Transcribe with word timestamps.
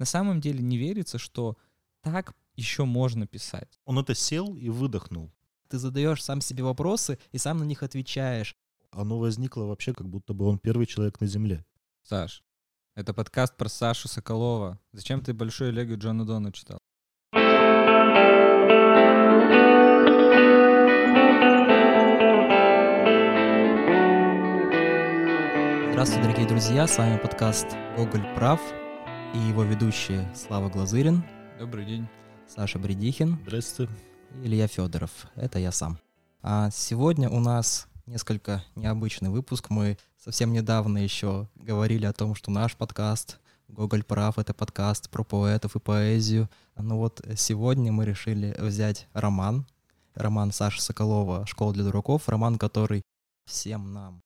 на 0.00 0.06
самом 0.06 0.40
деле 0.40 0.62
не 0.62 0.78
верится, 0.78 1.18
что 1.18 1.58
так 2.00 2.34
еще 2.56 2.86
можно 2.86 3.26
писать. 3.26 3.78
Он 3.84 3.98
это 3.98 4.14
сел 4.14 4.56
и 4.56 4.70
выдохнул. 4.70 5.30
Ты 5.68 5.78
задаешь 5.78 6.24
сам 6.24 6.40
себе 6.40 6.64
вопросы 6.64 7.18
и 7.32 7.38
сам 7.38 7.58
на 7.58 7.64
них 7.64 7.82
отвечаешь. 7.82 8.56
Оно 8.90 9.18
возникло 9.18 9.64
вообще, 9.64 9.92
как 9.92 10.08
будто 10.08 10.32
бы 10.32 10.46
он 10.46 10.58
первый 10.58 10.86
человек 10.86 11.20
на 11.20 11.26
Земле. 11.26 11.66
Саш, 12.02 12.42
это 12.96 13.12
подкаст 13.12 13.58
про 13.58 13.68
Сашу 13.68 14.08
Соколова. 14.08 14.80
Зачем 14.92 15.20
ты 15.20 15.34
большой 15.34 15.70
Лего 15.70 15.96
Джона 15.96 16.24
Дона 16.24 16.50
читал? 16.50 16.78
Здравствуйте, 25.92 26.22
дорогие 26.22 26.48
друзья, 26.48 26.86
с 26.86 26.96
вами 26.96 27.18
подкаст 27.18 27.66
«Гоголь 27.98 28.24
прав» 28.34 28.79
и 29.34 29.38
его 29.38 29.62
ведущие 29.62 30.28
Слава 30.34 30.68
Глазырин, 30.68 31.22
Добрый 31.58 31.84
день. 31.86 32.08
Саша 32.48 32.78
Бредихин 32.78 33.38
Здравствуйте. 33.46 33.92
и 34.42 34.46
Илья 34.46 34.66
Федоров. 34.66 35.10
Это 35.36 35.58
я 35.58 35.70
сам. 35.70 35.98
А 36.42 36.70
сегодня 36.70 37.28
у 37.30 37.38
нас 37.38 37.86
несколько 38.06 38.64
необычный 38.74 39.30
выпуск. 39.30 39.70
Мы 39.70 39.98
совсем 40.18 40.52
недавно 40.52 40.98
еще 40.98 41.48
говорили 41.54 42.06
о 42.06 42.12
том, 42.12 42.34
что 42.34 42.50
наш 42.50 42.76
подкаст 42.76 43.38
«Гоголь 43.68 44.02
прав»— 44.02 44.38
это 44.38 44.52
подкаст 44.52 45.10
про 45.10 45.22
поэтов 45.22 45.76
и 45.76 45.80
поэзию. 45.80 46.50
Но 46.76 46.98
вот 46.98 47.24
сегодня 47.36 47.92
мы 47.92 48.04
решили 48.04 48.56
взять 48.58 49.06
роман, 49.12 49.64
роман 50.14 50.50
Саши 50.50 50.82
Соколова 50.82 51.46
«Школа 51.46 51.72
для 51.72 51.84
дураков», 51.84 52.28
роман, 52.28 52.58
который 52.58 53.02
всем 53.44 53.92
нам 53.92 54.22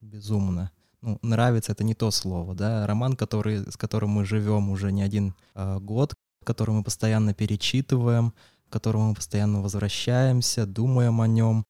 безумно 0.00 0.70
ну, 1.00 1.18
нравится 1.22 1.72
это 1.72 1.84
не 1.84 1.94
то 1.94 2.10
слово, 2.10 2.54
да, 2.54 2.86
роман, 2.86 3.14
который, 3.14 3.70
с 3.70 3.76
которым 3.76 4.10
мы 4.10 4.24
живем 4.24 4.70
уже 4.70 4.90
не 4.92 5.02
один 5.02 5.34
э, 5.54 5.78
год, 5.78 6.14
который 6.44 6.74
мы 6.74 6.82
постоянно 6.82 7.34
перечитываем, 7.34 8.32
к 8.68 8.72
которому 8.72 9.10
мы 9.10 9.14
постоянно 9.14 9.60
возвращаемся, 9.60 10.66
думаем 10.66 11.20
о 11.20 11.26
нем. 11.26 11.64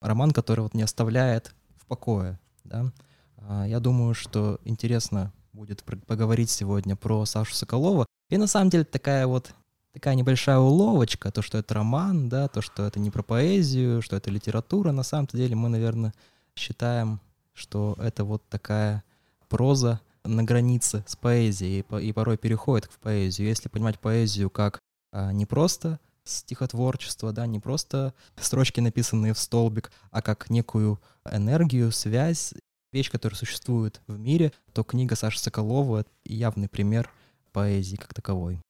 Роман, 0.00 0.30
который 0.30 0.60
вот 0.60 0.74
не 0.74 0.82
оставляет 0.82 1.54
в 1.76 1.86
покое, 1.86 2.38
да. 2.64 2.92
А, 3.36 3.66
я 3.66 3.80
думаю, 3.80 4.14
что 4.14 4.60
интересно 4.64 5.32
будет 5.52 5.82
поговорить 5.82 6.50
сегодня 6.50 6.94
про 6.94 7.24
Сашу 7.24 7.54
Соколова. 7.54 8.06
И 8.30 8.36
на 8.36 8.46
самом 8.46 8.70
деле 8.70 8.84
такая 8.84 9.26
вот 9.26 9.52
такая 9.92 10.14
небольшая 10.14 10.58
уловочка, 10.58 11.32
то, 11.32 11.42
что 11.42 11.58
это 11.58 11.74
роман, 11.74 12.28
да, 12.28 12.46
то, 12.48 12.60
что 12.60 12.84
это 12.84 13.00
не 13.00 13.10
про 13.10 13.22
поэзию, 13.22 14.02
что 14.02 14.16
это 14.16 14.30
литература. 14.30 14.92
На 14.92 15.02
самом 15.02 15.26
деле 15.32 15.56
мы, 15.56 15.68
наверное, 15.68 16.14
считаем 16.54 17.20
что 17.58 17.96
это 17.98 18.24
вот 18.24 18.42
такая 18.48 19.02
проза 19.48 20.00
на 20.24 20.42
границе 20.44 21.04
с 21.06 21.16
поэзией, 21.16 21.80
и, 21.80 21.82
по- 21.82 22.00
и 22.00 22.12
порой 22.12 22.38
переходит 22.38 22.90
в 22.90 22.98
поэзию. 22.98 23.48
Если 23.48 23.68
понимать 23.68 23.98
поэзию 23.98 24.50
как 24.50 24.78
а, 25.12 25.32
не 25.32 25.46
просто 25.46 26.00
стихотворчество, 26.24 27.32
да, 27.32 27.46
не 27.46 27.58
просто 27.58 28.14
строчки, 28.36 28.80
написанные 28.80 29.32
в 29.32 29.38
столбик, 29.38 29.90
а 30.10 30.22
как 30.22 30.50
некую 30.50 31.00
энергию, 31.24 31.90
связь, 31.90 32.54
вещь, 32.92 33.10
которая 33.10 33.36
существует 33.36 34.00
в 34.06 34.18
мире, 34.18 34.52
то 34.72 34.84
книга 34.84 35.16
Саши 35.16 35.40
Соколова— 35.40 36.04
явный 36.24 36.68
пример 36.68 37.10
поэзии 37.52 37.96
как 37.96 38.14
таковой. 38.14 38.60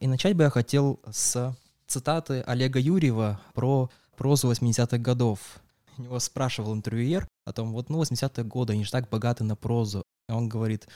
И 0.00 0.06
начать 0.06 0.36
бы 0.36 0.42
я 0.42 0.50
хотел 0.50 1.00
с 1.10 1.56
цитаты 1.94 2.42
Олега 2.44 2.80
Юрьева 2.80 3.40
про 3.54 3.88
прозу 4.16 4.50
80-х 4.50 4.98
годов. 4.98 5.38
У 5.96 6.02
него 6.02 6.18
спрашивал 6.18 6.74
интервьюер 6.74 7.28
о 7.44 7.52
том, 7.52 7.72
вот, 7.72 7.88
ну, 7.88 8.02
80-е 8.02 8.42
годы, 8.44 8.72
они 8.72 8.84
же 8.84 8.90
так 8.90 9.08
богаты 9.08 9.44
на 9.44 9.54
прозу. 9.54 10.02
А 10.28 10.36
он 10.36 10.48
говорит, 10.48 10.88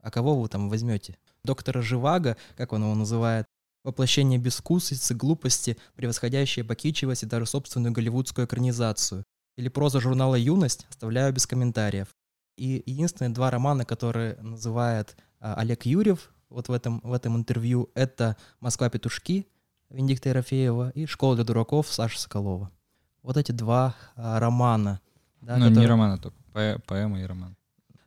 а 0.00 0.10
кого 0.10 0.40
вы 0.40 0.48
там 0.48 0.70
возьмете? 0.70 1.18
Доктора 1.44 1.82
Живаго, 1.82 2.38
как 2.56 2.72
он 2.72 2.82
его 2.82 2.94
называет, 2.94 3.44
воплощение 3.84 4.38
бескусицы, 4.38 5.14
глупости, 5.14 5.76
превосходящее 5.96 6.64
покичивость 6.64 7.24
и 7.24 7.26
даже 7.26 7.44
собственную 7.44 7.92
голливудскую 7.92 8.46
экранизацию. 8.46 9.24
Или 9.58 9.68
проза 9.68 10.00
журнала 10.00 10.34
«Юность» 10.34 10.86
оставляю 10.88 11.30
без 11.34 11.46
комментариев. 11.46 12.08
И 12.56 12.82
единственные 12.86 13.34
два 13.34 13.50
романа, 13.50 13.84
которые 13.84 14.36
называет 14.36 15.14
а, 15.40 15.56
Олег 15.56 15.84
Юрьев 15.84 16.32
вот 16.48 16.68
в 16.68 16.72
этом, 16.72 17.00
в 17.04 17.12
этом 17.12 17.36
интервью, 17.36 17.90
это 17.94 18.38
«Москва 18.60 18.88
петушки», 18.88 19.46
Венедикта 19.90 20.28
Ерофеева 20.30 20.90
и 20.90 21.06
«Школа 21.06 21.34
для 21.34 21.44
дураков» 21.44 21.86
Саши 21.92 22.18
Соколова. 22.18 22.70
Вот 23.22 23.36
эти 23.36 23.52
два 23.52 23.94
а, 24.16 24.38
романа. 24.38 25.00
да, 25.40 25.56
ну, 25.56 25.64
не 25.64 25.70
которые- 25.70 25.88
роман, 25.88 26.10
а 26.12 26.18
только 26.18 26.36
по- 26.52 26.80
поэма 26.86 27.20
и 27.20 27.24
роман. 27.24 27.56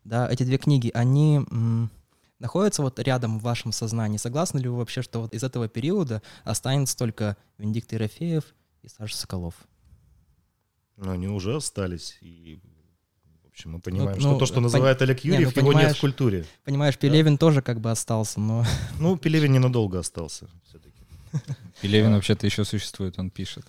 да, 0.04 0.28
эти 0.30 0.44
две 0.44 0.58
книги, 0.58 0.92
они 0.94 1.42
находятся 2.40 2.82
вот 2.82 3.00
рядом 3.00 3.40
в 3.40 3.44
вашем 3.44 3.72
сознании. 3.72 4.18
Согласны 4.18 4.60
ли 4.60 4.68
вы 4.68 4.78
вообще, 4.78 5.02
что 5.02 5.22
вот 5.22 5.34
из 5.34 5.44
этого 5.44 5.68
периода 5.68 6.22
останется 6.44 6.98
только 6.98 7.38
Венедикт 7.58 7.92
Ерофеев 7.94 8.44
и 8.82 8.88
Саша 8.88 9.16
Соколов? 9.18 9.54
Но 10.98 11.12
они 11.12 11.28
уже 11.28 11.56
остались. 11.56 12.18
И, 12.22 12.60
в 13.44 13.48
общем, 13.50 13.72
мы 13.74 13.80
понимаем, 13.80 14.18
ну, 14.20 14.30
что 14.32 14.38
то, 14.40 14.46
что 14.46 14.60
пон- 14.60 14.64
называет 14.64 15.02
Олег 15.02 15.24
не, 15.24 15.32
ну, 15.32 15.36
Юрьев, 15.38 15.58
его 15.58 15.74
нет 15.74 15.96
в 15.98 16.02
культуре. 16.02 16.46
Понимаешь, 16.64 16.98
Пелевин 16.98 17.38
тоже 17.38 17.62
как 17.62 17.80
бы 17.80 17.90
остался, 17.92 18.40
но... 18.40 18.66
Ну, 19.00 19.18
Пелевин 19.18 19.52
ненадолго 19.52 20.00
остался 20.00 20.48
все-таки. 20.66 20.91
Пелевин 21.82 22.14
вообще-то 22.14 22.46
еще 22.46 22.64
существует, 22.66 23.20
он 23.20 23.30
пишет. 23.30 23.66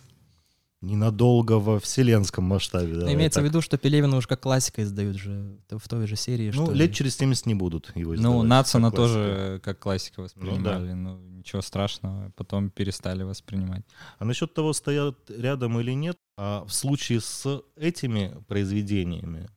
Ненадолго 0.80 1.60
во 1.60 1.78
вселенском 1.78 2.42
масштабе. 2.42 2.94
давай 2.96 3.14
имеется 3.14 3.38
в 3.38 3.44
так. 3.44 3.50
виду, 3.50 3.60
что 3.62 3.78
Пелевина 3.78 4.16
уже 4.16 4.26
как 4.26 4.40
классика 4.40 4.82
издают 4.82 5.16
же 5.16 5.56
в 5.70 5.88
той 5.88 6.08
же 6.08 6.16
серии. 6.16 6.50
Ну, 6.52 6.64
что 6.66 6.74
лет 6.74 6.90
и- 6.90 6.94
через 6.94 7.16
70 7.16 7.46
не 7.46 7.54
будут 7.54 7.92
его 7.94 8.14
Ну, 8.14 8.16
издавать 8.16 8.48
Нацина 8.48 8.90
как 8.90 8.96
тоже 8.96 9.60
как 9.62 9.78
классика 9.78 10.22
воспринимали, 10.22 10.92
ну, 10.92 11.18
ничего 11.18 11.62
страшного, 11.62 12.32
потом 12.34 12.68
перестали 12.68 13.22
воспринимать. 13.22 13.84
А 14.18 14.24
насчет 14.24 14.54
того, 14.54 14.72
стоят 14.72 15.18
рядом 15.30 15.78
или 15.78 15.92
нет, 15.92 16.16
а 16.36 16.64
в 16.64 16.72
случае 16.72 17.20
с 17.20 17.62
этими 17.76 18.34
произведениями, 18.48 19.48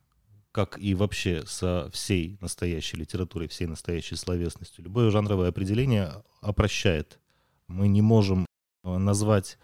как 0.52 0.78
и 0.78 0.94
вообще 0.94 1.44
со 1.48 1.90
всей 1.92 2.38
настоящей 2.40 2.98
литературой, 2.98 3.48
всей 3.48 3.66
настоящей 3.66 4.16
словесностью, 4.16 4.84
любое 4.84 5.10
жанровое 5.10 5.50
определение 5.50 6.24
опрощает. 6.42 7.18
Мы 7.68 7.88
не 7.88 8.02
можем 8.02 8.46
э, 8.84 8.98
назвать 8.98 9.58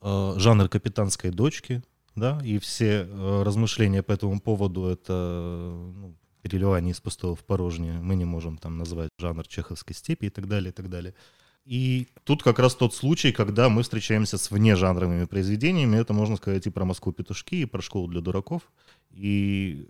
э, 0.00 0.34
жанр 0.36 0.68
капитанской 0.68 1.30
дочки, 1.30 1.82
да, 2.14 2.40
и 2.44 2.58
все 2.58 3.06
э, 3.08 3.42
размышления 3.42 4.02
по 4.02 4.12
этому 4.12 4.40
поводу 4.40 4.86
это 4.86 5.12
ну, 5.14 6.14
переливание 6.42 6.92
из 6.92 7.00
пустого 7.00 7.34
в 7.34 7.44
порожнее. 7.44 7.98
Мы 8.00 8.16
не 8.16 8.24
можем 8.24 8.58
там 8.58 8.78
назвать 8.78 9.10
жанр 9.18 9.46
чеховской 9.46 9.94
степи 9.94 10.26
и 10.26 10.30
так 10.30 10.48
далее, 10.48 10.70
и 10.70 10.72
так 10.72 10.88
далее. 10.90 11.14
И 11.64 12.08
тут 12.24 12.42
как 12.42 12.58
раз 12.58 12.74
тот 12.74 12.94
случай, 12.94 13.30
когда 13.30 13.68
мы 13.68 13.82
встречаемся 13.82 14.38
с 14.38 14.50
внежанровыми 14.50 15.26
произведениями. 15.26 15.98
Это 15.98 16.14
можно 16.14 16.36
сказать 16.36 16.66
и 16.66 16.70
про 16.70 16.86
Москву 16.86 17.12
петушки, 17.12 17.56
и 17.56 17.66
про 17.66 17.82
школу 17.82 18.08
для 18.08 18.22
дураков. 18.22 18.62
И 19.10 19.86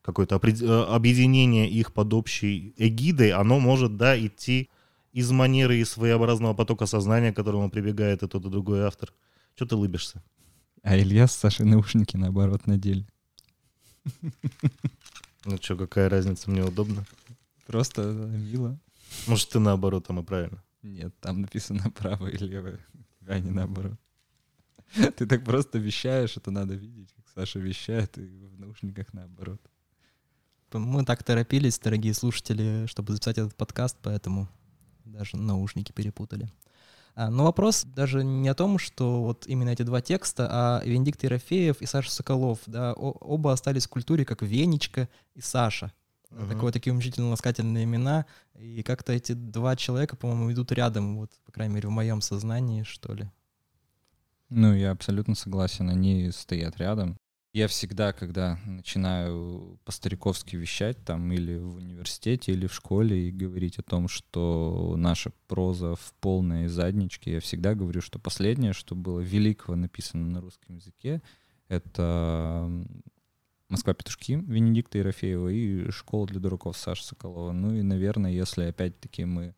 какое-то 0.00 0.36
объединение 0.36 1.68
их 1.68 1.92
под 1.92 2.14
общей 2.14 2.72
эгидой, 2.78 3.32
оно 3.32 3.60
может, 3.60 3.98
да, 3.98 4.18
идти 4.18 4.70
из 5.12 5.30
манеры 5.30 5.78
и 5.78 5.84
своеобразного 5.84 6.54
потока 6.54 6.86
сознания, 6.86 7.32
к 7.32 7.36
которому 7.36 7.70
прибегает 7.70 8.22
и 8.22 8.28
тот, 8.28 8.44
и 8.44 8.50
другой 8.50 8.82
автор. 8.82 9.12
Что 9.54 9.66
ты 9.66 9.76
лыбишься? 9.76 10.22
А 10.82 10.96
Илья 10.98 11.26
с 11.26 11.34
Сашей 11.34 11.66
наушники 11.66 12.16
наоборот 12.16 12.66
надели. 12.66 13.06
Ну 15.44 15.56
что, 15.60 15.76
какая 15.76 16.08
разница, 16.08 16.50
мне 16.50 16.62
удобно. 16.62 17.04
Просто 17.66 18.02
мило. 18.02 18.78
Может, 19.26 19.50
ты 19.50 19.58
наоборот, 19.58 20.06
там 20.06 20.20
и 20.20 20.22
правильно. 20.22 20.62
Нет, 20.82 21.14
там 21.20 21.42
написано 21.42 21.90
правое 21.90 22.30
и 22.30 22.38
левое, 22.38 22.78
а 23.26 23.38
не 23.38 23.50
наоборот. 23.50 23.98
Ты 24.94 25.26
так 25.26 25.44
просто 25.44 25.78
вещаешь, 25.78 26.36
это 26.36 26.50
надо 26.50 26.74
видеть, 26.74 27.12
как 27.14 27.24
Саша 27.34 27.58
вещает, 27.58 28.18
и 28.18 28.46
в 28.46 28.58
наушниках 28.58 29.12
наоборот. 29.12 29.60
Мы 30.72 31.04
так 31.04 31.22
торопились, 31.22 31.78
дорогие 31.78 32.14
слушатели, 32.14 32.86
чтобы 32.86 33.12
записать 33.12 33.38
этот 33.38 33.54
подкаст, 33.56 33.96
поэтому 34.02 34.48
даже 35.10 35.36
наушники 35.36 35.92
перепутали. 35.92 36.48
А, 37.14 37.30
Но 37.30 37.44
вопрос 37.44 37.84
даже 37.84 38.24
не 38.24 38.48
о 38.48 38.54
том, 38.54 38.78
что 38.78 39.22
вот 39.22 39.46
именно 39.46 39.70
эти 39.70 39.82
два 39.82 40.00
текста, 40.00 40.48
а 40.50 40.82
Венедикт 40.84 41.22
Ерофеев 41.22 41.82
и 41.82 41.86
Саша 41.86 42.10
Соколов, 42.10 42.60
да, 42.66 42.92
оба 42.94 43.52
остались 43.52 43.86
в 43.86 43.90
культуре 43.90 44.24
как 44.24 44.42
Венечка 44.42 45.08
и 45.34 45.40
Саша. 45.40 45.92
Мгм. 46.30 46.48
Такое, 46.48 46.72
такие 46.72 46.92
умчительно 46.92 47.30
ласкательные 47.30 47.84
имена. 47.84 48.26
И 48.58 48.82
как-то 48.82 49.12
эти 49.12 49.32
два 49.32 49.74
человека, 49.76 50.16
по-моему, 50.16 50.52
идут 50.52 50.70
рядом, 50.72 51.18
вот, 51.18 51.30
по 51.44 51.52
крайней 51.52 51.74
мере, 51.74 51.88
в 51.88 51.92
моем 51.92 52.20
сознании, 52.20 52.84
что 52.84 53.12
ли. 53.14 53.28
Ну, 54.48 54.74
я 54.74 54.90
абсолютно 54.92 55.34
согласен, 55.34 55.88
они 55.90 56.30
стоят 56.32 56.76
рядом. 56.78 57.16
Я 57.52 57.66
всегда, 57.66 58.12
когда 58.12 58.60
начинаю 58.64 59.80
по-стариковски 59.84 60.54
вещать 60.54 61.04
там 61.04 61.32
или 61.32 61.58
в 61.58 61.76
университете, 61.76 62.52
или 62.52 62.68
в 62.68 62.74
школе 62.74 63.28
и 63.28 63.32
говорить 63.32 63.76
о 63.80 63.82
том, 63.82 64.06
что 64.06 64.94
наша 64.96 65.32
проза 65.48 65.96
в 65.96 66.14
полной 66.20 66.68
задничке, 66.68 67.32
я 67.32 67.40
всегда 67.40 67.74
говорю, 67.74 68.02
что 68.02 68.20
последнее, 68.20 68.72
что 68.72 68.94
было 68.94 69.18
великого 69.18 69.76
написано 69.76 70.26
на 70.26 70.40
русском 70.40 70.76
языке, 70.76 71.22
это 71.66 72.70
Москва 73.68 73.94
петушки 73.94 74.32
Венедикта 74.32 74.98
Ерофеева 74.98 75.48
и 75.48 75.90
школа 75.90 76.28
для 76.28 76.38
дураков 76.38 76.76
Саши 76.76 77.04
Соколова. 77.04 77.50
Ну 77.50 77.74
и, 77.74 77.82
наверное, 77.82 78.30
если 78.30 78.64
опять-таки 78.64 79.24
мы 79.24 79.56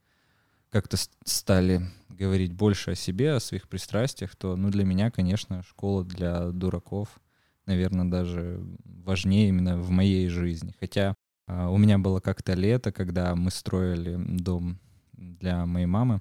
как-то 0.70 0.96
стали 1.24 1.82
говорить 2.08 2.54
больше 2.54 2.92
о 2.92 2.94
себе, 2.94 3.34
о 3.34 3.40
своих 3.40 3.68
пристрастиях, 3.68 4.34
то, 4.34 4.56
ну, 4.56 4.70
для 4.70 4.84
меня, 4.86 5.10
конечно, 5.10 5.62
школа 5.62 6.04
для 6.04 6.50
дураков, 6.50 7.20
наверное, 7.67 8.11
даже 8.11 8.61
важнее 8.85 9.49
именно 9.49 9.79
в 9.79 9.91
моей 9.91 10.29
жизни. 10.29 10.75
Хотя 10.81 11.14
а, 11.47 11.69
у 11.70 11.79
меня 11.79 11.99
было 11.99 12.20
как-то 12.20 12.55
лето, 12.55 12.93
когда 12.93 13.35
мы 13.35 13.50
строили 13.50 14.17
дом 14.17 14.79
для 15.12 15.67
моей 15.67 15.87
мамы, 15.87 16.20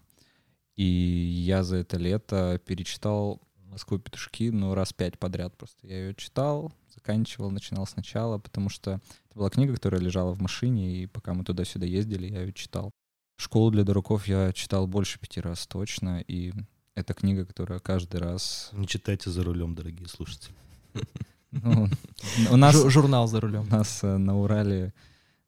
и 0.76 0.84
я 0.84 1.64
за 1.64 1.78
это 1.78 1.98
лето 1.98 2.60
перечитал 2.66 3.42
«Москву 3.58 4.00
петушки», 4.00 4.50
ну, 4.50 4.74
раз 4.74 4.94
пять 4.94 5.20
подряд 5.20 5.56
просто. 5.58 5.88
Я 5.88 6.08
ее 6.08 6.16
читал, 6.16 6.74
заканчивал, 6.94 7.52
начинал 7.52 7.86
сначала, 7.86 8.38
потому 8.38 8.70
что 8.70 9.00
это 9.30 9.38
была 9.38 9.50
книга, 9.50 9.74
которая 9.74 10.02
лежала 10.02 10.34
в 10.34 10.42
машине, 10.42 10.98
и 10.98 11.08
пока 11.08 11.34
мы 11.34 11.44
туда-сюда 11.44 11.86
ездили, 11.86 12.28
я 12.28 12.42
ее 12.42 12.54
читал. 12.54 12.92
«Школу 13.38 13.72
для 13.72 13.84
дураков» 13.84 14.28
я 14.28 14.54
читал 14.54 14.88
больше 14.88 15.20
пяти 15.20 15.42
раз 15.42 15.66
точно, 15.66 16.22
и 16.28 16.54
это 16.96 17.14
книга, 17.14 17.46
которая 17.46 17.80
каждый 17.80 18.20
раз... 18.20 18.70
Не 18.74 18.88
читайте 18.88 19.30
за 19.30 19.44
рулем, 19.44 19.76
дорогие 19.76 20.08
слушатели. 20.08 20.56
Ну, 21.52 21.90
у 22.50 22.56
нас 22.56 22.76
журнал 22.88 23.28
за 23.28 23.42
рулем. 23.42 23.68
У 23.70 23.72
нас 23.72 24.00
э, 24.04 24.18
на 24.18 24.40
Урале 24.40 24.94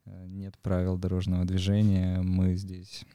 э, 0.06 0.26
нет 0.28 0.58
правил 0.62 0.98
дорожного 0.98 1.46
движения. 1.46 2.22
Мы 2.22 2.56
здесь 2.56 3.06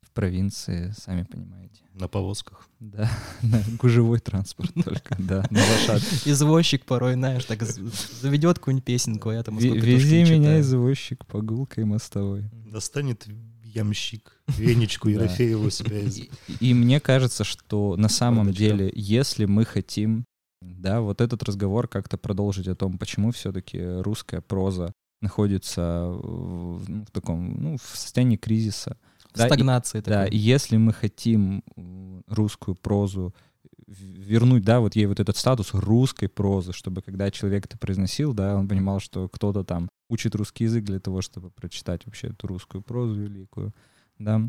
в 0.00 0.10
провинции, 0.12 0.92
сами 0.96 1.24
понимаете. 1.24 1.82
На 1.92 2.08
повозках. 2.08 2.68
Да, 2.80 3.10
на 3.42 3.62
гужевой 3.78 4.20
транспорт 4.20 4.72
только, 4.84 5.16
да, 5.18 5.44
на 5.50 5.60
лошадке. 5.60 6.30
Извозчик 6.30 6.86
порой, 6.86 7.14
знаешь, 7.14 7.44
так 7.44 7.62
заведет 7.62 8.58
какую-нибудь 8.58 8.84
песенку, 8.84 9.28
а 9.28 9.34
я 9.34 9.42
там 9.42 9.58
Вези 9.58 10.22
меня, 10.22 10.60
извозчик, 10.60 11.26
по 11.26 11.42
гулкой 11.42 11.84
мостовой. 11.84 12.44
Достанет 12.52 13.26
ямщик, 13.62 14.42
Венечку 14.48 15.08
Ерофееву 15.10 15.70
себя. 15.70 16.00
И, 16.60 16.74
мне 16.74 17.00
кажется, 17.00 17.44
что 17.44 17.96
на 17.96 18.08
самом 18.08 18.52
деле, 18.52 18.90
если 18.94 19.44
мы 19.44 19.64
хотим, 19.64 20.24
да, 20.60 21.00
вот 21.00 21.20
этот 21.20 21.42
разговор 21.42 21.88
как-то 21.88 22.18
продолжить 22.18 22.68
о 22.68 22.74
том, 22.74 22.98
почему 22.98 23.32
все-таки 23.32 23.80
русская 24.00 24.40
проза 24.40 24.92
находится 25.20 26.08
в, 26.10 26.88
ну, 26.88 27.04
в 27.04 27.10
таком, 27.10 27.62
ну, 27.62 27.76
в 27.76 27.96
состоянии 27.96 28.36
кризиса. 28.36 28.96
Да, 29.34 29.46
Стагнации. 29.46 29.98
И, 29.98 30.02
да, 30.02 30.26
и 30.26 30.36
если 30.36 30.76
мы 30.76 30.92
хотим 30.92 31.62
русскую 32.26 32.74
прозу 32.74 33.34
вернуть, 33.86 34.64
да, 34.64 34.80
вот 34.80 34.96
ей 34.96 35.06
вот 35.06 35.20
этот 35.20 35.36
статус 35.36 35.74
русской 35.74 36.28
прозы, 36.28 36.72
чтобы 36.72 37.02
когда 37.02 37.30
человек 37.30 37.66
это 37.66 37.76
произносил, 37.76 38.32
да, 38.32 38.56
он 38.56 38.68
понимал, 38.68 39.00
что 39.00 39.28
кто-то 39.28 39.64
там 39.64 39.88
учит 40.08 40.34
русский 40.34 40.64
язык 40.64 40.84
для 40.84 41.00
того, 41.00 41.22
чтобы 41.22 41.50
прочитать 41.50 42.06
вообще 42.06 42.28
эту 42.28 42.46
русскую 42.46 42.82
прозу 42.82 43.20
великую, 43.20 43.74
да, 44.18 44.48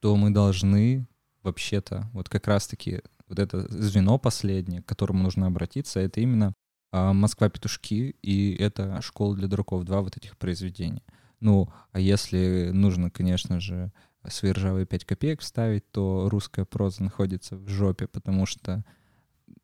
то 0.00 0.16
мы 0.16 0.30
должны 0.30 1.06
вообще-то 1.42 2.10
вот 2.12 2.28
как 2.28 2.46
раз-таки 2.46 3.02
вот 3.32 3.38
это 3.38 3.66
звено 3.72 4.18
последнее, 4.18 4.82
к 4.82 4.86
которому 4.86 5.22
нужно 5.22 5.46
обратиться, 5.46 6.00
это 6.00 6.20
именно 6.20 6.52
а, 6.90 7.14
«Москва 7.14 7.48
петушки» 7.48 8.14
и 8.20 8.54
это 8.54 9.00
«Школа 9.00 9.34
для 9.34 9.48
дураков», 9.48 9.84
два 9.84 10.02
вот 10.02 10.18
этих 10.18 10.36
произведения. 10.36 11.02
Ну, 11.40 11.72
а 11.92 11.98
если 11.98 12.70
нужно, 12.74 13.10
конечно 13.10 13.58
же, 13.58 13.90
свои 14.28 14.52
ржавые 14.52 14.84
5 14.84 15.04
копеек 15.06 15.40
вставить, 15.40 15.90
то 15.90 16.28
русская 16.28 16.66
проза 16.66 17.02
находится 17.02 17.56
в 17.56 17.66
жопе, 17.68 18.06
потому 18.06 18.44
что 18.44 18.84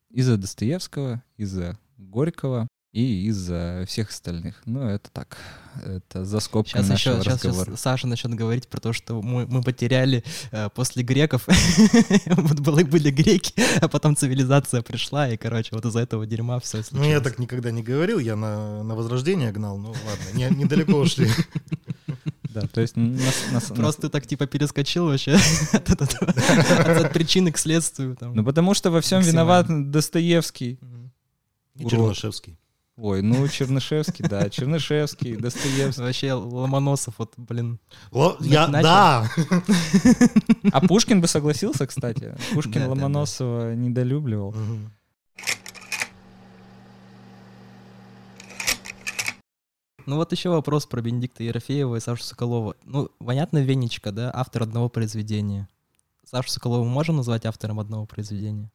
из-за 0.09 0.37
Достоевского, 0.37 1.23
из-за 1.37 1.77
Горького 1.97 2.67
и 2.91 3.27
из-за 3.27 3.83
всех 3.87 4.09
остальных. 4.09 4.61
Ну, 4.65 4.81
это 4.81 5.11
так, 5.11 5.37
это 5.83 6.25
за 6.25 6.39
скобками 6.39 6.81
сейчас 6.81 6.89
нашего 6.89 7.19
еще, 7.19 7.29
разговора. 7.29 7.65
Сейчас, 7.65 7.81
Саша 7.81 8.07
начнет 8.07 8.33
говорить 8.33 8.67
про 8.67 8.79
то, 8.79 8.93
что 8.93 9.21
мы, 9.21 9.45
мы 9.45 9.61
потеряли 9.61 10.23
э, 10.51 10.69
после 10.73 11.03
греков, 11.03 11.47
вот 12.25 12.59
были, 12.59 12.83
были 12.83 13.11
греки, 13.11 13.53
а 13.79 13.87
потом 13.87 14.15
цивилизация 14.15 14.81
пришла, 14.81 15.29
и, 15.29 15.37
короче, 15.37 15.69
вот 15.73 15.85
из-за 15.85 15.99
этого 15.99 16.25
дерьма 16.25 16.59
все 16.59 16.81
случилось. 16.81 17.05
Ну, 17.05 17.11
я 17.11 17.21
так 17.21 17.37
никогда 17.37 17.69
не 17.69 17.83
говорил, 17.83 18.17
я 18.17 18.35
на, 18.35 18.83
на 18.83 18.95
возрождение 18.95 19.51
гнал, 19.51 19.77
ну 19.77 19.89
ладно, 19.89 20.33
не, 20.33 20.49
недалеко 20.55 20.93
ушли. 20.93 21.29
Да, 22.51 22.61
то 22.61 22.81
есть... 22.81 22.95
Просто 23.75 24.03
ты 24.03 24.09
так 24.09 24.25
типа 24.25 24.47
перескочил 24.47 25.05
вообще 25.05 25.37
от 25.71 27.13
причины 27.13 27.51
к 27.51 27.59
следствию. 27.59 28.17
Ну 28.19 28.43
потому 28.43 28.73
что 28.73 28.89
во 28.89 29.01
всем 29.01 29.21
виноват 29.21 29.67
Достоевский. 29.91 30.79
И 31.75 31.87
Чернышевский. 31.87 32.57
Ой, 33.01 33.21
ну 33.21 33.47
Чернышевский, 33.47 34.27
да, 34.27 34.49
Чернышевский, 34.49 35.37
Достоевский. 35.37 36.01
Вообще 36.01 36.33
Ломоносов, 36.33 37.15
вот, 37.17 37.33
блин. 37.37 37.79
я, 38.41 38.67
да. 38.67 39.25
А 40.73 40.81
Пушкин 40.81 41.21
бы 41.21 41.27
согласился, 41.27 41.87
кстати. 41.87 42.35
Пушкин 42.53 42.87
Ломоносова 42.87 43.73
недолюбливал. 43.73 44.53
Ну 50.05 50.15
вот 50.15 50.31
еще 50.33 50.49
вопрос 50.49 50.85
про 50.85 51.01
Бенедикта 51.01 51.43
Ерофеева 51.43 51.95
и 51.95 51.99
Сашу 52.01 52.23
Соколова. 52.23 52.75
Ну, 52.83 53.09
понятно, 53.19 53.59
Венечка, 53.59 54.11
да, 54.11 54.29
автор 54.33 54.63
одного 54.63 54.89
произведения. 54.89 55.69
Сашу 56.25 56.49
Соколова 56.49 56.83
можем 56.83 57.17
назвать 57.17 57.45
автором 57.45 57.79
одного 57.79 58.05
произведения? 58.05 58.69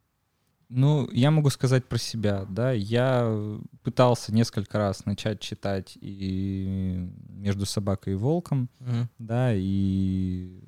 Ну, 0.69 1.09
я 1.13 1.31
могу 1.31 1.51
сказать 1.51 1.87
про 1.87 1.99
себя, 1.99 2.47
да. 2.49 2.73
Я 2.73 3.59
пытался 3.83 4.35
несколько 4.35 4.79
раз 4.79 5.07
начать 5.07 5.41
читать 5.41 5.97
и 6.01 7.09
«Между 7.29 7.67
собакой 7.67 8.15
и 8.15 8.17
волком», 8.17 8.69
mm. 8.81 9.07
да, 9.19 9.53
и... 9.55 10.65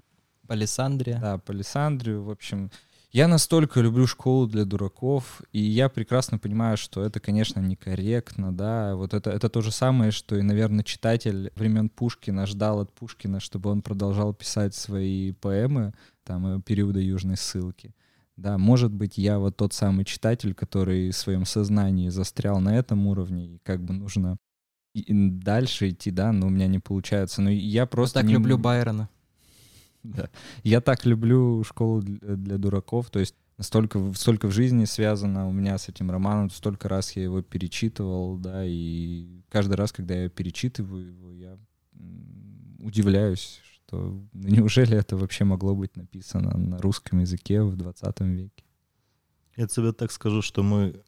Палисандрия. 0.46 1.18
Да, 1.20 1.38
Палисандрию, 1.38 2.22
в 2.22 2.30
общем... 2.30 2.70
Я 3.12 3.28
настолько 3.28 3.80
люблю 3.80 4.06
школу 4.06 4.46
для 4.46 4.66
дураков, 4.66 5.40
и 5.50 5.58
я 5.58 5.88
прекрасно 5.88 6.38
понимаю, 6.38 6.76
что 6.76 7.02
это, 7.02 7.18
конечно, 7.18 7.60
некорректно, 7.60 8.54
да, 8.54 8.94
вот 8.94 9.14
это, 9.14 9.30
это 9.30 9.48
то 9.48 9.62
же 9.62 9.72
самое, 9.72 10.10
что 10.10 10.36
и, 10.36 10.42
наверное, 10.42 10.84
читатель 10.84 11.50
времен 11.56 11.88
Пушкина 11.88 12.44
ждал 12.46 12.80
от 12.80 12.92
Пушкина, 12.92 13.40
чтобы 13.40 13.70
он 13.70 13.80
продолжал 13.80 14.34
писать 14.34 14.74
свои 14.74 15.32
поэмы, 15.32 15.94
там, 16.24 16.58
э, 16.58 16.60
периода 16.60 17.00
Южной 17.00 17.38
ссылки. 17.38 17.94
Да, 18.36 18.58
может 18.58 18.92
быть, 18.92 19.16
я 19.16 19.38
вот 19.38 19.56
тот 19.56 19.72
самый 19.72 20.04
читатель, 20.04 20.54
который 20.54 21.10
в 21.10 21.16
своем 21.16 21.46
сознании 21.46 22.10
застрял 22.10 22.60
на 22.60 22.76
этом 22.76 23.06
уровне, 23.06 23.54
и 23.54 23.58
как 23.62 23.82
бы 23.82 23.94
нужно 23.94 24.36
дальше 24.94 25.90
идти, 25.90 26.10
да, 26.10 26.32
но 26.32 26.46
у 26.46 26.50
меня 26.50 26.66
не 26.66 26.78
получается. 26.78 27.42
Но 27.42 27.50
я 27.50 27.86
просто... 27.86 28.18
Я 28.18 28.22
так 28.22 28.28
не... 28.28 28.34
люблю 28.34 28.58
Байрона. 28.58 29.08
Да. 30.02 30.30
Я 30.62 30.80
так 30.80 31.04
люблю 31.04 31.64
школу 31.64 32.00
для 32.00 32.58
дураков, 32.58 33.10
то 33.10 33.18
есть 33.18 33.34
столько, 33.58 34.12
столько 34.14 34.46
в 34.46 34.52
жизни 34.52 34.84
связано 34.84 35.48
у 35.48 35.52
меня 35.52 35.78
с 35.78 35.88
этим 35.88 36.12
романом, 36.12 36.48
столько 36.50 36.88
раз 36.88 37.16
я 37.16 37.24
его 37.24 37.42
перечитывал, 37.42 38.36
да, 38.36 38.64
и 38.64 39.42
каждый 39.48 39.74
раз, 39.74 39.90
когда 39.90 40.14
я 40.14 40.28
перечитываю 40.28 41.08
его, 41.08 41.32
я 41.32 41.58
удивляюсь, 42.78 43.60
что 43.86 44.20
неужели 44.32 44.96
это 44.96 45.16
вообще 45.16 45.44
могло 45.44 45.74
быть 45.74 45.96
написано 45.96 46.56
на 46.56 46.78
русском 46.78 47.20
языке 47.20 47.62
в 47.62 47.76
20 47.76 48.20
веке. 48.20 48.64
Я 49.56 49.66
тебе 49.66 49.92
так 49.92 50.12
скажу, 50.12 50.42
что 50.42 50.62
мы 50.62 51.02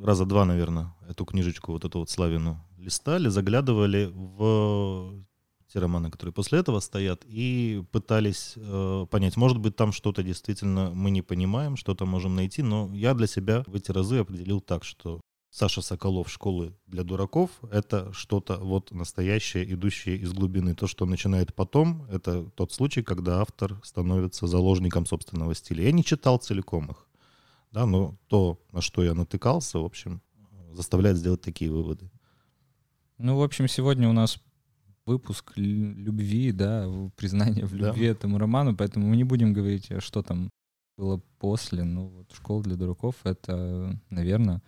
раза 0.00 0.24
два, 0.24 0.44
наверное, 0.44 0.94
эту 1.08 1.24
книжечку, 1.24 1.72
вот 1.72 1.84
эту 1.84 2.00
вот 2.00 2.10
Славину, 2.10 2.60
листали, 2.78 3.28
заглядывали 3.28 4.10
в 4.12 5.24
те 5.72 5.78
романы, 5.78 6.10
которые 6.10 6.32
после 6.32 6.58
этого 6.58 6.80
стоят, 6.80 7.24
и 7.24 7.84
пытались 7.90 8.54
э, 8.56 9.06
понять, 9.10 9.36
может 9.36 9.58
быть, 9.58 9.76
там 9.76 9.92
что-то 9.92 10.22
действительно 10.22 10.90
мы 10.94 11.10
не 11.10 11.22
понимаем, 11.22 11.76
что-то 11.76 12.06
можем 12.06 12.34
найти, 12.36 12.62
но 12.62 12.90
я 12.94 13.14
для 13.14 13.26
себя 13.26 13.64
в 13.66 13.74
эти 13.74 13.90
разы 13.90 14.18
определил 14.18 14.60
так, 14.60 14.84
что 14.84 15.20
Саша 15.56 15.82
Соколов 15.82 16.28
«Школы 16.28 16.74
для 16.88 17.04
дураков»— 17.04 17.48
это 17.70 18.12
что-то 18.12 18.56
вот 18.56 18.90
настоящее, 18.90 19.72
идущее 19.72 20.16
из 20.16 20.32
глубины. 20.32 20.74
То, 20.74 20.88
что 20.88 21.06
начинает 21.06 21.54
потом, 21.54 22.06
это 22.10 22.50
тот 22.56 22.72
случай, 22.72 23.04
когда 23.04 23.40
автор 23.40 23.80
становится 23.84 24.48
заложником 24.48 25.06
собственного 25.06 25.54
стиля. 25.54 25.84
Я 25.84 25.92
не 25.92 26.02
читал 26.02 26.38
целиком 26.38 26.90
их, 26.90 27.06
да, 27.70 27.86
но 27.86 28.16
то, 28.26 28.58
на 28.72 28.80
что 28.80 29.04
я 29.04 29.14
натыкался, 29.14 29.78
в 29.78 29.84
общем, 29.84 30.22
заставляет 30.72 31.18
сделать 31.18 31.42
такие 31.42 31.70
выводы. 31.70 32.10
Ну, 33.18 33.36
в 33.36 33.42
общем, 33.44 33.68
сегодня 33.68 34.08
у 34.08 34.12
нас 34.12 34.40
выпуск 35.06 35.52
любви, 35.54 36.50
да, 36.50 36.90
признание 37.14 37.64
в 37.64 37.74
любви 37.74 38.06
да. 38.06 38.10
этому 38.10 38.38
роману, 38.38 38.74
поэтому 38.74 39.06
мы 39.06 39.16
не 39.16 39.24
будем 39.24 39.52
говорить, 39.52 39.88
а 39.92 40.00
что 40.00 40.24
там 40.24 40.50
было 40.96 41.22
после. 41.38 41.84
Ну, 41.84 42.08
вот 42.08 42.32
«Школа 42.32 42.64
для 42.64 42.74
дураков»— 42.74 43.14
это, 43.22 44.00
наверное, 44.10 44.60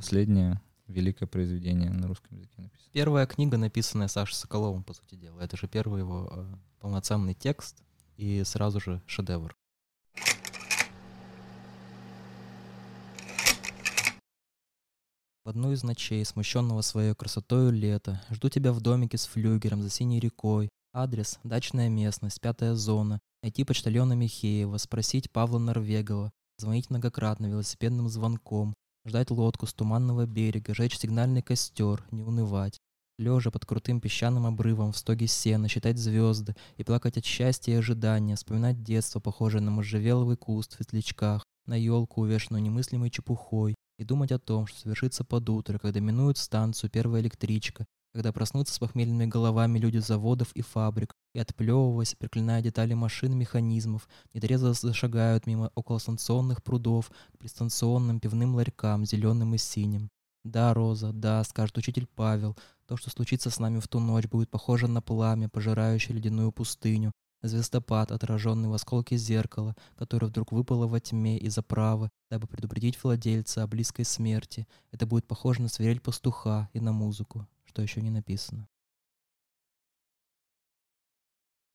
последнее 0.00 0.58
великое 0.86 1.26
произведение 1.26 1.90
на 1.90 2.08
русском 2.08 2.34
языке 2.38 2.62
написано. 2.62 2.90
Первая 2.92 3.26
книга, 3.26 3.58
написанная 3.58 4.08
Сашей 4.08 4.34
Соколовым, 4.34 4.82
по 4.82 4.94
сути 4.94 5.14
дела. 5.14 5.40
Это 5.40 5.58
же 5.58 5.68
первый 5.68 6.00
его 6.00 6.26
э, 6.32 6.54
полноценный 6.80 7.34
текст 7.34 7.82
и 8.16 8.42
сразу 8.44 8.80
же 8.80 9.02
шедевр. 9.06 9.54
В 15.44 15.48
одну 15.50 15.72
из 15.72 15.82
ночей, 15.82 16.24
смущенного 16.24 16.80
своей 16.80 17.14
красотою 17.14 17.70
лета, 17.70 18.22
жду 18.30 18.48
тебя 18.48 18.72
в 18.72 18.80
домике 18.80 19.18
с 19.18 19.26
флюгером 19.26 19.82
за 19.82 19.90
синей 19.90 20.18
рекой. 20.18 20.70
Адрес— 20.94 21.38
дачная 21.44 21.90
местность, 21.90 22.40
пятая 22.40 22.74
зона. 22.74 23.20
Найти 23.42 23.64
почтальона 23.64 24.14
Михеева, 24.14 24.78
спросить 24.78 25.30
Павла 25.30 25.58
Норвегова, 25.58 26.30
звонить 26.56 26.88
многократно 26.88 27.46
велосипедным 27.46 28.08
звонком, 28.08 28.74
ждать 29.04 29.30
лодку 29.30 29.66
с 29.66 29.72
туманного 29.72 30.26
берега, 30.26 30.74
жечь 30.74 30.98
сигнальный 30.98 31.42
костер, 31.42 32.04
не 32.10 32.22
унывать. 32.22 32.78
Лежа 33.18 33.50
под 33.50 33.66
крутым 33.66 34.00
песчаным 34.00 34.46
обрывом 34.46 34.92
в 34.92 34.96
стоге 34.96 35.26
сена, 35.26 35.68
считать 35.68 35.98
звезды 35.98 36.56
и 36.78 36.84
плакать 36.84 37.18
от 37.18 37.24
счастья 37.24 37.72
и 37.72 37.76
ожидания, 37.76 38.36
вспоминать 38.36 38.82
детство, 38.82 39.20
похожее 39.20 39.60
на 39.60 39.70
можжевеловый 39.70 40.36
куст 40.36 40.72
в 40.72 40.76
светлячках, 40.76 41.44
на 41.66 41.74
елку, 41.74 42.22
увешанную 42.22 42.62
немыслимой 42.62 43.10
чепухой, 43.10 43.74
и 43.98 44.04
думать 44.04 44.32
о 44.32 44.38
том, 44.38 44.66
что 44.66 44.80
совершится 44.80 45.24
под 45.24 45.46
утро, 45.50 45.78
когда 45.78 46.00
минует 46.00 46.38
станцию 46.38 46.88
первая 46.88 47.20
электричка, 47.20 47.84
когда 48.12 48.32
проснутся 48.32 48.74
с 48.74 48.78
похмельными 48.78 49.26
головами 49.26 49.78
люди 49.78 49.98
заводов 49.98 50.52
и 50.52 50.62
фабрик, 50.62 51.14
и 51.34 51.38
отплевываясь, 51.38 52.14
проклиная 52.14 52.62
детали 52.62 52.94
машин 52.94 53.32
и 53.32 53.36
механизмов, 53.36 54.08
нетрезво 54.34 54.72
зашагают 54.72 55.46
мимо 55.46 55.70
околостанционных 55.74 56.62
прудов 56.62 57.10
к 57.32 57.38
пристанционным 57.38 58.20
пивным 58.20 58.54
ларькам, 58.54 59.04
зеленым 59.04 59.54
и 59.54 59.58
синим. 59.58 60.10
Да, 60.42 60.72
Роза, 60.72 61.12
да, 61.12 61.44
скажет 61.44 61.76
учитель 61.76 62.08
Павел, 62.14 62.56
то, 62.86 62.96
что 62.96 63.10
случится 63.10 63.50
с 63.50 63.58
нами 63.58 63.78
в 63.78 63.88
ту 63.88 64.00
ночь, 64.00 64.26
будет 64.26 64.50
похоже 64.50 64.88
на 64.88 65.02
пламя, 65.02 65.48
пожирающее 65.48 66.16
ледяную 66.16 66.50
пустыню, 66.50 67.12
звездопад, 67.42 68.10
отраженный 68.10 68.68
в 68.68 68.74
осколке 68.74 69.16
зеркала, 69.16 69.76
которое 69.96 70.26
вдруг 70.26 70.52
выпало 70.52 70.86
во 70.86 70.98
тьме 70.98 71.38
из 71.38 71.56
оправы, 71.58 72.10
дабы 72.30 72.46
предупредить 72.46 73.02
владельца 73.02 73.62
о 73.62 73.66
близкой 73.66 74.04
смерти. 74.04 74.66
Это 74.92 75.06
будет 75.06 75.26
похоже 75.26 75.62
на 75.62 75.68
свирель 75.68 76.00
пастуха 76.00 76.68
и 76.72 76.80
на 76.80 76.92
музыку, 76.92 77.46
что 77.70 77.82
еще 77.82 78.02
не 78.02 78.10
написано. 78.10 78.68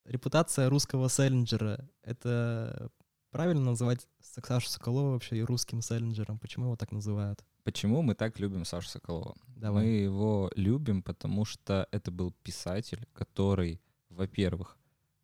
Репутация 0.03 0.69
русского 0.69 1.07
селлинджера— 1.07 1.89
это 2.03 2.91
правильно 3.31 3.63
называть 3.63 4.07
Сашу 4.19 4.69
Соколова 4.69 5.11
вообще 5.11 5.37
и 5.37 5.41
русским 5.41 5.81
селлинджером? 5.81 6.37
Почему 6.37 6.65
его 6.65 6.75
так 6.75 6.91
называют? 6.91 7.45
Почему 7.63 8.01
мы 8.01 8.13
так 8.13 8.39
любим 8.39 8.65
Сашу 8.65 8.89
Соколова? 8.89 9.37
Давай. 9.55 9.85
Мы 9.85 9.89
его 9.91 10.51
любим, 10.55 11.01
потому 11.01 11.45
что 11.45 11.87
это 11.91 12.11
был 12.11 12.33
писатель, 12.43 13.07
который, 13.13 13.81
во-первых, 14.09 14.77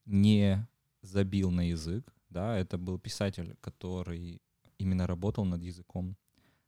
не 0.06 0.66
забил 1.02 1.52
на 1.52 1.70
язык, 1.70 2.16
да, 2.30 2.58
это 2.58 2.78
был 2.78 2.98
писатель, 2.98 3.58
который 3.60 4.42
именно 4.78 5.06
работал 5.06 5.44
над 5.44 5.62
языком 5.62 6.16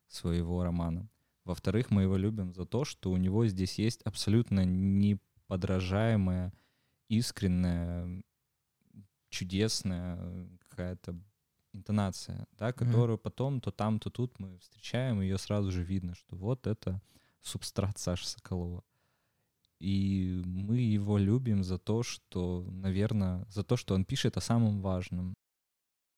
своего 0.08 0.62
романа. 0.62 1.10
Во-вторых, 1.46 1.92
мы 1.92 2.04
его 2.04 2.16
любим 2.16 2.54
за 2.54 2.66
то, 2.66 2.86
что 2.86 3.12
у 3.12 3.18
него 3.18 3.46
здесь 3.48 3.78
есть 3.78 4.02
абсолютно 4.04 4.64
неподражаемая, 4.66 6.54
искренняя, 7.10 8.24
чудесная 9.30 10.50
какая-то 10.70 11.20
интонация, 11.74 12.48
да, 12.58 12.72
которую 12.72 13.18
потом 13.18 13.60
то 13.60 13.72
там, 13.72 14.00
то 14.00 14.10
тут 14.10 14.40
мы 14.40 14.58
встречаем, 14.60 15.22
ее 15.22 15.38
сразу 15.38 15.72
же 15.72 15.84
видно, 15.84 16.16
что 16.16 16.36
вот 16.36 16.68
это 16.68 17.02
субстрат 17.42 17.98
Саши 17.98 18.28
Соколова. 18.28 18.84
И 19.80 20.42
мы 20.46 20.78
его 20.78 21.18
любим 21.18 21.64
за 21.64 21.78
то, 21.78 22.04
что, 22.04 22.66
наверное, 22.72 23.46
за 23.50 23.64
то, 23.64 23.76
что 23.76 23.96
он 23.96 24.06
пишет 24.06 24.38
о 24.38 24.42
самом 24.42 24.82
важном. 24.82 25.34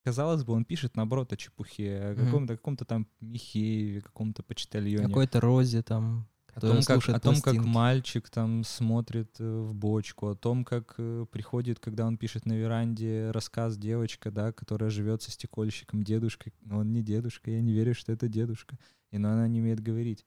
Казалось 0.05 0.43
бы, 0.43 0.53
он 0.53 0.65
пишет, 0.65 0.95
наоборот, 0.95 1.33
о 1.33 1.35
чепухе, 1.35 1.97
о 1.97 2.15
каком-то, 2.15 2.55
каком-то 2.55 2.85
там 2.85 3.07
Михееве, 3.21 4.01
каком-то 4.01 4.43
почтальоне. 4.43 5.07
Какой-то 5.07 5.41
Розе 5.41 5.81
там, 5.81 6.27
О 6.53 6.61
том, 6.61 6.83
как, 6.83 7.09
о 7.09 7.19
том, 7.19 7.41
как 7.41 7.55
мальчик 7.55 8.29
там 8.29 8.63
смотрит 8.63 9.35
э, 9.39 9.43
в 9.43 9.73
бочку, 9.73 10.27
о 10.27 10.35
том, 10.35 10.63
как 10.63 10.93
э, 10.99 11.25
приходит, 11.31 11.79
когда 11.79 12.05
он 12.05 12.17
пишет 12.17 12.45
на 12.45 12.53
веранде 12.53 13.31
рассказ 13.31 13.77
девочка, 13.77 14.29
да, 14.29 14.51
которая 14.51 14.91
живет 14.91 15.23
со 15.23 15.31
стекольщиком, 15.31 16.03
дедушкой, 16.03 16.53
но 16.61 16.77
он 16.77 16.93
не 16.93 17.01
дедушка, 17.01 17.49
я 17.49 17.59
не 17.59 17.73
верю, 17.73 17.95
что 17.95 18.11
это 18.11 18.27
дедушка, 18.27 18.77
и 19.09 19.17
но 19.17 19.31
она 19.31 19.47
не 19.47 19.59
умеет 19.59 19.79
говорить. 19.79 20.23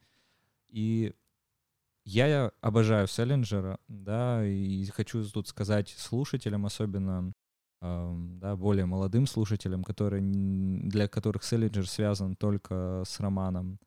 И 0.71 1.15
я 2.05 2.51
обожаю 2.63 3.07
Селлинджера, 3.07 3.79
да, 3.87 4.45
и 4.45 4.85
хочу 4.87 5.25
тут 5.25 5.47
сказать 5.47 5.95
слушателям, 5.97 6.67
особенно 6.67 7.33
да, 7.81 8.57
более 8.57 8.87
молодым 8.87 9.27
слушателям, 9.27 9.85
которые, 9.85 10.23
для 10.23 11.09
которых 11.09 11.45
Селлинджер 11.45 11.89
связан 11.89 12.35
только 12.37 13.03
с 13.07 13.21
романом 13.21 13.79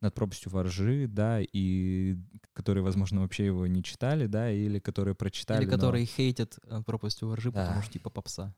над 0.00 0.14
пропастью 0.14 0.52
воржи, 0.52 1.06
да, 1.08 1.40
и 1.40 2.16
которые, 2.52 2.84
возможно, 2.84 3.20
вообще 3.22 3.46
его 3.46 3.66
не 3.66 3.82
читали, 3.82 4.26
да, 4.26 4.50
или 4.50 4.78
которые 4.78 5.14
прочитали. 5.14 5.62
Или 5.62 5.70
но- 5.70 5.76
которые 5.76 6.04
хейтят 6.04 6.58
э, 6.64 6.82
пропастью 6.84 7.28
воржи, 7.28 7.50
Да. 7.50 7.64
потому 7.66 7.82
что 7.82 7.92
типа 7.92 8.10
попса. 8.10 8.54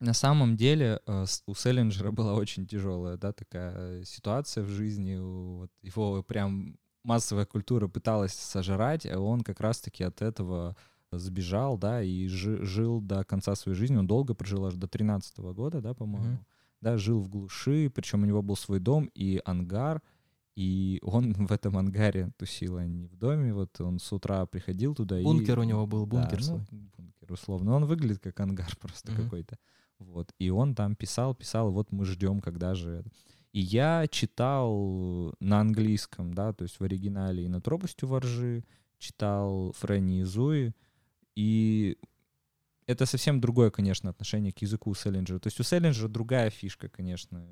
На 0.00 0.14
самом 0.14 0.56
деле 0.56 1.00
э, 1.06 1.24
у 1.46 1.54
Селлинджера 1.54 2.10
была 2.12 2.34
очень 2.34 2.66
тяжелая, 2.66 3.16
да, 3.16 3.32
такая 3.32 4.04
ситуация 4.04 4.62
в 4.64 4.68
жизни. 4.68 5.16
Вот 5.18 5.70
его 5.82 6.22
прям 6.22 6.76
массовая 7.02 7.44
культура 7.46 7.88
пыталась 7.88 8.32
сожрать, 8.34 9.04
а 9.06 9.18
он 9.18 9.42
как 9.42 9.60
раз-таки 9.60 10.04
от 10.04 10.22
этого 10.22 10.76
сбежал, 11.12 11.78
да, 11.78 12.02
и 12.02 12.26
жи- 12.28 12.62
жил 12.64 13.00
до 13.00 13.24
конца 13.24 13.54
своей 13.54 13.76
жизни. 13.76 13.96
Он 13.96 14.06
долго 14.06 14.34
прожил, 14.34 14.66
аж 14.66 14.74
до 14.74 14.86
13 14.88 15.38
года, 15.52 15.80
да, 15.80 15.94
по-моему. 15.94 16.28
Мгм. 16.34 16.46
Да, 16.80 16.96
жил 16.98 17.20
в 17.20 17.28
глуши, 17.28 17.90
причем 17.94 18.22
у 18.22 18.26
него 18.26 18.42
был 18.42 18.56
свой 18.56 18.78
дом 18.78 19.10
и 19.14 19.40
ангар, 19.44 20.00
и 20.56 20.98
он 21.02 21.32
в 21.48 21.52
этом 21.52 21.76
ангаре 21.78 22.30
тусил, 22.36 22.76
а 22.76 22.84
не 22.86 23.06
в 23.06 23.16
доме. 23.16 23.52
Вот 23.54 23.80
он 23.80 23.98
с 23.98 24.12
утра 24.12 24.44
приходил 24.46 24.94
туда 24.94 25.18
и... 25.18 25.24
Бункер 25.24 25.58
у 25.58 25.62
него 25.64 25.86
был, 25.86 26.06
Да, 26.06 26.20
бункер 26.20 26.38
ну, 26.38 26.44
свой. 26.44 26.60
бункер, 26.96 27.32
условно. 27.32 27.74
Он 27.74 27.84
выглядит 27.86 28.20
как 28.20 28.38
ангар 28.40 28.70
просто 28.80 29.12
Мгм. 29.12 29.22
какой-то. 29.24 29.56
Вот. 29.98 30.32
И 30.38 30.50
он 30.50 30.74
там 30.74 30.94
писал, 30.94 31.34
писал, 31.34 31.72
вот 31.72 31.90
мы 31.90 32.04
ждем, 32.04 32.40
когда 32.40 32.74
же 32.74 32.90
это. 32.90 33.10
И 33.52 33.60
я 33.60 34.06
читал 34.08 35.34
на 35.40 35.60
английском, 35.60 36.32
да, 36.34 36.52
то 36.52 36.62
есть 36.64 36.78
в 36.78 36.84
оригинале 36.84 37.44
и 37.44 37.48
на 37.48 37.60
пропастью 37.60 38.08
воржи, 38.08 38.62
читал 38.98 39.72
Фрэнни 39.78 40.20
и 40.20 40.22
Зуи, 40.24 40.72
и 41.38 41.96
это 42.88 43.06
совсем 43.06 43.40
другое, 43.40 43.70
конечно, 43.70 44.10
отношение 44.10 44.52
к 44.52 44.58
языку 44.58 44.90
у 44.90 44.94
Селлинджера. 44.94 45.38
То 45.38 45.46
есть 45.46 45.60
у 45.60 45.62
Селлинджера 45.62 46.08
другая 46.08 46.50
фишка, 46.50 46.88
конечно. 46.88 47.46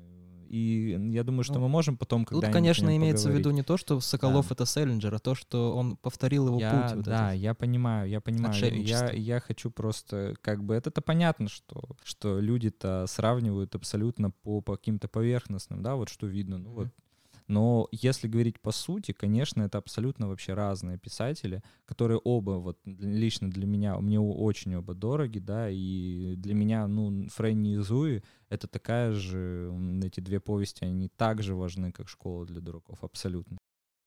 И 0.49 0.97
я 1.13 1.23
думаю, 1.23 1.43
что 1.43 1.53
Ну, 1.53 1.61
мы 1.61 1.69
можем 1.69 1.95
потом, 1.95 2.25
Тут, 2.25 2.41
когда 2.41 2.51
конечно, 2.51 2.93
имеется 2.97 3.29
в 3.29 3.33
виду 3.33 3.51
не 3.51 3.63
то, 3.63 3.77
что 3.77 4.01
Соколов 4.01 4.49
Да. 4.49 4.55
это 4.55 4.65
Селлинджер, 4.65 5.15
а 5.15 5.19
то, 5.19 5.35
что 5.35 5.73
он 5.73 5.95
повторил 5.95 6.47
его 6.47 6.59
я, 6.59 6.71
путь. 6.71 6.95
вот 6.97 7.05
да, 7.05 7.29
этот. 7.31 7.41
я 7.43 7.53
понимаю, 7.53 8.09
я 8.09 8.19
понимаю. 8.19 8.83
Я, 8.83 9.09
я 9.11 9.39
хочу 9.39 9.71
просто, 9.71 10.35
как 10.41 10.65
бы, 10.65 10.73
это-то 10.75 11.01
понятно, 11.01 11.47
что, 11.47 11.95
что 12.03 12.41
люди-то 12.41 13.05
сравнивают 13.07 13.73
абсолютно 13.75 14.31
по, 14.31 14.59
по 14.59 14.75
каким-то 14.75 15.07
поверхностным, 15.07 15.81
да, 15.81 15.95
вот 15.95 16.09
что 16.09 16.27
видно, 16.27 16.57
ну 16.57 16.71
вот. 16.71 16.87
Но 17.47 17.87
если 17.91 18.27
говорить 18.27 18.59
по 18.59 18.71
сути, 18.71 19.13
конечно, 19.13 19.61
это 19.61 19.77
абсолютно 19.77 20.27
вообще 20.27 20.53
разные 20.53 20.97
писатели, 20.97 21.63
которые 21.85 22.19
оба, 22.23 22.51
вот 22.51 22.77
лично 22.85 23.49
для 23.49 23.65
меня, 23.65 23.97
мне 23.99 24.19
очень 24.19 24.75
оба 24.75 24.93
дороги, 24.93 25.39
да, 25.39 25.69
и 25.69 26.35
для 26.35 26.53
меня, 26.53 26.87
ну, 26.87 27.27
Фрэнни 27.29 27.75
и 27.75 27.77
Зуи— 27.77 28.21
это 28.49 28.67
такая 28.67 29.13
же, 29.13 29.71
эти 30.03 30.19
две 30.19 30.41
повести, 30.41 30.83
они 30.83 31.07
так 31.07 31.41
же 31.41 31.55
важны, 31.55 31.91
как 31.93 32.09
«Школа 32.09 32.45
для 32.45 32.59
дураков», 32.59 33.03
абсолютно. 33.03 33.57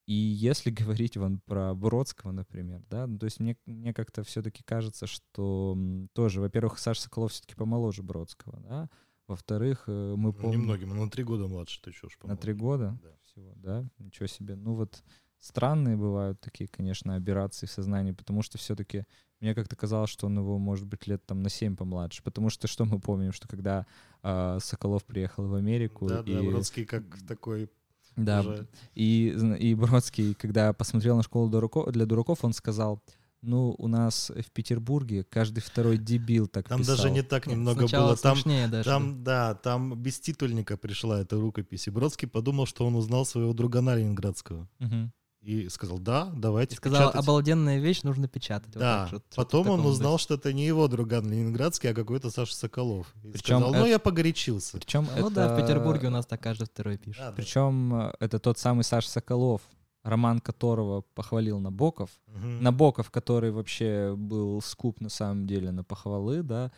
И 0.06 0.12
если 0.12 0.70
говорить 0.70 1.16
вон 1.16 1.38
про 1.38 1.74
Бродского, 1.74 2.32
например, 2.32 2.82
да, 2.90 3.06
ну, 3.06 3.18
то 3.18 3.24
есть 3.24 3.40
мне, 3.40 3.56
мне 3.64 3.94
как-то 3.94 4.22
все-таки 4.22 4.62
кажется, 4.62 5.06
что 5.06 5.78
тоже, 6.12 6.40
во-первых, 6.40 6.78
Саша 6.78 7.02
Соколов 7.02 7.32
все-таки 7.32 7.54
помоложе 7.54 8.02
Бродского, 8.02 8.60
да, 8.60 8.90
во-вторых, 9.30 9.84
э, 9.86 10.14
мы 10.16 10.32
помним... 10.32 10.60
Немногим, 10.62 10.90
на 10.90 11.08
три 11.08 11.24
года 11.24 11.46
младше, 11.46 11.80
ты 11.82 11.92
чушь, 11.92 12.18
На 12.24 12.36
три 12.36 12.52
года 12.52 12.98
Да. 13.02 13.10
всего, 13.24 13.52
да? 13.56 13.84
Ничего 13.98 14.26
себе. 14.26 14.56
Ну 14.56 14.74
вот 14.74 15.02
странные 15.38 15.96
бывают 15.96 16.40
такие, 16.40 16.68
конечно, 16.68 17.14
операции 17.16 17.66
в 17.66 17.70
сознании, 17.70 18.12
потому 18.12 18.42
что 18.42 18.58
все-таки 18.58 19.04
мне 19.40 19.54
как-то 19.54 19.76
казалось, 19.76 20.10
что 20.10 20.26
он 20.26 20.36
его, 20.38 20.58
может 20.58 20.86
быть, 20.86 21.06
лет 21.06 21.24
там 21.24 21.42
на 21.42 21.48
7 21.48 21.76
помладше. 21.76 22.22
Потому 22.22 22.50
что 22.50 22.66
что 22.66 22.84
мы 22.84 22.98
помним, 23.00 23.32
что 23.32 23.48
когда 23.48 23.86
а, 24.22 24.58
Соколов 24.60 25.04
приехал 25.04 25.46
в 25.46 25.54
Америку, 25.54 26.08
Да, 26.08 26.20
и, 26.26 26.32
да, 26.34 26.42
Бродский 26.42 26.84
как 26.84 27.04
такой 27.26 27.70
да, 28.16 28.40
уже- 28.40 28.66
и, 28.94 29.28
и 29.60 29.74
Бродский, 29.74 30.34
когда 30.34 30.72
посмотрел 30.72 31.16
на 31.16 31.22
школу 31.22 31.48
для 31.92 32.04
дураков, 32.06 32.44
он 32.44 32.52
сказал, 32.52 33.00
ну, 33.42 33.74
у 33.78 33.88
нас 33.88 34.30
в 34.30 34.50
Петербурге 34.52 35.24
каждый 35.24 35.60
второй 35.60 35.96
дебил 35.98 36.46
так 36.46 36.68
Там 36.68 36.80
писал». 36.80 36.96
даже 36.96 37.10
не 37.10 37.22
так 37.22 37.46
немного 37.46 37.80
сначала 37.88 38.06
было. 38.08 38.16
Там, 38.16 38.38
даже. 38.70 38.84
там, 38.84 39.24
да, 39.24 39.54
там 39.54 39.94
без 40.00 40.20
титульника 40.20 40.76
пришла 40.76 41.20
эта 41.20 41.36
рукопись. 41.40 41.86
И 41.86 41.90
Бродский 41.90 42.28
подумал, 42.28 42.66
что 42.66 42.86
он 42.86 42.96
узнал 42.96 43.24
своего 43.24 43.52
другана 43.52 43.94
Ленинградского. 43.96 44.68
Мгм. 44.78 45.12
И 45.40 45.70
сказал, 45.70 45.98
да, 45.98 46.30
давайте 46.36 46.74
И 46.74 46.76
сказал, 46.76 47.00
печатать». 47.08 47.22
обалденная 47.24 47.78
вещь, 47.78 48.02
нужно 48.02 48.28
печатать. 48.28 48.74
Вот 48.74 48.80
Да, 48.80 48.98
так, 48.98 49.08
что- 49.08 49.16
что-то 49.20 49.36
потом 49.36 49.70
он 49.70 49.86
узнал, 49.86 50.12
духе. 50.12 50.22
что 50.24 50.34
это 50.34 50.52
не 50.52 50.66
его 50.66 50.86
друган 50.86 51.30
Ленинградский, 51.30 51.90
а 51.90 51.94
какой-то 51.94 52.28
Саша 52.30 52.54
Соколов. 52.54 53.06
И 53.24 53.28
Причем 53.32 53.56
сказал, 53.60 53.72
ну 53.72 53.78
это- 53.78 53.88
я 53.88 53.98
погорячился. 53.98 54.76
Причем 54.76 55.08
Ну 55.18 55.30
да, 55.30 55.48
в 55.48 55.52
это- 55.58 55.62
Петербурге 55.62 56.08
у 56.08 56.10
нас 56.10 56.26
так 56.26 56.42
каждый 56.42 56.66
второй 56.66 56.98
пишет. 56.98 57.22
Да, 57.22 57.30
да. 57.30 57.36
Причем 57.36 57.94
э, 57.94 58.12
это 58.20 58.38
тот 58.38 58.58
самый 58.58 58.84
Саша 58.84 59.08
Соколов, 59.08 59.62
роман 60.02 60.40
которого 60.40 61.02
похвалил 61.14 61.58
Набоков, 61.60 62.10
Мгм. 62.26 62.62
Набоков, 62.62 63.10
который 63.10 63.50
вообще 63.50 64.14
был 64.16 64.60
скуп 64.62 65.00
на 65.00 65.08
самом 65.08 65.46
деле 65.46 65.70
на 65.70 65.84
похвалы, 65.84 66.42
да. 66.42 66.70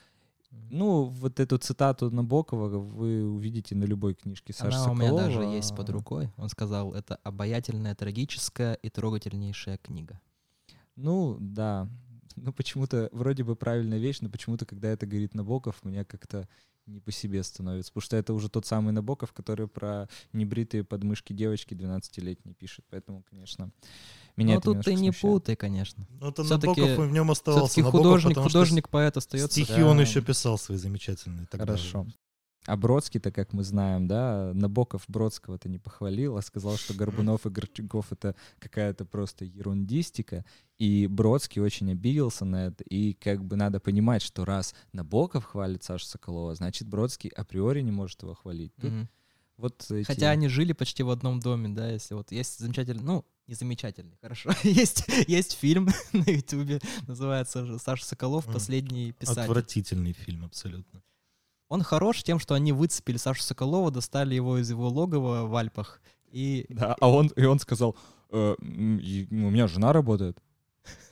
Ну, 0.70 1.04
вот 1.04 1.40
эту 1.40 1.56
цитату 1.56 2.10
Набокова 2.10 2.68
вы 2.68 3.24
увидите 3.26 3.74
на 3.74 3.84
любой 3.84 4.14
книжке 4.14 4.52
Саши 4.52 4.76
Она 4.76 4.90
у 4.90 4.94
меня 4.94 5.04
Соколова. 5.08 5.26
даже 5.26 5.42
есть 5.44 5.74
под 5.74 5.88
рукой. 5.90 6.30
Он 6.36 6.48
сказал, 6.50 6.92
это 6.92 7.16
обаятельная, 7.22 7.94
трагическая 7.94 8.74
и 8.74 8.90
трогательнейшая 8.90 9.78
книга. 9.78 10.20
Ну, 10.94 11.38
да. 11.40 11.88
Ну, 12.36 12.52
почему-то 12.52 13.08
вроде 13.12 13.44
бы 13.44 13.56
правильная 13.56 13.98
вещь, 13.98 14.18
но 14.20 14.28
почему-то, 14.28 14.66
когда 14.66 14.88
это 14.88 15.06
говорит 15.06 15.34
Набоков, 15.34 15.82
мне 15.84 16.04
как-то 16.04 16.46
не 16.86 17.00
по 17.00 17.12
себе 17.12 17.42
становится. 17.42 17.92
Потому 17.92 18.02
что 18.02 18.16
это 18.16 18.34
уже 18.34 18.48
тот 18.48 18.66
самый 18.66 18.92
Набоков, 18.92 19.32
который 19.32 19.68
про 19.68 20.08
небритые 20.32 20.84
подмышки 20.84 21.32
девочки 21.32 21.74
12-летней 21.74 22.54
пишет. 22.54 22.84
Поэтому, 22.90 23.22
конечно, 23.28 23.70
меня 24.36 24.54
Но 24.54 24.60
это 24.60 24.68
Ну, 24.70 24.74
тут 24.74 24.84
ты 24.84 24.94
не 24.94 25.12
смущает. 25.12 25.20
путай, 25.20 25.56
конечно. 25.56 26.06
Ну, 26.20 26.28
это 26.28 26.42
Набоков, 26.42 26.78
и 26.78 26.94
в 26.96 27.12
нем 27.12 27.30
оставался 27.30 27.66
Все-таки 27.66 27.82
Набоков, 27.82 28.02
художник, 28.02 28.38
художник, 28.38 28.88
поэт 28.88 29.16
остается. 29.16 29.50
Стихи 29.50 29.80
да. 29.80 29.86
он 29.86 30.00
еще 30.00 30.20
писал 30.22 30.58
свои 30.58 30.78
замечательные. 30.78 31.46
тогда 31.46 31.76
же. 31.76 32.06
А 32.66 32.76
Бродский-то, 32.76 33.32
как 33.32 33.52
мы 33.52 33.64
знаем, 33.64 34.06
да, 34.06 34.52
Набоков 34.54 35.04
Бродского-то 35.08 35.68
не 35.68 35.78
похвалил, 35.78 36.36
а 36.36 36.42
сказал, 36.42 36.76
что 36.76 36.94
Горбунов 36.94 37.44
и 37.44 37.50
Горчаков— 37.50 38.06
это 38.12 38.36
какая-то 38.60 39.04
просто 39.04 39.44
ерундистика. 39.44 40.44
И 40.78 41.08
Бродский 41.08 41.60
очень 41.60 41.90
обиделся 41.90 42.44
на 42.44 42.66
это. 42.66 42.84
И 42.84 43.14
как 43.14 43.44
бы 43.44 43.56
надо 43.56 43.80
понимать, 43.80 44.22
что 44.22 44.44
раз 44.44 44.74
Набоков 44.92 45.44
хвалит 45.44 45.82
Сашу 45.82 46.04
Соколова, 46.06 46.54
значит, 46.54 46.86
Бродский 46.86 47.30
априори 47.30 47.80
не 47.80 47.90
может 47.90 48.22
его 48.22 48.34
хвалить. 48.34 48.72
Тут 48.76 48.90
Мгм. 48.92 49.08
вот 49.56 49.84
эти- 49.90 50.06
Хотя 50.06 50.30
они 50.30 50.46
жили 50.48 50.72
почти 50.72 51.02
в 51.02 51.10
одном 51.10 51.40
доме, 51.40 51.68
да, 51.68 51.90
если 51.90 52.14
вот 52.14 52.30
есть 52.30 52.60
замечательный, 52.60 53.02
ну, 53.02 53.24
не 53.48 53.54
замечательный, 53.54 54.16
хорошо. 54.20 54.50
есть, 54.62 55.04
есть 55.26 55.52
фильм 55.54 55.88
на 56.12 56.30
Ютубе, 56.30 56.80
называется 57.08 57.64
же 57.64 57.80
«Саша 57.80 58.04
Соколов. 58.04 58.46
Последний 58.46 59.10
писатель». 59.10 59.42
Отвратительный 59.42 60.12
фильм 60.12 60.44
абсолютно. 60.44 61.02
Он 61.72 61.82
хорош 61.82 62.22
тем, 62.22 62.38
что 62.38 62.52
они 62.52 62.70
выцепили 62.70 63.16
Сашу 63.16 63.42
Соколова, 63.42 63.90
достали 63.90 64.34
его 64.34 64.58
из 64.58 64.68
его 64.68 64.90
логова 64.90 65.46
в 65.46 65.56
Альпах. 65.56 66.02
И 66.30 66.66
Да, 66.68 66.94
а 67.00 67.08
он, 67.08 67.28
и 67.28 67.46
он 67.46 67.58
сказал, 67.60 67.96
«Э, 68.30 68.56
ну, 68.58 69.46
у 69.46 69.50
меня 69.50 69.66
жена 69.68 69.94
работает. 69.94 70.36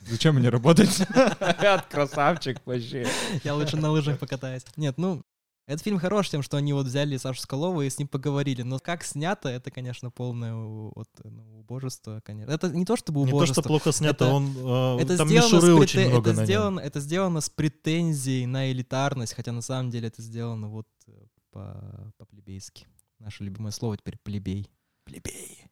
Зачем 0.02 0.34
мне 0.34 0.50
работать? 0.50 1.00
От 1.40 1.86
красавчик 1.86 2.60
вообще. 2.66 3.06
я 3.42 3.54
лучше 3.54 3.78
на 3.78 3.90
лыжах 3.90 4.18
покатаюсь. 4.18 4.66
Нет, 4.76 4.98
ну, 4.98 5.22
этот 5.70 5.84
фильм 5.84 5.98
хорош 5.98 6.28
тем, 6.28 6.42
что 6.42 6.56
они 6.56 6.72
вот 6.72 6.86
взяли 6.86 7.16
Сашу 7.16 7.40
Соколова 7.40 7.82
и 7.82 7.90
с 7.90 7.98
ним 7.98 8.08
поговорили. 8.08 8.62
Но 8.62 8.78
как 8.78 9.04
снято, 9.04 9.48
это, 9.48 9.70
конечно, 9.70 10.10
полное 10.10 10.54
вот, 10.54 11.08
ну, 11.24 11.60
убожество, 11.60 12.20
конечно. 12.24 12.50
Это 12.52 12.68
не 12.70 12.84
то 12.84 12.96
чтобы 12.96 13.20
Не 13.20 13.26
то, 13.30 13.36
убожество. 13.36 13.62
что 13.62 13.68
плохо 13.68 13.92
снято, 13.92 14.24
Это- 14.24 14.34
он 14.34 14.54
э, 14.56 15.02
Это 15.02 15.16
там 15.18 15.28
сделано, 15.28 15.54
мишуры 15.54 15.74
очень 15.74 16.08
много 16.08 16.30
это, 16.32 16.44
сделано, 16.44 16.80
это 16.80 17.00
сделано 17.00 17.40
с 17.40 17.48
претензией 17.50 18.46
на 18.46 18.70
элитарность, 18.72 19.34
хотя 19.34 19.52
на 19.52 19.62
самом 19.62 19.90
деле 19.90 20.08
это 20.08 20.20
сделано 20.22 20.68
вот 20.68 20.88
э, 21.06 21.12
по- 21.52 22.12
по-плебейски. 22.18 22.86
Наше 23.18 23.44
любимое 23.44 23.70
слово 23.70 23.96
теперь 23.96 24.18
плебей. 24.22 24.68
Плебей. 25.04 25.64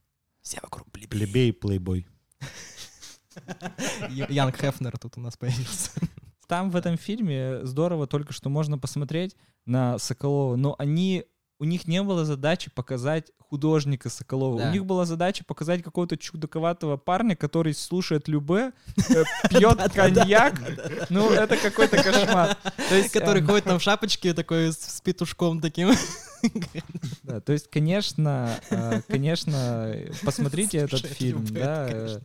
Все 0.43 0.59
вокруг 0.63 0.91
плебей. 0.93 1.09
Плебей, 1.09 1.53
плейбой. 1.53 2.07
Янг 4.11 4.57
Хефнер 4.57 4.97
тут 4.99 5.17
у 5.17 5.21
нас 5.21 5.37
появился. 5.37 5.91
Там 6.49 6.71
в 6.71 6.77
этом 6.77 6.97
фильме 6.97 7.65
здорово 7.65 8.07
только 8.07 8.33
что 8.33 8.49
можно 8.49 8.79
посмотреть 8.79 9.37
на 9.67 9.99
Соколова, 9.99 10.57
но 10.57 10.75
они 10.79 11.27
у 11.61 11.65
них 11.65 11.87
не 11.87 12.03
было 12.03 12.25
задачи 12.25 12.71
показать 12.71 13.33
художника 13.39 14.09
Соколова. 14.09 14.59
Да. 14.59 14.69
У 14.69 14.73
них 14.73 14.87
была 14.87 15.05
задача 15.05 15.45
показать 15.45 15.83
какого-то 15.83 16.17
чудаковатого 16.17 16.97
парня, 16.97 17.35
который 17.35 17.75
слушает 17.75 18.29
любе, 18.29 18.73
э, 18.97 19.25
пьет 19.51 19.93
коньяк. 19.93 20.61
Ну, 21.11 21.31
это 21.31 21.57
какой-то 21.57 22.03
кошмар. 22.03 22.57
То 22.89 22.95
есть, 22.95 23.13
Который 23.13 23.41
эм, 23.41 23.47
ходит 23.47 23.65
там 23.65 23.79
в 23.79 23.83
шапочке 23.83 24.35
такой 24.35 24.73
с 24.73 25.01
петушком 25.03 25.61
таким. 25.61 25.91
Да, 27.25 27.41
то 27.41 27.53
есть, 27.53 27.69
конечно, 27.69 28.61
э, 28.71 29.01
конечно, 29.09 29.93
посмотрите 30.25 30.79
этот 30.79 31.01
фильм, 31.01 31.45
да. 31.47 32.21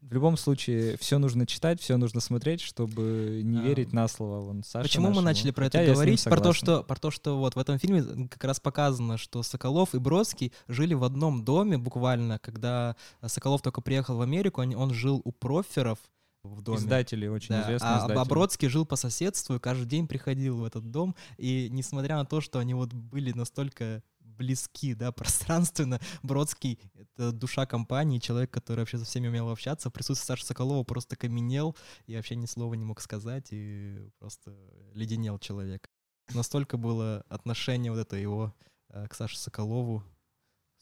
В 0.00 0.12
любом 0.12 0.36
случае, 0.36 0.96
все 0.98 1.18
нужно 1.18 1.46
читать, 1.46 1.80
все 1.80 1.96
нужно 1.96 2.20
смотреть, 2.20 2.60
чтобы 2.60 3.40
не 3.42 3.58
А, 3.58 3.62
верить 3.62 3.92
на 3.92 4.06
слово. 4.08 4.40
Вон, 4.40 4.62
Саше 4.62 4.84
Почему 4.84 5.04
мы 5.06 5.10
нашему. 5.10 5.24
начали 5.26 5.50
про 5.50 5.66
это 5.66 5.84
говорить? 5.84 6.22
Про 6.24 6.40
то, 6.40 6.52
что, 6.52 6.82
про 6.84 6.96
то, 6.96 7.10
что 7.10 7.38
вот 7.38 7.56
в 7.56 7.58
этом 7.58 7.78
фильме 7.78 8.28
как 8.28 8.44
раз 8.44 8.60
показано, 8.60 9.18
что 9.18 9.42
Соколов 9.42 9.94
и 9.94 9.98
Бродский 9.98 10.52
жили 10.68 10.94
в 10.94 11.02
одном 11.04 11.44
доме 11.44 11.76
буквально, 11.78 12.38
когда 12.38 12.94
Соколов 13.26 13.62
только 13.62 13.80
приехал 13.80 14.16
в 14.16 14.20
Америку, 14.22 14.60
он, 14.62 14.74
он 14.76 14.94
жил 14.94 15.20
у 15.24 15.32
проферов 15.32 15.98
в 16.44 16.62
доме. 16.62 16.78
Издатели, 16.78 17.26
очень 17.26 17.48
Да, 17.48 17.62
известные 17.62 17.92
а, 17.94 17.98
издатели. 17.98 18.18
а 18.18 18.24
Бродский 18.24 18.68
жил 18.68 18.86
по 18.86 18.94
соседству 18.96 19.56
и 19.56 19.58
каждый 19.58 19.86
день 19.86 20.06
приходил 20.06 20.58
в 20.58 20.64
этот 20.64 20.90
дом. 20.90 21.16
И 21.38 21.68
несмотря 21.70 22.16
на 22.16 22.24
то, 22.24 22.40
что 22.40 22.60
они 22.60 22.72
вот 22.74 22.92
были 22.92 23.32
настолько 23.32 24.02
близки, 24.36 24.94
да, 24.94 25.12
пространственно, 25.12 26.00
Бродский— 26.22 26.78
это 26.94 27.32
душа 27.32 27.66
компании, 27.66 28.18
человек, 28.18 28.50
который 28.50 28.80
вообще 28.80 28.98
со 28.98 29.04
всеми 29.04 29.28
умел 29.28 29.50
общаться. 29.50 29.90
В 29.90 29.92
присутствии 29.92 30.26
Саши 30.26 30.44
Соколова 30.44 30.84
просто 30.84 31.16
каменел 31.16 31.76
и 32.06 32.16
вообще 32.16 32.36
ни 32.36 32.46
слова 32.46 32.74
не 32.74 32.84
мог 32.84 33.00
сказать, 33.00 33.48
и 33.50 34.08
просто 34.18 34.54
леденел 34.94 35.38
человек. 35.38 35.88
Настолько 36.34 36.76
было 36.76 37.24
отношение 37.28 37.92
вот 37.92 38.00
это 38.00 38.16
его 38.16 38.54
э, 38.88 39.06
к 39.08 39.14
Саше 39.14 39.38
Соколову 39.38 40.02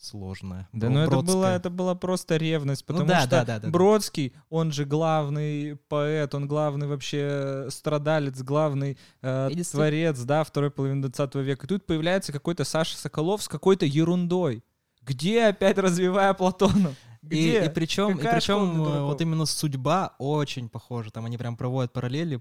сложное. 0.04 0.68
Да, 0.72 0.88
Бро- 0.88 0.94
ну 0.94 1.00
это 1.00 1.22
была, 1.22 1.56
это 1.56 1.70
была 1.70 1.94
просто 1.94 2.36
ревность, 2.36 2.84
Ну 2.86 2.94
потому 2.94 3.08
да, 3.08 3.20
что 3.20 3.30
да, 3.30 3.44
да, 3.44 3.58
да. 3.60 3.68
Бродский, 3.68 4.34
он 4.50 4.72
же 4.72 4.84
главный 4.84 5.76
поэт, 5.88 6.34
он 6.34 6.46
главный 6.46 6.86
вообще 6.86 7.66
страдалец, 7.70 8.40
главный 8.42 8.98
э, 9.22 9.50
творец, 9.70 10.20
да, 10.20 10.44
второй 10.44 10.70
половины 10.70 11.08
20 11.08 11.34
века. 11.36 11.66
И 11.66 11.68
тут 11.68 11.86
появляется 11.86 12.32
какой-то 12.32 12.64
Саша 12.64 12.96
Соколов 12.96 13.42
с 13.42 13.48
какой-то 13.48 13.86
ерундой. 13.86 14.62
Где 15.02 15.46
опять 15.46 15.78
развивая 15.78 16.32
Платона? 16.34 16.94
И, 17.22 17.26
Где? 17.26 17.64
и 17.64 17.68
причем, 17.70 18.12
и 18.12 18.14
Какая 18.16 18.34
причем 18.34 18.82
вот 18.82 19.20
именно 19.20 19.46
судьба 19.46 20.14
очень 20.18 20.68
похожа. 20.68 21.10
Там 21.10 21.24
они 21.24 21.38
прям 21.38 21.56
проводят 21.56 21.92
параллели. 21.92 22.40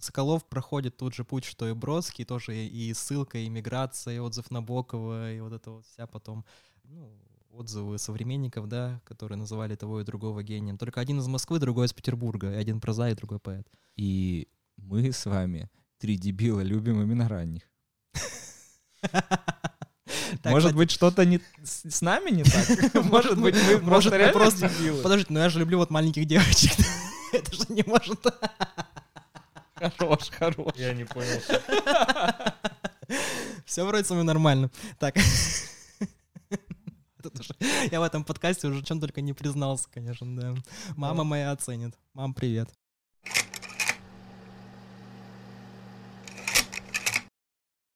Соколов 0.00 0.44
проходит 0.44 0.96
тот 0.96 1.14
же 1.14 1.24
путь, 1.24 1.44
что 1.44 1.68
и 1.68 1.72
Бродский, 1.72 2.24
тоже 2.24 2.56
и, 2.56 2.66
и 2.66 2.94
ссылка, 2.94 3.38
и 3.38 3.48
миграция, 3.48 4.16
и 4.16 4.18
отзыв 4.18 4.50
Набокова, 4.50 5.32
и 5.32 5.40
вот 5.40 5.52
это 5.52 5.70
вот 5.70 5.86
вся 5.86 6.06
потом 6.06 6.44
ну, 6.84 7.12
отзывы 7.50 7.98
современников, 7.98 8.68
да, 8.68 9.00
которые 9.04 9.38
называли 9.38 9.74
того 9.74 10.00
и 10.00 10.04
другого 10.04 10.42
гением. 10.42 10.78
Только 10.78 11.00
один 11.00 11.18
из 11.18 11.26
Москвы, 11.26 11.58
другой 11.58 11.86
из 11.86 11.92
Петербурга, 11.92 12.52
и 12.52 12.56
один 12.56 12.80
прозаик, 12.80 13.16
другой 13.16 13.38
поэт. 13.38 13.66
И 13.96 14.48
мы 14.76 15.12
с 15.12 15.26
вами, 15.26 15.70
три 15.98 16.16
дебила, 16.16 16.60
любим 16.60 17.00
именно 17.02 17.28
ранних. 17.28 17.62
Так, 20.42 20.52
Может 20.52 20.70
кстати, 20.70 20.76
быть, 20.76 20.90
что-то 20.90 21.24
не 21.24 21.40
с, 21.62 21.88
с 21.88 22.02
нами 22.02 22.30
не 22.30 22.42
так? 22.42 22.94
Может 23.04 23.40
быть, 23.40 23.54
мы 23.54 23.78
может, 23.78 24.10
просто 24.10 24.32
просто- 24.32 24.68
дебилы? 24.68 25.02
Подождите, 25.02 25.32
но 25.32 25.40
я 25.40 25.48
же 25.48 25.60
люблю 25.60 25.78
вот 25.78 25.90
маленьких 25.90 26.26
девочек. 26.26 26.72
Это 27.32 27.54
же 27.54 27.64
не 27.68 27.82
может... 27.86 28.20
Хорош, 29.74 30.30
хорош. 30.30 30.72
Я 30.76 30.92
не 30.92 31.04
понял. 31.04 31.40
Все 33.64 33.84
вроде 33.84 34.04
со 34.04 34.14
мной 34.14 34.24
нормально. 34.24 34.70
Так. 34.98 35.14
Я 37.90 38.00
в 38.00 38.02
этом 38.02 38.24
подкасте 38.24 38.68
уже 38.68 38.82
чем 38.82 39.00
только 39.00 39.20
не 39.20 39.32
признался, 39.32 39.88
конечно, 39.90 40.36
да. 40.36 40.54
Мама 40.96 41.24
моя 41.24 41.52
оценит. 41.52 41.98
Мам, 42.12 42.34
привет. 42.34 42.68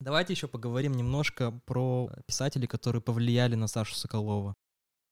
Давайте 0.00 0.32
еще 0.32 0.46
поговорим 0.46 0.92
немножко 0.92 1.50
про 1.66 2.10
писателей, 2.26 2.66
которые 2.66 3.02
повлияли 3.02 3.56
на 3.56 3.66
Сашу 3.66 3.94
Соколова. 3.94 4.54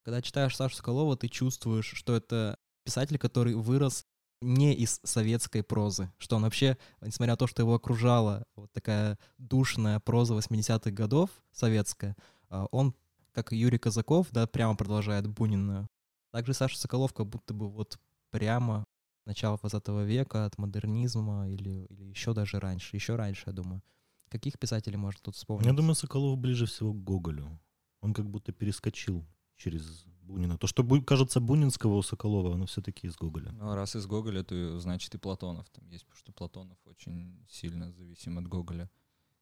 Когда 0.05 0.23
читаешь 0.23 0.57
Сашу 0.57 0.77
Соколова, 0.77 1.17
ты 1.17 1.29
чувствуешь, 1.29 1.93
что 1.95 2.15
это 2.15 2.57
писатель, 2.85 3.19
который 3.19 3.55
вырос 3.55 4.07
не 4.41 4.75
из 4.75 5.01
советской 5.03 5.63
прозы, 5.63 6.13
что 6.19 6.37
он 6.37 6.43
вообще, 6.43 6.79
несмотря 7.01 7.33
на 7.33 7.37
то, 7.37 7.47
что 7.47 7.63
его 7.63 7.75
окружала 7.75 8.45
вот 8.55 8.71
такая 8.73 9.19
душная 9.39 9.99
проза 9.99 10.35
80-х 10.35 10.91
годов 10.91 11.31
советская, 11.53 12.17
а, 12.49 12.67
он, 12.71 12.95
как 13.37 13.53
и 13.53 13.57
Юрий 13.57 13.79
Казаков, 13.79 14.29
да, 14.31 14.47
прямо 14.47 14.75
продолжает 14.75 15.27
Бунина. 15.27 15.87
Также 16.33 16.55
Саша 16.55 16.79
Соколов 16.79 17.13
как 17.13 17.27
будто 17.27 17.53
бы 17.53 17.69
вот 17.69 17.99
прямо 18.31 18.85
начала 19.27 19.59
20 19.59 19.89
века 20.07 20.47
от 20.47 20.57
модернизма 20.57 21.47
или, 21.51 21.87
или 21.91 22.05
еще 22.05 22.33
даже 22.33 22.59
раньше, 22.59 22.97
еще 22.97 23.15
раньше, 23.15 23.45
я 23.47 23.53
думаю. 23.53 23.83
Каких 24.31 24.59
писателей 24.59 24.97
можно 24.97 25.21
тут 25.23 25.37
вспомнить? 25.37 25.67
Я 25.67 25.75
думаю, 25.75 25.95
Соколов 25.95 26.39
ближе 26.39 26.65
всего 26.65 26.95
к 26.95 27.05
Гоголю. 27.05 27.61
Он 28.01 28.15
как 28.15 28.29
будто 28.31 28.53
перескочил 28.53 29.27
через 29.57 30.07
Бунина. 30.23 30.57
То, 30.57 30.67
что 30.67 30.83
кажется 31.03 31.41
Бунинского 31.41 31.97
у 31.97 32.03
Соколова, 32.03 32.55
оно 32.55 32.65
все-таки 32.65 33.07
из 33.07 33.17
Гоголя. 33.17 33.53
Ну, 33.53 33.75
раз 33.75 33.97
из 33.97 34.07
Гоголя, 34.07 34.45
то 34.45 34.81
значит 34.81 35.15
и 35.15 35.19
Платонов 35.19 35.69
там 35.69 35.87
есть, 35.89 36.07
потому 36.07 36.19
что 36.19 36.33
Платонов 36.33 36.79
очень 36.87 37.47
сильно 37.51 37.93
зависим 37.93 38.39
от 38.39 38.49
Гоголя. 38.49 38.91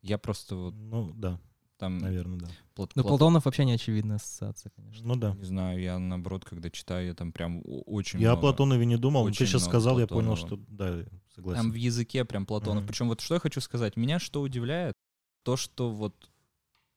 Я 0.03 0.19
просто 0.19 0.57
вот 0.57 0.75
Ну, 0.75 1.13
да. 1.15 1.41
Там 1.77 1.99
Наверное, 1.99 2.39
да. 2.39 2.47
Плат- 2.75 2.93
Ну, 2.95 3.03
Плат- 3.03 3.09
Платонов 3.09 3.45
вообще 3.47 3.65
не 3.65 3.73
очевидная 3.73 4.17
ассоциация, 4.17 4.71
конечно. 4.77 5.07
Ну 5.07 5.17
да. 5.17 5.35
Не 5.35 5.45
знаю, 5.45 5.81
я 5.81 5.99
наоборот, 5.99 6.45
когда 6.45 6.71
читаю, 6.71 7.07
я 7.09 7.15
там 7.15 7.33
прям 7.33 7.63
о- 7.65 7.83
очень 7.83 8.21
Я 8.21 8.29
о 8.29 8.33
много. 8.33 8.41
Платонове 8.43 8.87
не 8.87 8.97
думал, 8.97 9.23
но 9.23 9.27
очень 9.29 9.39
ты 9.39 9.47
сейчас 9.47 9.65
сказал, 9.65 9.99
я 9.99 10.07
понял, 10.07 10.37
Платонова. 10.37 10.65
что 10.67 10.73
да, 10.75 11.03
Там 11.03 11.21
согласен. 11.35 11.71
в 11.73 11.75
языке 11.75 12.25
прям 12.25 12.47
Платонов. 12.47 12.83
Мгм. 12.85 12.89
Причем 12.89 13.09
вот 13.09 13.21
что 13.21 13.35
я 13.35 13.41
хочу 13.41 13.61
сказать. 13.61 13.97
Меня 13.97 14.19
что 14.21 14.41
удивляет, 14.41 14.95
то, 15.43 15.57
что 15.57 15.91
вот 15.91 16.31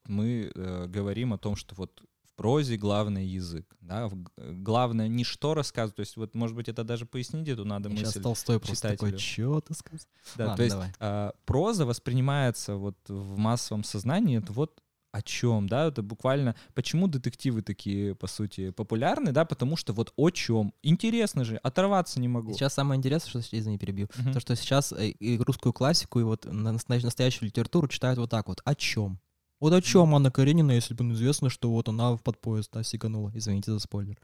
мы 0.06 0.52
э, 0.54 0.86
говорим 0.88 1.34
о 1.34 1.38
том, 1.38 1.56
что 1.56 1.74
вот 1.76 2.02
прозе 2.38 2.78
главный 2.78 3.26
язык, 3.26 3.76
да, 3.82 4.10
э, 4.38 4.54
главное 4.54 5.10
не 5.10 5.26
что 5.26 5.54
рассказывать, 5.54 5.96
то 5.96 6.00
есть 6.02 6.16
вот, 6.16 6.34
может 6.36 6.56
быть, 6.56 6.70
это 6.70 6.86
даже 6.86 7.06
пояснить 7.06 7.50
эту 7.50 7.66
надо 7.66 7.90
Сейчас 7.90 8.06
мысль. 8.16 8.22
Толстой 8.22 8.60
просто 8.62 8.90
такой, 8.90 9.18
чё 9.18 9.60
ты 9.60 9.74
сказал? 9.74 10.00
Да, 10.36 10.44
Ладно, 10.46 10.56
то 10.58 10.64
есть 10.64 10.76
давай. 10.76 10.92
а, 11.00 11.34
проза 11.46 11.86
воспринимается 11.86 12.76
вот 12.76 12.98
в 13.10 13.38
массовом 13.38 13.84
сознании, 13.84 14.38
это 14.38 14.54
вот 14.54 14.82
о 15.14 15.22
чем, 15.24 15.68
да, 15.68 15.88
это 15.88 16.04
буквально, 16.04 16.54
почему 16.76 17.08
детективы 17.08 17.64
такие, 17.64 18.14
по 18.14 18.28
сути, 18.28 18.70
популярны, 18.70 19.32
да, 19.32 19.46
потому 19.46 19.76
что 19.76 19.94
вот 19.94 20.14
о 20.16 20.30
чем, 20.30 20.74
интересно 20.84 21.44
же, 21.44 21.56
оторваться 21.58 22.20
не 22.20 22.28
могу. 22.28 22.54
Сейчас 22.54 22.76
самое 22.76 23.00
интересное, 23.00 23.42
что, 23.42 23.58
извини, 23.58 23.80
перебью, 23.80 24.10
Мгм. 24.16 24.34
то, 24.34 24.40
что 24.40 24.56
сейчас 24.56 24.92
э, 24.92 25.08
и 25.10 25.40
русскую 25.40 25.74
классику, 25.74 26.20
и 26.20 26.24
вот 26.24 26.46
на- 26.46 26.74
настоящую 26.74 27.08
настоящую 27.08 27.48
литературу 27.48 27.88
читают 27.88 28.20
вот 28.20 28.30
так 28.30 28.48
вот. 28.48 28.62
О 28.64 28.76
чем? 28.76 29.20
Вот 29.60 29.74
о 29.74 29.82
чем 29.82 30.14
Анна 30.14 30.32
Каренина, 30.32 30.72
если 30.72 30.94
бы 30.94 31.04
известно, 31.14 31.50
что 31.50 31.72
вот 31.72 31.90
она 31.90 32.18
под 32.18 32.40
поезд 32.40 32.70
да, 32.74 32.84
сиганула. 32.84 33.32
Извините 33.34 33.72
за 33.72 33.80
спойлер. 33.80 34.18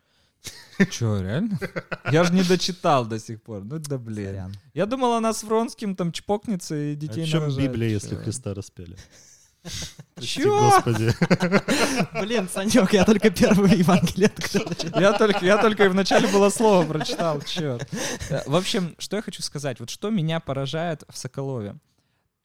Че, 0.92 1.22
реально? 1.22 1.58
Я 2.12 2.24
же 2.24 2.34
не 2.34 2.44
дочитал 2.44 3.06
до 3.06 3.20
сих 3.20 3.42
пор, 3.42 3.64
ну 3.64 3.80
да 3.80 3.98
блин. 3.98 4.28
Сорян. 4.28 4.54
Я 4.74 4.86
думал, 4.86 5.14
она 5.14 5.34
с 5.34 5.44
Вронским 5.44 5.96
там 5.96 6.12
чпокнется 6.12 6.76
и 6.76 6.96
детей 6.96 7.24
О 7.24 7.28
чем 7.28 7.40
нарожает. 7.42 7.72
Библия, 7.72 7.90
если 7.90 8.16
Чё? 8.16 8.22
Христа 8.22 8.54
распяли? 8.54 8.98
Прости? 10.16 10.44
Господи. 10.44 11.14
Блин, 12.22 12.50
Санек, 12.52 12.94
я 12.94 13.06
только 13.06 13.30
первый 13.30 13.78
Евангелие 13.78 14.28
открыл. 14.28 14.68
Я 15.00 15.14
только, 15.14 15.46
я 15.46 15.58
только 15.58 15.86
и 15.86 15.88
в 15.88 15.96
начале 15.96 16.28
было 16.28 16.50
слово 16.50 16.86
прочитал, 16.86 17.42
черт. 17.42 17.90
В 18.46 18.56
общем, 18.56 18.96
что 19.00 19.16
я 19.16 19.22
хочу 19.22 19.42
сказать, 19.42 19.80
вот 19.80 19.90
что 19.90 20.10
меня 20.10 20.40
поражает 20.40 21.04
в 21.10 21.18
Соколове, 21.18 21.76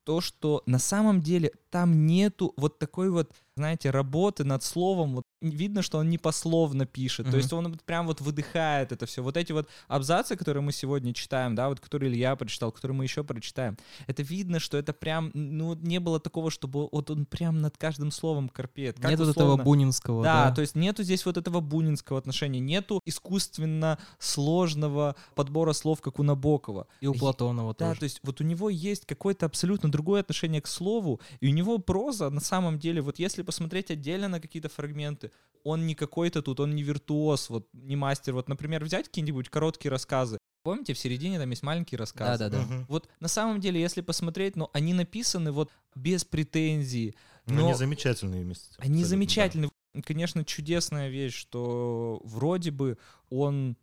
то, 0.09 0.23
что 0.23 0.62
на 0.64 0.79
самом 0.79 1.21
деле 1.21 1.53
там 1.68 2.07
нету 2.07 2.55
вот 2.57 2.79
такой 2.79 3.11
вот, 3.11 3.31
знаете, 3.59 3.90
работы 3.90 4.44
над 4.44 4.62
словом, 4.62 5.14
вот 5.16 5.25
видно, 5.40 5.83
что 5.83 5.99
он 5.99 6.09
не 6.09 6.18
пословно 6.18 6.87
пишет, 6.87 7.27
то 7.27 7.31
Мгм. 7.31 7.38
есть 7.38 7.53
он 7.53 7.79
прям 7.85 8.07
вот 8.07 8.21
выдыхает 8.21 8.90
это 8.92 9.07
все. 9.07 9.23
Вот 9.23 9.37
эти 9.37 9.53
вот 9.53 9.68
абзацы, 9.87 10.37
которые 10.37 10.62
мы 10.62 10.73
сегодня 10.73 11.12
читаем, 11.14 11.55
да, 11.55 11.68
вот 11.68 11.79
которые 11.81 12.11
Илья 12.12 12.35
прочитал, 12.37 12.73
которые 12.73 12.97
мы 12.97 13.05
еще 13.05 13.23
прочитаем, 13.23 13.77
это 14.07 14.23
видно, 14.23 14.59
что 14.59 14.77
это 14.79 14.92
прям, 14.92 15.31
ну, 15.35 15.75
не 15.75 16.01
было 16.01 16.18
такого, 16.18 16.51
чтобы 16.51 16.88
вот 16.90 17.11
он 17.11 17.25
прям 17.27 17.61
над 17.61 17.77
каждым 17.77 18.11
словом 18.11 18.49
корпеет. 18.49 18.99
Как 18.99 19.11
Нет 19.11 19.21
вот 19.21 19.29
этого 19.29 19.44
условно- 19.44 19.64
бунинского, 19.64 20.25
да, 20.25 20.49
да. 20.49 20.55
то 20.55 20.61
есть 20.62 20.75
нету 20.75 21.03
здесь 21.03 21.25
вот 21.27 21.37
этого 21.37 21.61
бунинского 21.61 22.18
отношения, 22.18 22.61
нету 22.61 23.01
искусственно 23.05 23.99
сложного 24.18 25.14
подбора 25.35 25.73
слов, 25.73 26.01
как 26.01 26.18
у 26.18 26.23
Набокова. 26.23 26.87
И 27.01 27.07
у 27.07 27.14
Платонова 27.14 27.75
Да, 27.79 27.88
тоже. 27.88 28.01
то 28.01 28.05
есть 28.05 28.21
вот 28.23 28.40
у 28.40 28.44
него 28.44 28.71
есть 28.71 29.05
какое-то 29.07 29.47
абсолютно 29.47 29.90
другое 29.90 30.21
отношение 30.21 30.61
к 30.61 30.66
слову, 30.66 31.21
и 31.40 31.49
у 31.49 31.53
него 31.53 31.79
проза 31.79 32.31
на 32.31 32.40
самом 32.40 32.79
деле, 32.79 33.03
вот 33.03 33.18
если 33.18 33.42
посмотреть 33.49 33.91
отдельно 33.91 34.29
на 34.29 34.41
какие-то 34.41 34.69
фрагменты, 34.69 35.31
он 35.65 35.87
не 35.87 35.95
какой-то 35.95 36.43
тут, 36.43 36.61
он 36.61 36.75
не 36.75 36.83
виртуоз, 36.83 37.49
вот 37.49 37.67
не 37.73 37.97
мастер. 37.97 38.35
Вот, 38.35 38.47
например, 38.47 38.85
взять 38.85 39.07
какие-нибудь 39.07 39.49
короткие 39.49 39.91
рассказы. 39.91 40.37
Помните, 40.63 40.93
в 40.93 40.99
середине 40.99 41.39
там 41.39 41.49
есть 41.49 41.63
маленькие 41.63 41.99
рассказы? 41.99 42.45
Да-да-да. 42.45 42.63
Мгм. 42.63 42.87
Вот 42.89 43.09
на 43.21 43.29
самом 43.29 43.59
деле, 43.59 43.81
если 43.81 44.03
посмотреть, 44.03 44.55
ну, 44.57 44.69
они 44.75 44.93
написаны 44.93 45.51
вот 45.51 45.71
без 45.95 46.25
претензий, 46.25 47.15
Ну, 47.47 47.55
но 47.55 47.65
Они 47.69 47.75
замечательные 47.75 48.45
вместе. 48.45 48.67
они 48.77 49.03
абсолютно, 49.03 49.71
да. 49.95 50.03
Конечно, 50.03 50.45
чудесная 50.45 51.09
вещь, 51.09 51.35
что 51.35 52.21
вроде 52.25 52.71
бы 52.71 52.99
он 53.31 53.77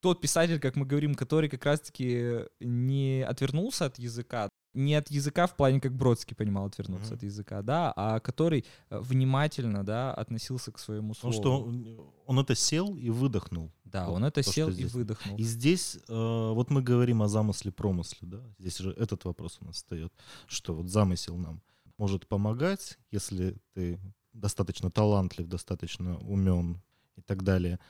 тот 0.00 0.20
писатель, 0.22 0.58
как 0.58 0.76
мы 0.76 0.86
говорим, 0.86 1.14
который 1.14 1.50
как 1.50 1.64
раз-таки 1.66 2.46
не 2.60 3.22
отвернулся 3.28 3.84
от 3.86 3.98
языка, 3.98 4.47
не 4.74 4.94
от 4.94 5.10
языка 5.10 5.46
в 5.46 5.56
плане, 5.56 5.80
как 5.80 5.94
Бродский 5.96 6.36
понимал 6.36 6.66
отвернуться 6.66 7.08
Мгм. 7.08 7.16
от 7.16 7.22
языка, 7.22 7.62
да, 7.62 7.92
а 7.96 8.20
который 8.20 8.64
э, 8.90 8.98
внимательно, 9.00 9.84
да, 9.84 10.12
относился 10.14 10.70
к 10.72 10.78
своему 10.78 11.14
Потому 11.14 11.32
слову. 11.32 11.42
что 11.42 11.64
он, 11.68 12.00
он 12.26 12.38
это 12.38 12.54
сел 12.54 12.96
и 12.96 13.10
выдохнул. 13.10 13.72
Да, 13.84 14.06
вот 14.08 14.16
он 14.16 14.24
это 14.24 14.42
то, 14.42 14.50
сел 14.52 14.68
и 14.68 14.72
здесь. 14.72 14.92
выдохнул. 14.92 15.36
И 15.38 15.42
здесь 15.42 15.96
э, 16.08 16.52
вот 16.54 16.70
мы 16.70 16.82
говорим 16.82 17.22
о 17.22 17.28
замысле 17.28 17.72
промысле, 17.72 18.28
да? 18.28 18.40
Здесь 18.58 18.78
же 18.78 18.90
этот 18.92 19.24
вопрос 19.24 19.58
у 19.60 19.64
нас 19.64 19.76
встает, 19.76 20.12
что 20.46 20.74
вот 20.74 20.88
замысел 20.88 21.36
нам 21.36 21.62
может 21.96 22.28
помогать, 22.28 22.98
если 23.10 23.56
ты 23.74 23.98
достаточно 24.32 24.90
талантлив, 24.90 25.48
достаточно 25.48 26.18
умен 26.18 26.80
и 27.16 27.22
так 27.22 27.42
далее, 27.42 27.80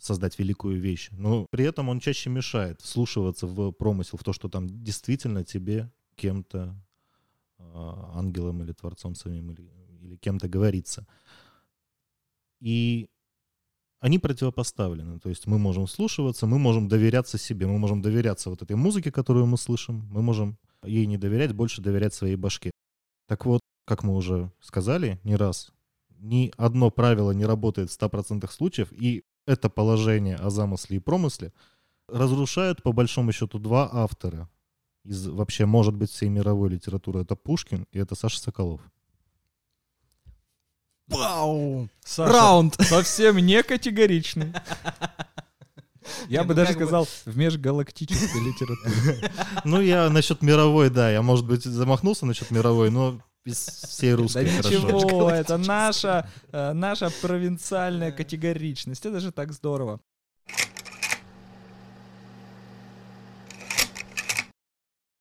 создать 0.00 0.38
великую 0.38 0.80
вещь. 0.80 1.08
Но 1.12 1.46
при 1.50 1.64
этом 1.66 1.88
он 1.90 2.00
чаще 2.00 2.30
мешает 2.30 2.80
вслушиваться 2.80 3.46
в 3.46 3.72
промысел, 3.72 4.16
в 4.16 4.24
то, 4.24 4.32
что 4.32 4.48
там 4.48 4.66
действительно 4.82 5.44
тебе 5.44 5.90
кем-то, 6.20 6.76
э, 7.58 7.62
ангелом 8.14 8.62
или 8.62 8.72
творцом 8.72 9.14
самим, 9.14 9.50
или, 9.50 9.70
или 10.02 10.16
кем-то 10.16 10.48
говорится. 10.48 11.06
И 12.60 13.08
они 14.00 14.18
противопоставлены. 14.18 15.18
То 15.18 15.28
есть 15.28 15.46
мы 15.46 15.58
можем 15.58 15.86
вслушиваться, 15.86 16.46
мы 16.46 16.58
можем 16.58 16.88
доверяться 16.88 17.38
себе, 17.38 17.66
мы 17.66 17.78
можем 17.78 18.02
доверяться 18.02 18.50
вот 18.50 18.62
этой 18.62 18.76
музыке, 18.76 19.10
которую 19.10 19.46
мы 19.46 19.56
слышим, 19.56 20.08
мы 20.10 20.22
можем 20.22 20.58
ей 20.84 21.06
не 21.06 21.18
доверять, 21.18 21.52
больше 21.52 21.82
доверять 21.82 22.14
своей 22.14 22.36
башке. 22.36 22.70
Так 23.26 23.46
вот, 23.46 23.60
как 23.86 24.04
мы 24.04 24.14
уже 24.14 24.50
сказали 24.60 25.18
не 25.24 25.36
раз, 25.36 25.72
ни 26.18 26.52
одно 26.56 26.90
правило 26.90 27.32
не 27.32 27.46
работает 27.46 27.90
в 27.90 27.98
100% 28.00 28.50
случаев, 28.50 28.92
и 28.92 29.24
это 29.46 29.70
положение 29.70 30.36
о 30.36 30.50
замысле 30.50 30.96
и 30.96 31.00
промысле 31.00 31.52
разрушают 32.08 32.82
по 32.82 32.92
большому 32.92 33.32
счету 33.32 33.58
два 33.58 33.88
автора 33.92 34.48
из 35.04 35.26
вообще, 35.26 35.66
может 35.66 35.94
быть, 35.94 36.10
всей 36.10 36.28
мировой 36.28 36.70
литературы. 36.70 37.22
Это 37.22 37.36
Пушкин 37.36 37.86
и 37.92 37.98
это 37.98 38.14
Саша 38.14 38.40
Соколов. 38.40 38.80
Вау! 41.08 41.88
Саша, 42.04 42.32
Раунд! 42.32 42.76
совсем 42.80 43.38
не 43.38 43.62
категоричный. 43.62 44.52
Я 46.28 46.40
Не, 46.40 46.44
бы 46.44 46.54
ну 46.54 46.60
даже 46.60 46.72
сказал, 46.72 47.06
в 47.24 47.36
межгалактической 47.36 48.40
литературе. 48.40 49.30
Ну, 49.64 49.80
я 49.80 50.08
насчет 50.08 50.42
мировой, 50.42 50.90
да, 50.90 51.10
я, 51.10 51.22
может 51.22 51.46
быть, 51.46 51.62
замахнулся 51.64 52.26
насчет 52.26 52.50
мировой, 52.50 52.90
но 52.90 53.20
из 53.44 53.58
всей 53.58 54.12
Да 54.12 54.16
русской 54.16 54.46
хорошо. 54.46 54.70
ничего, 54.70 55.30
это 55.30 55.56
наша, 55.56 56.28
э, 56.52 56.72
наша 56.72 57.10
провинциальная 57.22 58.12
категоричность. 58.12 59.04
Это 59.06 59.20
же 59.20 59.30
так 59.32 59.52
здорово. 59.52 60.00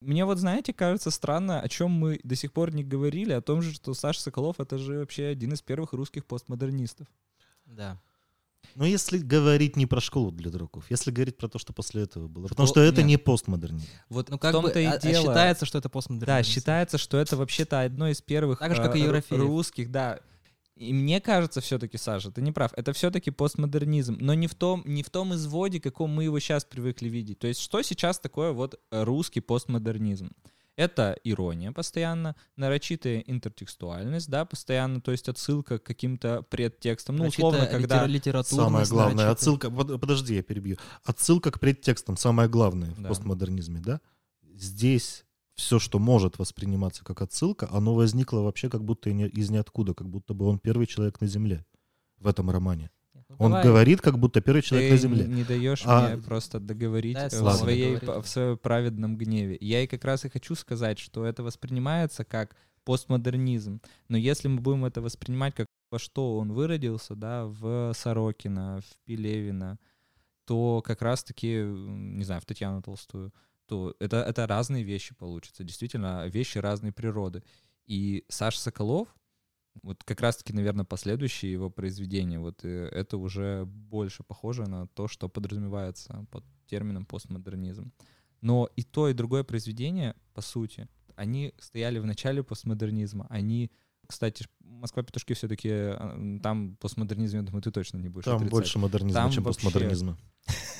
Мне 0.01 0.23
вот, 0.23 0.37
знаете, 0.37 0.71
кажется 0.73 1.11
странно, 1.11 1.59
о 1.59 1.67
чем 1.67 1.91
мы 1.91 2.19
до 2.23 2.35
сих 2.35 2.53
пор 2.53 2.73
не 2.73 2.83
говорили, 2.85 3.33
о 3.33 3.41
том 3.41 3.61
же, 3.61 3.73
что 3.73 3.93
Саша 3.93 4.21
Соколов— 4.21 4.57
это 4.59 4.77
же 4.77 4.99
вообще 4.99 5.25
один 5.27 5.51
из 5.53 5.61
первых 5.61 5.91
русских 5.93 6.25
постмодернистов. 6.25 7.07
Да. 7.65 7.99
Но 8.75 8.85
если 8.85 9.17
говорить 9.17 9.75
не 9.75 9.85
про 9.87 9.99
школу 9.99 10.31
для 10.31 10.51
дураков, 10.51 10.85
если 10.89 11.11
говорить 11.11 11.37
про 11.37 11.47
то, 11.49 11.59
что 11.59 11.73
после 11.73 12.03
этого 12.03 12.27
было. 12.27 12.47
Потому 12.47 12.67
Школ- 12.67 12.73
что 12.75 12.81
это 12.81 12.97
нет. 13.01 13.07
не 13.07 13.17
постмодернизм. 13.17 13.87
Вот 14.09 14.29
Ну, 14.29 14.37
как 14.37 14.53
бы 14.53 14.61
том-то 14.61 14.79
и 14.79 14.85
а- 14.85 14.93
а 14.93 14.97
дело. 14.99 15.23
считается, 15.25 15.65
что 15.65 15.77
это 15.79 15.89
постмодернизм. 15.89 16.27
Да, 16.37 16.43
считается, 16.43 16.97
что 16.97 17.17
это 17.17 17.35
вообще-то 17.35 17.81
одно 17.81 18.07
из 18.09 18.21
первых 18.21 18.59
Так 18.59 18.75
же, 18.75 18.81
как 18.81 18.95
и 18.95 18.99
э, 19.01 19.03
Ерофеев. 19.05 19.41
русских, 19.41 19.91
да. 19.91 20.19
И 20.79 20.93
мне 20.93 21.19
кажется, 21.19 21.59
все-таки, 21.59 21.97
Саша, 21.97 22.31
ты 22.31 22.41
не 22.41 22.53
прав, 22.53 22.71
это 22.77 22.93
все-таки 22.93 23.31
постмодернизм, 23.31 24.17
но 24.21 24.33
не 24.33 24.47
в 24.47 24.55
том, 24.55 24.81
не 24.85 25.03
в 25.03 25.09
том 25.09 25.33
изводе, 25.33 25.81
каком 25.81 26.09
мы 26.09 26.23
его 26.23 26.39
сейчас 26.39 26.63
привыкли 26.63 27.09
видеть. 27.09 27.37
То 27.39 27.47
есть, 27.47 27.59
что 27.59 27.81
сейчас 27.81 28.17
такое 28.19 28.53
вот 28.53 28.79
э, 28.91 29.03
русский 29.03 29.41
постмодернизм? 29.41 30.31
Это 30.77 31.17
ирония 31.25 31.73
постоянно, 31.73 32.37
нарочитая 32.55 33.19
интертекстуальность, 33.27 34.29
да, 34.29 34.45
постоянно, 34.45 35.01
то 35.01 35.11
есть 35.11 35.27
отсылка 35.27 35.77
к 35.79 35.83
каким-то 35.83 36.43
предтекстам. 36.43 37.17
Ну, 37.17 37.25
условно, 37.27 37.57
Нарочитая 37.59 37.81
когда... 37.81 38.05
литера- 38.05 38.07
литературность, 38.07 38.49
Самое 38.55 38.85
главное, 38.87 39.25
нарочитая. 39.25 39.31
отсылка... 39.33 39.69
под- 39.69 39.99
Подожди, 39.99 40.35
я 40.35 40.43
перебью. 40.43 40.77
Отсылка 41.03 41.51
к 41.51 41.59
предтекстам, 41.59 42.15
самое 42.15 42.47
главное 42.47 42.91
в 42.91 43.01
Да. 43.01 43.09
постмодернизме, 43.09 43.81
да? 43.81 43.99
Здесь 44.55 45.25
все, 45.59 45.77
что 45.79 45.99
может 45.99 46.39
восприниматься 46.39 47.03
как 47.03 47.21
отсылка, 47.21 47.67
оно 47.71 47.93
возникло 47.93 48.39
вообще 48.39 48.69
как 48.69 48.83
будто 48.83 49.09
из 49.09 49.49
ниоткуда, 49.49 49.93
как 49.93 50.09
будто 50.09 50.33
бы 50.33 50.45
он 50.45 50.57
первый 50.59 50.87
человек 50.87 51.21
на 51.21 51.27
Земле 51.27 51.65
в 52.17 52.27
этом 52.27 52.49
романе. 52.49 52.89
Ну, 53.13 53.35
Он 53.37 53.51
давай. 53.51 53.63
говорит, 53.63 54.01
как 54.01 54.17
будто 54.17 54.41
первый 54.41 54.61
человек 54.61 54.89
Ты 54.89 54.93
на 54.95 54.97
Земле. 54.99 55.25
не 55.27 55.43
даешь 55.43 55.83
А- 55.85 56.07
мне 56.15 56.21
просто 56.23 56.59
договорить 56.59 57.15
Дай 57.15 57.25
э, 57.25 57.29
в, 57.29 57.51
своей, 57.53 57.95
договорить. 57.95 58.25
в 58.25 58.29
своем 58.29 58.57
праведном 58.57 59.17
гневе. 59.17 59.57
Я 59.61 59.83
и 59.83 59.87
как 59.87 60.03
раз 60.05 60.25
и 60.25 60.29
хочу 60.29 60.55
сказать, 60.55 60.97
что 60.97 61.25
это 61.25 61.43
воспринимается 61.43 62.23
как 62.23 62.55
постмодернизм. 62.85 63.81
Но 64.07 64.17
если 64.17 64.47
мы 64.47 64.61
будем 64.61 64.85
это 64.85 65.01
воспринимать 65.01 65.53
как 65.55 65.67
во 65.91 65.99
что 65.99 66.37
он 66.37 66.53
выродился, 66.53 67.15
да, 67.15 67.45
в 67.45 67.93
Сорокина, 67.95 68.79
в 68.81 68.97
Пелевина, 69.05 69.77
то 70.45 70.81
как 70.83 71.01
раз-таки, 71.01 71.63
не 71.63 72.23
знаю, 72.23 72.41
в 72.41 72.45
Татьяну 72.45 72.81
Толстую, 72.81 73.31
то 73.69 73.95
это, 73.99 74.17
это 74.17 74.47
разные 74.47 74.83
вещи 74.83 75.13
получатся. 75.15 75.63
Действительно, 75.63 76.27
вещи 76.27 76.57
разной 76.57 76.91
природы. 76.91 77.43
И 77.85 78.25
Саша 78.27 78.59
Соколов, 78.59 79.07
Вот 79.83 80.03
как 80.03 80.21
раз-таки, 80.21 80.53
наверное, 80.53 80.85
последующие 80.85 81.51
его 81.53 81.69
произведения, 81.69 82.39
вот 82.39 82.65
э, 82.65 82.87
это 82.91 83.17
уже 83.17 83.65
больше 83.65 84.23
похоже 84.23 84.67
на 84.67 84.87
то, 84.87 85.07
что 85.07 85.29
подразумевается 85.29 86.25
под 86.31 86.43
термином 86.65 87.05
постмодернизм. 87.05 87.91
Но 88.41 88.67
и 88.75 88.83
то, 88.83 89.07
и 89.09 89.13
другое 89.13 89.43
произведение, 89.43 90.15
по 90.33 90.41
сути, 90.41 90.87
они 91.15 91.53
стояли 91.59 91.99
в 91.99 92.05
начале 92.05 92.41
постмодернизма, 92.43 93.27
они 93.29 93.69
кстати, 94.07 94.45
Москва 94.61 95.03
петушки 95.03 95.33
все-таки 95.33 95.69
а, 95.71 96.39
там 96.41 96.75
постмодернизм, 96.77 97.37
я 97.37 97.43
думаю, 97.43 97.61
ты 97.61 97.69
точно 97.71 97.97
не 97.99 98.09
будешь. 98.09 98.25
Там 98.25 98.37
отрицать. 98.37 98.51
больше 98.51 98.79
модернизма, 98.79 99.21
Там 99.21 99.31
чем 99.31 99.43
вообще- 99.43 99.61
постмодернизма. 99.61 100.17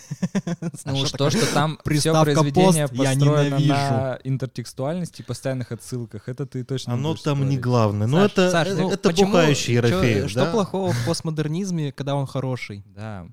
Ну, 0.85 1.03
А 1.03 1.05
что, 1.05 1.29
что 1.29 1.53
там 1.53 1.77
все 1.89 2.11
произведение 2.23 2.51
«пост» 2.65 2.77
я 2.77 2.87
построено 2.87 3.59
на 3.59 4.19
интертекстуальности, 4.23 5.21
постоянных 5.21 5.71
отсылках. 5.71 6.27
Это 6.29 6.45
ты 6.45 6.63
точно 6.63 6.93
Оно 6.93 7.15
там 7.15 7.47
не 7.47 7.57
главное. 7.57 8.07
Это, 8.25 8.51
э, 8.67 8.73
ну 8.75 8.91
это 8.91 9.09
почему- 9.09 9.27
бухающий 9.31 9.73
чё- 9.75 9.87
Ерофеев, 9.87 10.29
Что 10.31 10.45
да? 10.45 10.51
плохого 10.51 10.91
в 10.91 11.05
постмодернизме, 11.05 11.91
когда 11.91 12.15
он 12.15 12.25
хороший? 12.27 12.83
Да. 12.87 13.27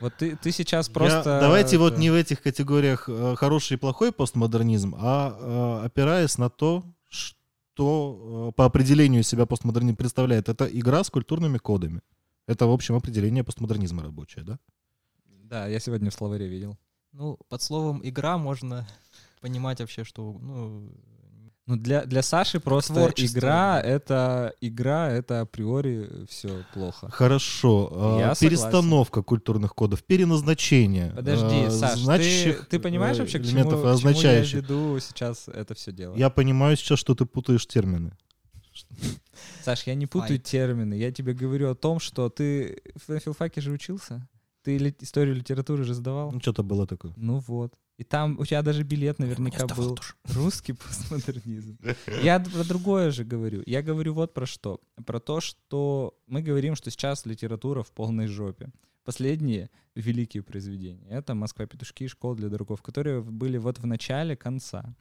Вот 0.00 0.14
ты, 0.16 0.36
ты 0.36 0.50
сейчас 0.50 0.88
Я- 0.88 0.94
просто... 0.94 1.38
давайте 1.40 1.78
вот 1.78 1.92
это- 1.92 2.00
не 2.00 2.10
в 2.10 2.14
этих 2.14 2.42
категориях 2.42 3.04
э, 3.08 3.36
хороший 3.36 3.74
и 3.74 3.76
плохой 3.76 4.10
постмодернизм, 4.12 4.94
а 4.98 5.80
э, 5.82 5.86
опираясь 5.86 6.38
на 6.38 6.48
то, 6.50 6.84
что 7.74 8.48
э, 8.50 8.52
по 8.56 8.64
определению 8.64 9.22
себя 9.22 9.46
постмодернизм 9.46 9.96
представляет. 9.96 10.48
Это 10.48 10.64
игра 10.66 11.04
с 11.04 11.10
культурными 11.10 11.58
кодами. 11.58 12.00
Это, 12.46 12.66
в 12.66 12.72
общем, 12.72 12.94
определение 12.96 13.42
постмодернизма 13.44 14.02
рабочее, 14.02 14.44
да? 14.44 14.58
Да, 15.54 15.68
я 15.68 15.78
сегодня 15.78 16.10
в 16.10 16.14
словаре 16.14 16.48
видел. 16.48 16.76
Ну, 17.12 17.38
под 17.48 17.62
словом 17.62 18.00
«игра» 18.02 18.38
можно 18.38 18.88
понимать 19.40 19.78
вообще, 19.78 20.02
что, 20.02 20.36
ну, 20.42 20.90
Ну, 21.68 21.76
для, 21.76 22.04
для 22.04 22.22
Саши 22.22 22.58
просто 22.58 22.94
Творчество, 22.94 23.38
игра— 23.38 23.80
это 23.84 24.52
игра, 24.60 25.12
это 25.12 25.42
априори 25.42 26.26
все 26.28 26.64
плохо. 26.74 27.08
Хорошо. 27.08 27.88
э, 27.92 27.94
Я 27.94 28.34
согласен. 28.34 28.48
перестановка 28.48 29.22
культурных 29.22 29.76
кодов, 29.76 30.02
переназначение. 30.02 31.12
Подожди, 31.14 31.66
э, 31.66 31.70
Саш, 31.70 31.92
ты, 31.92 31.98
значащих, 32.00 32.66
ты 32.66 32.80
понимаешь 32.80 33.18
э, 33.18 33.20
вообще, 33.20 33.38
к 33.38 33.46
чему, 33.46 33.70
к 33.70 33.98
чему 34.00 34.10
я 34.10 34.40
веду 34.40 34.98
сейчас 34.98 35.46
это 35.46 35.74
все 35.74 35.92
дело? 35.92 36.16
Я 36.16 36.30
понимаю 36.30 36.76
сейчас, 36.76 36.98
что 36.98 37.14
ты 37.14 37.26
путаешь 37.26 37.64
термины. 37.64 38.10
Саш, 39.62 39.86
я 39.86 39.94
не 39.94 40.06
путаю 40.06 40.40
термины. 40.40 40.94
Я 40.94 41.12
тебе 41.12 41.32
говорю 41.32 41.70
о 41.70 41.76
том, 41.76 42.00
что 42.00 42.28
ты 42.28 42.82
на 43.06 43.20
филфаке 43.20 43.60
же 43.60 43.70
учился. 43.70 44.28
Ты 44.64 44.78
историю 45.00 45.34
литературы 45.34 45.84
же 45.84 45.92
сдавал. 45.92 46.32
Ну, 46.32 46.40
что-то 46.40 46.62
было 46.62 46.86
такое. 46.86 47.12
Ну 47.16 47.38
вот. 47.38 47.74
И 47.98 48.02
там 48.02 48.38
у 48.40 48.46
тебя 48.46 48.62
даже 48.62 48.82
билет 48.82 49.18
наверняка 49.18 49.66
был 49.66 49.98
русский 50.34 50.72
постмодернизм. 50.72 51.78
Я 52.22 52.40
про 52.40 52.64
другое 52.64 53.10
же 53.10 53.24
говорю. 53.24 53.62
Я 53.66 53.82
говорю 53.82 54.14
вот 54.14 54.32
про 54.32 54.46
что. 54.46 54.80
Про 55.04 55.20
то, 55.20 55.40
что 55.40 56.14
мы 56.26 56.40
говорим, 56.40 56.76
что 56.76 56.90
сейчас 56.90 57.26
литература 57.26 57.82
в 57.82 57.92
полной 57.92 58.26
жопе. 58.26 58.72
Последние 59.04 59.70
великие 59.94 60.42
произведения— 60.42 61.06
это 61.10 61.34
«Москва 61.34 61.66
петушки» 61.66 62.04
и 62.04 62.08
«Школа 62.08 62.34
для 62.34 62.48
дураков», 62.48 62.80
которые 62.80 63.20
были 63.20 63.58
вот 63.58 63.78
в 63.78 63.86
начале 63.86 64.34
конца. 64.34 64.96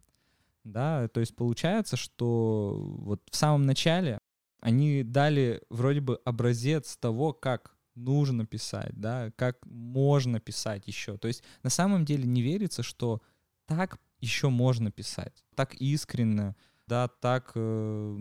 Да, 0.66 1.08
то 1.08 1.22
есть 1.22 1.36
получается, 1.38 1.96
что 1.96 2.76
вот 3.00 3.22
в 3.32 3.36
самом 3.36 3.66
начале 3.66 4.20
они 4.60 5.04
дали 5.04 5.62
вроде 5.70 6.02
бы 6.02 6.20
образец 6.26 6.98
того, 6.98 7.32
как 7.32 7.73
нужно 7.96 8.46
писать, 8.46 8.94
да, 8.94 9.32
как 9.36 9.66
можно 9.66 10.40
писать 10.40 10.88
еще. 10.88 11.18
То 11.18 11.28
есть 11.28 11.44
на 11.64 11.70
самом 11.70 12.06
деле 12.06 12.26
не 12.26 12.42
верится, 12.42 12.84
что 12.84 13.22
так 13.66 14.00
еще 14.20 14.50
можно 14.50 14.92
писать, 14.92 15.44
так 15.56 15.76
искренне, 15.76 16.56
да, 16.88 17.08
так, 17.08 17.52
э, 17.56 18.18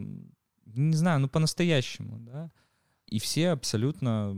не 0.67 0.97
знаю, 0.97 1.21
ну 1.21 1.29
по-настоящему, 1.29 2.19
да. 2.19 2.51
И 3.07 3.19
все 3.19 3.51
абсолютно 3.51 4.35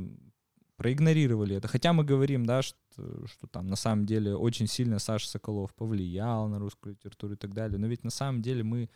проигнорировали 0.76 1.56
это. 1.56 1.68
Хотя 1.68 1.92
мы 1.92 2.04
говорим, 2.04 2.44
да, 2.44 2.62
что, 2.62 3.26
что 3.26 3.46
там 3.46 3.68
на 3.68 3.76
самом 3.76 4.06
деле 4.06 4.34
очень 4.34 4.66
сильно 4.66 4.98
Саша 4.98 5.28
Соколов 5.28 5.74
повлиял 5.74 6.48
на 6.48 6.58
русскую 6.58 6.94
литературу 6.94 7.34
и 7.34 7.36
так 7.36 7.54
далее. 7.54 7.78
Но 7.78 7.86
ведь 7.86 8.04
на 8.04 8.10
самом 8.10 8.42
деле 8.42 8.62
мы 8.62 8.90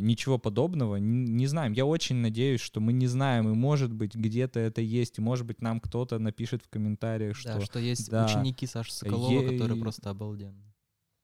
ничего 0.00 0.38
подобного 0.38 0.96
не, 0.96 1.46
знаем. 1.46 1.72
Я 1.72 1.86
очень 1.86 2.16
надеюсь, 2.16 2.60
что 2.60 2.80
мы 2.80 2.92
не 2.92 3.06
знаем, 3.06 3.48
и 3.48 3.54
может 3.54 3.92
быть 3.92 4.14
где-то 4.14 4.60
это 4.60 4.80
есть, 4.80 5.18
и 5.18 5.20
может 5.20 5.46
быть 5.46 5.60
нам 5.60 5.80
кто-то 5.80 6.18
напишет 6.18 6.62
в 6.62 6.68
комментариях, 6.68 7.36
что 7.36 7.54
Да, 7.54 7.64
что 7.64 7.78
есть 7.78 8.10
да, 8.10 8.26
ученики 8.26 8.66
Саши 8.66 8.92
Соколова, 8.92 9.40
ей- 9.40 9.52
которые 9.52 9.80
просто 9.80 10.10
обалденные. 10.10 10.74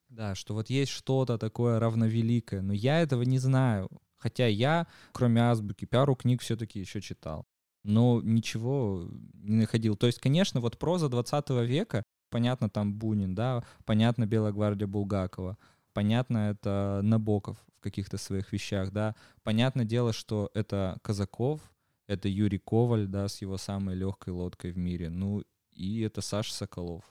Да, 0.09 0.35
что 0.35 0.55
вот 0.55 0.71
есть 0.71 0.93
что-то 0.93 1.39
такое 1.39 1.81
равновеликое, 1.81 2.63
но 2.63 2.73
я 2.73 3.01
этого 3.01 3.23
не 3.23 3.39
знаю. 3.39 3.89
Хотя 4.17 4.47
я, 4.47 4.87
кроме 5.13 5.43
азбуки, 5.43 5.85
пару 5.85 6.15
книг 6.15 6.41
все-таки 6.41 6.81
еще 6.81 7.01
читал. 7.01 7.47
Но 7.83 8.23
ничего 8.23 9.09
не 9.35 9.57
находил. 9.57 9.97
То 9.97 10.07
есть, 10.07 10.19
конечно, 10.21 10.61
вот 10.61 10.79
проза 10.79 11.09
20 11.09 11.51
века, 11.65 12.03
понятно, 12.31 12.71
там 12.71 12.95
Бунин, 12.95 13.35
да, 13.35 13.63
понятно, 13.85 14.27
Белая 14.27 14.53
гвардия 14.53 14.87
Булгакова, 14.87 15.59
понятно, 15.93 16.51
это 16.51 17.01
Набоков 17.03 17.59
каких-то 17.85 18.19
своих 18.19 18.53
вещах, 18.53 18.91
да. 18.91 19.15
Понятное 19.43 19.85
дело, 19.85 20.13
что 20.13 20.51
это 20.55 20.99
Казаков, 21.03 21.61
это 22.07 22.29
Юрий 22.29 22.59
Коваль, 22.59 23.07
да, 23.07 23.29
с 23.29 23.41
его 23.43 23.59
самой 23.59 23.95
легкой 23.95 24.31
лодкой 24.31 24.73
в 24.73 24.79
мире. 24.79 25.11
Ну, 25.11 25.45
и 25.73 26.01
это 26.01 26.21
Саша 26.21 26.53
Соколов. 26.53 27.05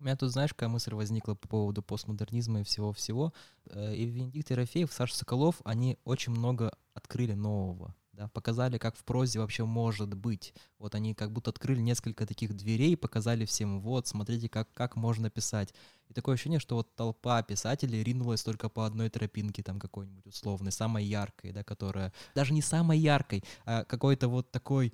У 0.00 0.04
меня 0.04 0.16
тут, 0.16 0.30
знаешь, 0.30 0.50
какая 0.50 0.68
мысль 0.68 0.94
возникла 0.94 1.34
по 1.34 1.48
поводу 1.48 1.82
постмодернизма 1.82 2.60
и 2.60 2.64
всего-всего. 2.64 3.32
Э, 3.66 3.94
И 3.94 4.04
Венедикт 4.06 4.50
Ерофеев, 4.50 4.92
Саша 4.92 5.16
Соколов, 5.16 5.60
они 5.64 5.98
очень 6.04 6.32
много 6.32 6.72
открыли 6.94 7.34
нового. 7.34 7.94
Да, 8.18 8.26
показали, 8.26 8.78
как 8.78 8.96
в 8.96 9.04
прозе 9.04 9.38
вообще 9.38 9.64
может 9.64 10.12
быть. 10.14 10.52
Вот 10.80 10.96
они 10.96 11.14
как 11.14 11.30
будто 11.30 11.50
открыли 11.50 11.80
несколько 11.80 12.26
таких 12.26 12.52
дверей, 12.52 12.96
показали 12.96 13.44
всем, 13.44 13.80
вот, 13.80 14.08
смотрите, 14.08 14.48
как, 14.48 14.72
как 14.74 14.96
можно 14.96 15.30
писать. 15.30 15.72
И 16.08 16.14
такое 16.14 16.34
ощущение, 16.34 16.58
что 16.58 16.74
вот 16.74 16.96
толпа 16.96 17.40
писателей 17.44 18.02
ринулась 18.02 18.42
только 18.42 18.68
по 18.68 18.84
одной 18.84 19.08
тропинке, 19.08 19.62
там 19.62 19.78
какой-нибудь 19.78 20.26
условной, 20.26 20.72
самой 20.72 21.04
яркой, 21.04 21.52
да, 21.52 21.62
которая... 21.62 22.12
Даже 22.34 22.52
не 22.54 22.60
самой 22.60 22.98
яркой, 22.98 23.44
а 23.64 23.84
какой-то 23.84 24.26
вот 24.26 24.50
такой 24.50 24.92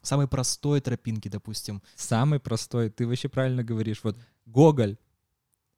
самой 0.00 0.26
простой 0.26 0.80
тропинки, 0.80 1.28
допустим. 1.28 1.82
Самый 1.94 2.40
простой, 2.40 2.88
ты 2.88 3.06
вообще 3.06 3.28
правильно 3.28 3.62
говоришь. 3.62 4.00
Вот 4.02 4.16
Гоголь 4.46 4.96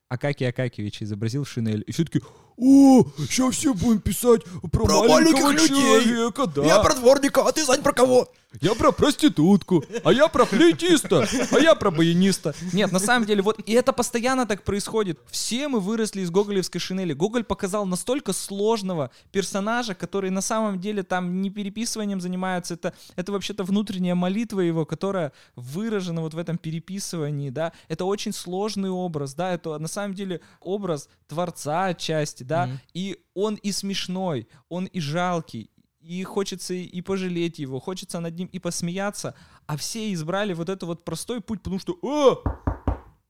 Акакий 0.09 0.49
Акакевич 0.49 1.03
изобразил 1.03 1.45
шинель. 1.45 1.83
И 1.89 1.91
все 1.91 2.05
таки 2.05 2.21
о, 2.57 3.05
сейчас 3.19 3.55
все 3.57 3.75
будем 3.75 4.01
писать 4.01 4.43
про, 4.73 4.85
Про 4.85 5.09
маленького 5.09 5.51
людей. 5.51 5.69
человека, 5.69 6.47
да. 6.47 6.63
дворника, 6.95 7.43
а 7.43 7.53
ты, 7.53 7.65
Сань, 7.65 7.83
про 7.83 7.93
кого? 7.93 8.29
Я 8.61 8.75
про 8.75 8.93
проститутку, 8.93 9.85
а 10.05 10.13
я 10.13 10.29
про 10.29 10.45
флейтиста, 10.45 11.27
а 11.51 11.59
я 11.59 11.75
про 11.75 11.91
баяниста. 11.91 12.55
Нет, 12.73 12.93
на 12.93 12.99
самом 12.99 13.27
деле, 13.27 13.43
вот 13.43 13.61
и 13.67 13.73
это 13.73 13.93
постоянно 13.93 14.47
так 14.47 14.63
происходит. 14.63 15.19
Все 15.31 15.69
мы 15.69 15.81
выросли 15.81 16.21
из 16.21 16.31
гоголевской 16.31 16.81
шинели. 16.81 17.13
Гоголь 17.13 17.45
показал 17.45 17.87
настолько 17.87 18.33
сложного 18.33 19.11
персонажа, 19.31 19.95
который 19.95 20.31
на 20.31 20.43
самом 20.43 20.81
деле 20.81 21.03
там 21.03 21.41
не 21.41 21.51
переписыванием 21.51 22.21
занимается. 22.21 22.75
Это, 22.75 22.93
это 23.17 23.33
вообще-то 23.33 23.65
внутренняя 23.65 24.15
молитва 24.15 24.61
его, 24.61 24.85
которая 24.85 25.33
выражена 25.57 26.21
вот 26.21 26.35
в 26.35 26.39
этом 26.39 26.59
переписывании, 26.59 27.51
да. 27.51 27.73
Это 27.89 28.05
очень 28.05 28.33
сложный 28.33 28.91
образ, 28.91 29.35
да. 29.35 29.53
Это 29.55 29.79
на 29.79 29.89
самом 29.89 30.15
деле 30.15 30.41
образ 30.61 31.09
творца 31.27 31.87
отчасти, 31.87 32.43
да. 32.43 32.67
Мгм. 32.67 32.81
И 32.95 33.19
он 33.35 33.55
и 33.55 33.73
смешной, 33.73 34.47
он 34.69 34.87
и 34.87 35.01
жалкий, 35.01 35.71
и 36.03 36.23
хочется 36.25 36.75
и 36.75 37.01
пожалеть 37.01 37.59
его, 37.59 37.81
хочется 37.81 38.21
над 38.21 38.37
ним 38.37 38.49
и 38.49 38.59
посмеяться, 38.59 39.35
а 39.67 39.77
все 39.77 40.13
избрали 40.13 40.53
вот 40.53 40.69
этот 40.69 40.83
вот 40.85 41.05
простой 41.05 41.41
путь, 41.41 41.61
потому 41.63 41.79
что 41.79 41.99
«О, 42.03 42.43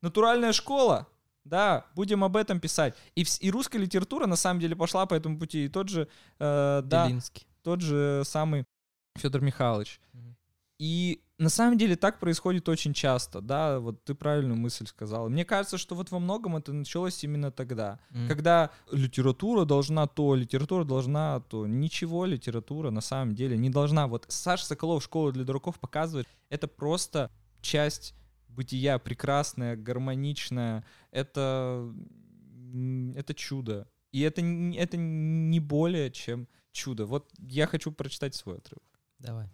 натуральная 0.01 0.53
школа, 0.53 1.07
да, 1.45 1.87
будем 1.95 2.25
об 2.25 2.37
этом 2.37 2.61
писать». 2.61 2.95
И, 3.15 3.25
и 3.41 3.51
русская 3.51 3.79
литература 3.79 4.27
на 4.27 4.37
самом 4.37 4.61
деле 4.61 4.75
пошла 4.75 5.07
по 5.07 5.15
этому 5.15 5.39
пути, 5.39 5.67
и 5.67 5.69
тот 5.69 5.89
же, 5.89 6.09
э, 6.39 6.83
да, 6.85 7.07
Белинский. 7.07 7.47
тот 7.63 7.81
же 7.81 8.23
самый 8.25 8.65
Федор 9.19 9.43
Михайлович. 9.43 10.01
Мгм. 10.13 10.37
И 10.79 11.23
на 11.43 11.49
самом 11.49 11.77
деле 11.77 11.97
так 11.97 12.21
происходит 12.21 12.69
очень 12.69 12.95
часто, 12.95 13.41
да, 13.41 13.81
вот 13.81 14.05
ты 14.05 14.15
правильную 14.15 14.57
мысль 14.57 14.87
сказал. 14.87 15.29
Мне 15.29 15.45
кажется, 15.45 15.77
что 15.77 15.95
вот 15.95 16.11
во 16.11 16.19
многом 16.21 16.57
это 16.57 16.73
началось 16.73 17.25
именно 17.25 17.51
тогда, 17.51 17.99
Мгм. 18.11 18.29
когда 18.29 18.71
литература 18.93 19.65
должна 19.65 20.07
то, 20.07 20.35
литература 20.37 20.85
должна 20.85 21.41
то. 21.41 21.67
Ничего 21.67 22.27
литература 22.27 22.91
на 22.91 23.01
самом 23.01 23.35
деле 23.35 23.59
не 23.59 23.71
должна. 23.71 24.07
Вот 24.07 24.27
Саша 24.29 24.65
Соколов 24.67 25.03
«Школа 25.03 25.33
для 25.33 25.45
дураков» 25.45 25.81
показывает, 25.81 26.29
это 26.49 26.69
просто 26.69 27.31
часть 27.61 28.15
бытия, 28.49 28.99
прекрасная, 28.99 29.77
гармоничная. 29.77 30.85
Это, 31.11 31.93
это 33.17 33.35
чудо. 33.35 33.89
И 34.13 34.21
это, 34.21 34.43
это 34.43 34.97
не 34.97 35.59
более 35.61 36.11
чем 36.11 36.47
чудо. 36.71 37.07
Вот 37.07 37.31
я 37.39 37.67
хочу 37.67 37.91
прочитать 37.93 38.35
свой 38.35 38.59
отрывок. 38.59 39.01
Давай. 39.19 39.49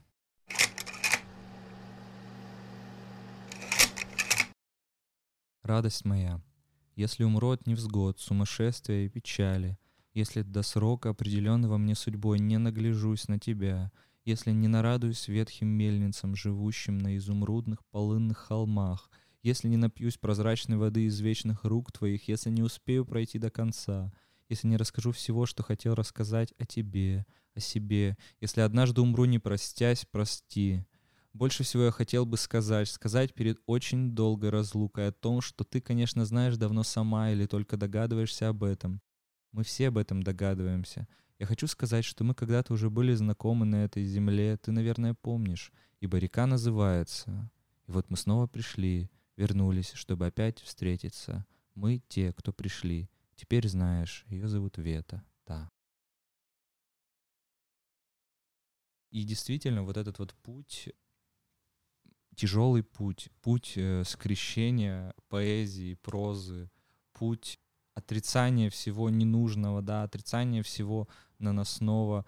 Радость 5.69 6.07
моя, 6.07 6.41
если 6.97 7.25
умру 7.25 7.51
от 7.51 7.67
невзгод, 7.67 8.19
сумасшествия 8.19 9.05
и 9.05 9.11
печали, 9.11 9.77
если 10.15 10.41
до 10.41 10.63
срока, 10.63 11.11
определенного 11.11 11.77
мне 11.77 11.95
судьбой, 11.95 12.39
не 12.39 12.57
нагляжусь 12.57 13.29
на 13.29 13.39
тебя, 13.39 13.93
если 14.25 14.53
не 14.53 14.67
нарадуюсь 14.67 15.29
ветхим 15.29 15.69
мельницам, 15.69 16.35
живущим 16.35 16.97
на 16.97 17.19
изумрудных 17.19 17.85
полынных 17.91 18.39
холмах, 18.39 19.11
если 19.43 19.69
не 19.69 19.77
напьюсь 19.77 20.17
прозрачной 20.17 20.79
воды 20.79 21.05
из 21.05 21.21
вечных 21.21 21.65
рук 21.65 21.93
твоих, 21.93 22.29
если 22.29 22.49
не 22.49 22.63
успею 22.63 23.05
пройти 23.05 23.39
до 23.39 23.51
конца, 23.51 24.11
если 24.49 24.69
не 24.69 24.79
расскажу 24.79 25.13
всего, 25.13 25.45
что 25.45 25.63
хотел 25.63 25.95
рассказать 25.95 26.55
о 26.59 26.65
тебе, 26.65 27.27
о 27.55 27.61
себе, 27.61 28.17
если 28.41 28.63
однажды 28.63 29.03
умру, 29.03 29.27
не 29.27 29.39
простясь, 29.39 30.07
прости. 30.11 30.87
Больше 31.39 31.63
всего 31.63 31.85
я 31.85 31.91
хотел 31.93 32.27
бы 32.27 32.37
сказать, 32.37 32.89
сказать 32.89 33.33
перед 33.33 33.61
очень 33.65 34.11
долгой 34.11 34.51
разлукой 34.51 35.07
о 35.07 35.13
том, 35.13 35.41
что 35.41 35.63
ты, 35.63 35.81
конечно, 35.81 36.25
знаешь 36.25 36.57
давно 36.57 36.83
сама 36.83 37.31
или 37.31 37.47
только 37.47 37.77
догадываешься 37.77 38.49
об 38.49 38.65
этом. 38.65 39.01
Мы 39.53 39.63
все 39.63 39.87
об 39.87 39.99
этом 39.99 40.25
догадываемся. 40.25 41.07
Я 41.39 41.47
хочу 41.47 41.69
сказать, 41.69 42.05
что 42.05 42.25
мы 42.25 42.35
когда-то 42.35 42.73
уже 42.73 42.91
были 42.91 43.15
знакомы 43.15 43.67
на 43.67 43.85
этой 43.85 44.05
земле, 44.05 44.57
ты, 44.57 44.73
наверное, 44.73 45.15
помнишь, 45.15 45.71
ибо 46.01 46.19
река 46.19 46.45
называется. 46.49 47.49
И 47.87 47.93
вот 47.93 48.11
мы 48.11 48.17
снова 48.17 48.49
пришли, 48.49 49.09
вернулись, 49.37 49.93
чтобы 49.93 50.27
опять 50.27 50.59
встретиться. 50.59 51.47
Мы 51.77 52.03
те, 52.09 52.33
кто 52.33 52.53
пришли. 52.53 53.09
Теперь 53.37 53.69
знаешь, 53.69 54.25
ее 54.27 54.49
зовут 54.49 54.77
Вета, 54.77 55.23
да. 55.47 55.71
И 59.13 59.23
действительно, 59.23 59.85
вот 59.85 59.97
этот 59.97 60.19
вот 60.19 60.35
путь, 60.43 60.89
тяжелый 62.39 62.83
путь, 62.83 63.29
путь 63.43 63.73
э, 63.77 64.05
скрещения 64.05 65.13
поэзии, 65.29 65.95
прозы, 65.95 66.71
путь 67.13 67.59
отрицания 67.95 68.71
всего 68.71 69.11
ненужного, 69.11 69.83
да, 69.83 70.05
отрицания 70.05 70.63
всего 70.63 71.09
наносного, 71.39 72.25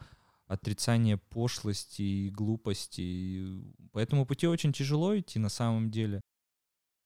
отрицания 0.46 1.16
пошлости 1.16 2.02
и 2.02 2.30
глупости. 2.30 3.00
И 3.00 3.62
по 3.92 4.00
этому 4.00 4.26
пути 4.26 4.48
очень 4.48 4.72
тяжело 4.72 5.16
идти 5.16 5.38
на 5.38 5.48
самом 5.48 5.90
деле, 5.90 6.20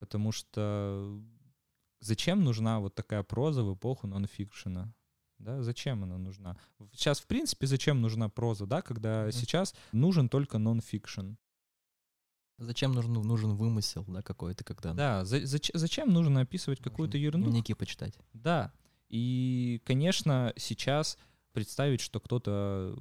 потому 0.01 0.33
что 0.33 1.23
зачем 2.01 2.43
нужна 2.43 2.81
вот 2.81 2.95
такая 2.95 3.23
проза 3.23 3.62
в 3.62 3.75
эпоху 3.75 4.07
нонфикшена? 4.07 4.95
да, 5.45 5.62
зачем 5.62 6.03
она 6.03 6.19
нужна? 6.19 6.57
Сейчас, 6.93 7.21
в 7.21 7.27
принципе, 7.27 7.67
зачем 7.67 8.01
нужна 8.01 8.29
проза, 8.29 8.67
да, 8.67 8.83
когда 8.83 9.27
mm-hmm. 9.27 9.33
сейчас 9.33 9.75
нужен 9.93 10.29
только 10.29 10.59
нон-фикшн. 10.59 11.35
Зачем 12.59 12.93
нужен, 12.93 13.12
нужен 13.12 13.55
вымысел, 13.55 14.05
да, 14.07 14.23
какой-то, 14.23 14.62
когда... 14.64 14.93
Да, 14.95 15.25
за, 15.25 15.45
за, 15.45 15.59
зачем 15.73 16.12
нужно 16.12 16.43
описывать 16.43 16.81
какую-то 16.81 17.19
ерунду? 17.19 17.51
Дневники 17.51 17.75
почитать. 17.75 18.17
Да, 18.33 18.73
и, 19.09 19.81
конечно, 19.85 20.53
сейчас 20.57 21.19
представить, 21.53 22.01
что 22.01 22.21
кто-то 22.21 22.97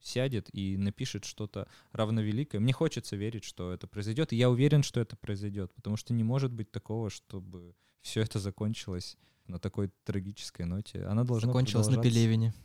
сядет 0.00 0.48
и 0.52 0.76
напишет 0.76 1.24
что-то 1.24 1.66
равновеликое. 1.92 2.60
Мне 2.60 2.72
хочется 2.72 3.16
верить, 3.16 3.44
что 3.44 3.72
это 3.72 3.86
произойдет, 3.86 4.32
и 4.32 4.36
я 4.36 4.50
уверен, 4.50 4.82
что 4.82 5.00
это 5.00 5.16
произойдет, 5.16 5.72
потому 5.74 5.96
что 5.96 6.12
не 6.12 6.24
может 6.24 6.52
быть 6.52 6.70
такого, 6.70 7.10
чтобы 7.10 7.74
все 8.02 8.20
это 8.20 8.38
закончилось 8.38 9.16
на 9.46 9.58
такой 9.58 9.90
трагической 10.04 10.66
ноте. 10.66 11.04
Она 11.04 11.24
должна 11.24 11.48
Закончилась 11.48 11.88
на 11.88 12.02
Пелевине. 12.02 12.54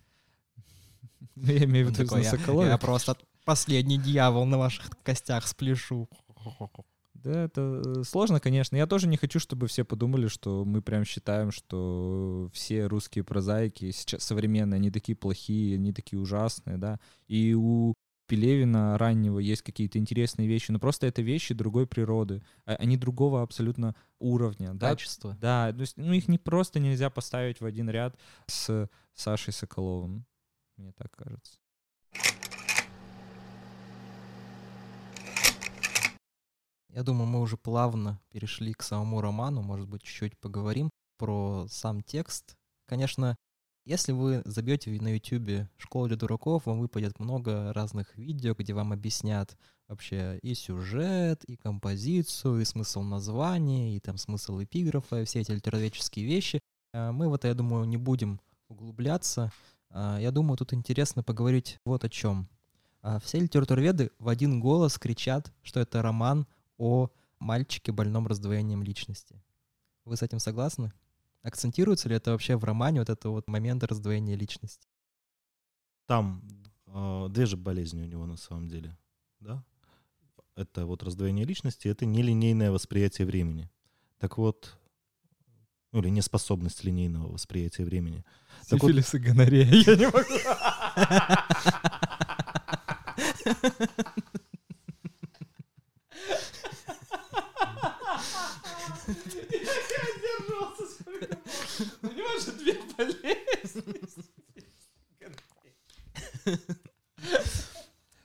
Ну, 1.36 1.51
я 1.51 1.65
имею 1.65 1.88
в 1.88 1.91
виду 1.91 2.15
на 2.15 2.23
Соколове. 2.23 2.69
Я 2.69 2.77
просто 2.77 3.17
последний 3.49 3.97
дьявол 3.97 4.45
на 4.45 4.59
ваших 4.59 4.91
костях 5.01 5.47
спляшу. 5.47 6.07
Да, 7.15 7.45
это 7.45 7.81
э, 7.83 8.03
сложно, 8.03 8.39
конечно. 8.39 8.75
Я 8.75 8.85
тоже 8.85 9.07
не 9.07 9.17
хочу, 9.17 9.39
чтобы 9.39 9.65
все 9.65 9.83
подумали, 9.83 10.27
что 10.27 10.63
мы 10.65 10.83
прям 10.83 11.03
считаем, 11.03 11.51
что 11.51 12.49
все 12.53 12.85
русские 12.85 13.23
прозаики 13.23 13.89
сейчас 13.89 14.23
современные, 14.23 14.77
они 14.77 14.91
такие 14.91 15.15
плохие, 15.15 15.75
они 15.75 15.91
такие 15.91 16.19
ужасные, 16.21 16.77
да. 16.77 16.99
И 17.27 17.55
у 17.55 17.95
Пелевина 18.27 18.99
раннего 18.99 19.39
есть 19.39 19.63
какие-то 19.63 19.97
интересные 19.97 20.47
вещи, 20.47 20.69
но 20.69 20.77
просто 20.77 21.07
это 21.07 21.23
вещи 21.23 21.55
другой 21.55 21.88
природы, 21.88 22.43
а, 22.67 22.75
они 22.75 22.97
другого 22.97 23.41
абсолютно 23.41 23.95
уровня. 24.19 24.77
Качества. 24.77 25.35
Да, 25.41 25.73
то 25.73 25.81
есть, 25.81 25.97
ну 25.97 26.13
их 26.13 26.27
не 26.27 26.38
просто 26.38 26.79
нельзя 26.79 27.09
поставить 27.09 27.62
в 27.62 27.65
один 27.65 27.89
ряд 27.89 28.15
с 28.45 28.88
Сашей 29.15 29.53
Соколовым, 29.53 30.25
мне 30.77 30.91
так 30.91 31.09
кажется. 31.15 31.57
Я 36.89 37.04
думаю, 37.04 37.28
мы 37.28 37.39
уже 37.39 37.56
плавно 37.56 38.19
перешли 38.30 38.73
к 38.73 38.82
самому 38.82 39.21
роману, 39.21 39.62
может 39.62 39.88
быть, 39.88 40.02
чуть-чуть 40.02 40.38
поговорим 40.39 40.89
про 41.17 41.67
сам 41.69 42.02
текст. 42.02 42.56
Конечно, 42.86 43.36
если 43.86 44.12
вы 44.12 44.41
забьете 44.45 44.91
на 45.02 45.13
YouTube 45.13 45.67
«Школа 45.78 46.08
для 46.08 46.17
дураков», 46.17 46.65
вам 46.65 46.80
выпадет 46.80 47.19
много 47.19 47.73
разных 47.73 48.15
видео, 48.17 48.56
где 48.58 48.73
вам 48.73 48.91
объяснят 48.91 49.56
вообще 49.88 50.39
и 50.41 50.54
сюжет, 50.54 51.43
и 51.45 51.56
композицию, 51.56 52.62
и 52.62 52.65
смысл 52.65 53.02
названия, 53.02 53.95
и 53.95 53.99
там 53.99 54.17
смысл 54.17 54.62
эпиграфа, 54.62 55.21
и 55.21 55.25
все 55.25 55.41
эти 55.41 55.52
литературоведческие 55.52 56.25
вещи. 56.25 56.60
А, 56.93 57.12
мы 57.12 57.30
в 57.30 57.34
это, 57.34 57.47
я 57.47 57.54
думаю, 57.54 57.86
не 57.86 57.97
будем 57.97 58.39
углубляться. 58.67 59.52
А, 59.89 60.19
я 60.19 60.32
думаю, 60.32 60.58
тут 60.58 60.73
интересно 60.73 61.23
поговорить 61.23 61.78
вот 61.86 62.04
о 62.04 62.10
чем. 62.10 62.47
А, 63.02 63.19
все 63.19 63.39
литературоведы 63.39 64.12
в 64.19 64.30
один 64.30 64.60
голос 64.60 64.97
кричат, 64.97 65.52
что 65.63 65.80
это 65.80 66.02
роман 66.02 66.45
о 66.79 67.11
мальчике 67.37 67.91
больном 67.91 68.25
раздвоением 68.25 68.81
личности. 68.81 69.39
Вы 70.05 70.17
с 70.17 70.23
этим 70.23 70.39
согласны? 70.39 70.91
Акцентируется 71.43 72.09
ли 72.09 72.15
это 72.15 72.31
вообще 72.31 72.57
в 72.57 72.63
романе, 72.63 72.99
вот 73.01 73.09
это 73.09 73.29
вот 73.29 73.47
момент 73.47 73.83
раздвоения 73.83 74.35
личности? 74.35 74.87
Там 76.07 76.43
э, 76.87 77.27
две 77.29 77.45
же 77.45 77.55
болезни 77.55 78.01
у 78.01 78.05
него 78.05 78.25
на 78.25 78.37
самом 78.37 78.67
деле, 78.67 78.97
да? 79.39 79.63
Это 80.55 80.85
вот 80.85 81.03
раздвоение 81.03 81.45
личности, 81.45 81.87
это 81.87 82.05
нелинейное 82.05 82.71
восприятие 82.71 83.27
времени. 83.27 83.69
Так 84.17 84.37
вот, 84.37 84.77
ну 85.91 85.99
или 85.99 86.09
неспособность 86.09 86.83
линейного 86.83 87.31
восприятия 87.31 87.85
времени. 87.85 88.25
Сифилис 88.63 89.13
вот... 89.13 89.21
и 89.21 89.23
гонорея, 89.23 89.65
я 89.65 89.95
не 89.95 90.07
могу. 90.07 90.39
Понимаешь, 102.02 102.45
две 102.58 102.74
болезни. 102.98 104.00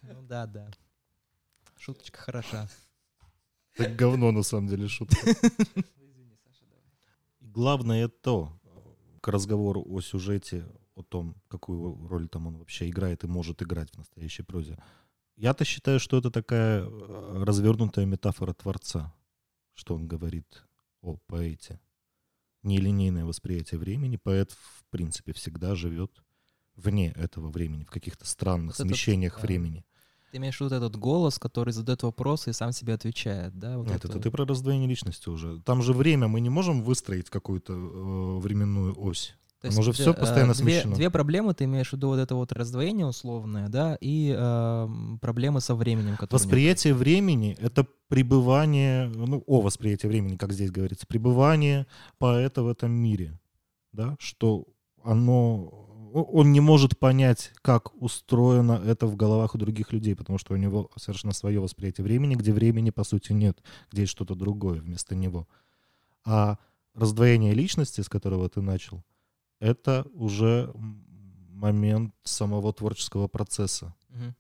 Ну 0.03 0.23
да, 0.23 0.47
да. 0.47 0.71
Шуточка 1.79 2.19
хороша. 2.19 2.69
Так 3.77 3.97
говно 3.97 4.31
на 4.31 4.43
самом 4.43 4.69
деле 4.69 4.89
шутка. 4.89 5.17
Главное 7.41 8.09
то, 8.09 8.53
к 9.21 9.29
разговору 9.29 9.85
о 9.87 10.01
сюжете, 10.01 10.67
о 10.95 11.03
том, 11.03 11.37
какую 11.49 12.09
роль 12.09 12.29
там 12.29 12.47
он 12.47 12.59
вообще 12.59 12.89
играет 12.89 13.25
и 13.25 13.27
может 13.27 13.63
играть 13.63 13.91
в 13.91 13.99
настоящей 13.99 14.43
прозе. 14.43 14.79
Я-то 15.37 15.65
считаю, 15.65 15.99
что 15.99 16.19
это 16.19 16.31
такая 16.31 16.83
э, 16.83 17.43
развернутая 17.45 18.07
метафора 18.07 18.53
Творца, 18.53 19.13
что 19.75 19.95
он 19.95 20.07
говорит 20.07 20.65
о 21.05 21.19
поэте 21.27 21.81
нелинейное 22.63 23.25
восприятие 23.25 23.79
времени, 23.79 24.17
поэт, 24.17 24.53
в 24.53 24.85
принципе, 24.91 25.33
всегда 25.33 25.75
живет 25.75 26.11
вне 26.77 27.13
этого 27.13 27.51
времени, 27.51 27.85
в 27.85 27.91
каких-то 27.91 28.27
странных 28.27 28.79
вот 28.79 28.87
смещениях 28.87 29.35
этот, 29.35 29.45
времени. 29.45 29.85
Ты 30.33 30.39
имеешь 30.39 30.57
в 30.57 30.61
виду 30.63 30.75
этот 30.75 30.97
голос, 30.97 31.39
который 31.39 31.73
задает 31.73 32.03
вопросы 32.03 32.51
и 32.51 32.53
сам 32.53 32.73
себе 32.73 32.95
отвечает, 32.95 33.57
да? 33.57 33.79
Вот 33.79 33.87
Нет, 33.87 33.97
это... 33.99 34.09
это 34.09 34.21
ты 34.21 34.31
про 34.31 34.45
раздвоение 34.45 34.89
личности 34.89 35.29
уже. 35.29 35.61
Там 35.61 35.83
же 35.83 35.93
время 35.93 36.27
мы 36.27 36.41
не 36.41 36.51
можем 36.51 36.83
выстроить 36.83 37.31
какую-то 37.31 37.73
э, 37.73 38.39
временную 38.41 38.95
ось. 38.99 39.37
То 39.65 39.69
есть 39.69 39.79
Оно 39.79 39.83
же 39.83 39.93
все 39.93 40.13
постоянно 40.13 40.53
две, 40.53 40.63
смещено. 40.63 40.95
Две 40.95 41.09
проблемы, 41.09 41.55
ты 41.55 41.65
имеешь 41.65 41.89
в 41.89 41.93
виду 41.95 42.09
вот 42.09 42.19
это 42.19 42.35
вот 42.35 42.53
раздвоение 42.53 43.07
условное, 43.07 43.69
да, 43.69 43.97
и 43.99 44.35
э, 44.37 44.89
проблемы 45.23 45.63
со 45.63 45.75
временем. 45.75 46.19
Восприятие 46.31 46.93
времени— 46.93 47.57
это 47.63 47.87
пребывание, 48.09 49.07
ну, 49.07 49.43
о 49.47 49.63
восприятии 49.63 50.07
времени, 50.07 50.37
как 50.37 50.53
здесь 50.53 50.71
говорится, 50.71 51.07
пребывание 51.07 51.87
поэта 52.19 52.63
в 52.63 52.69
этом 52.69 52.91
мире, 52.91 53.41
да, 53.91 54.17
что 54.19 54.67
оно, 55.03 56.13
он 56.13 56.53
не 56.53 56.61
может 56.61 56.99
понять, 56.99 57.51
как 57.63 57.95
устроено 58.03 58.83
это 58.85 59.07
в 59.07 59.17
головах 59.17 59.55
у 59.55 59.59
других 59.59 59.95
людей, 59.95 60.15
потому 60.15 60.37
что 60.37 60.53
у 60.53 60.59
него 60.59 60.91
совершенно 60.97 61.33
свое 61.33 61.59
восприятие 61.59 62.05
времени, 62.05 62.35
где 62.35 62.53
времени, 62.53 62.91
по 62.91 63.03
сути, 63.03 63.33
нет, 63.33 63.63
где 63.91 64.03
есть 64.03 64.13
что-то 64.13 64.35
другое 64.35 64.81
вместо 64.81 65.15
него. 65.15 65.49
А 66.23 66.59
раздвоение 66.95 67.55
личности, 67.55 68.03
с 68.03 68.11
которого 68.11 68.51
ты 68.51 68.61
начал— 68.61 69.03
это 69.65 70.07
уже 70.13 70.71
момент 71.49 72.15
самого 72.23 72.73
творческого 72.75 73.29
процесса. 73.29 73.95
Угу. 74.11 74.35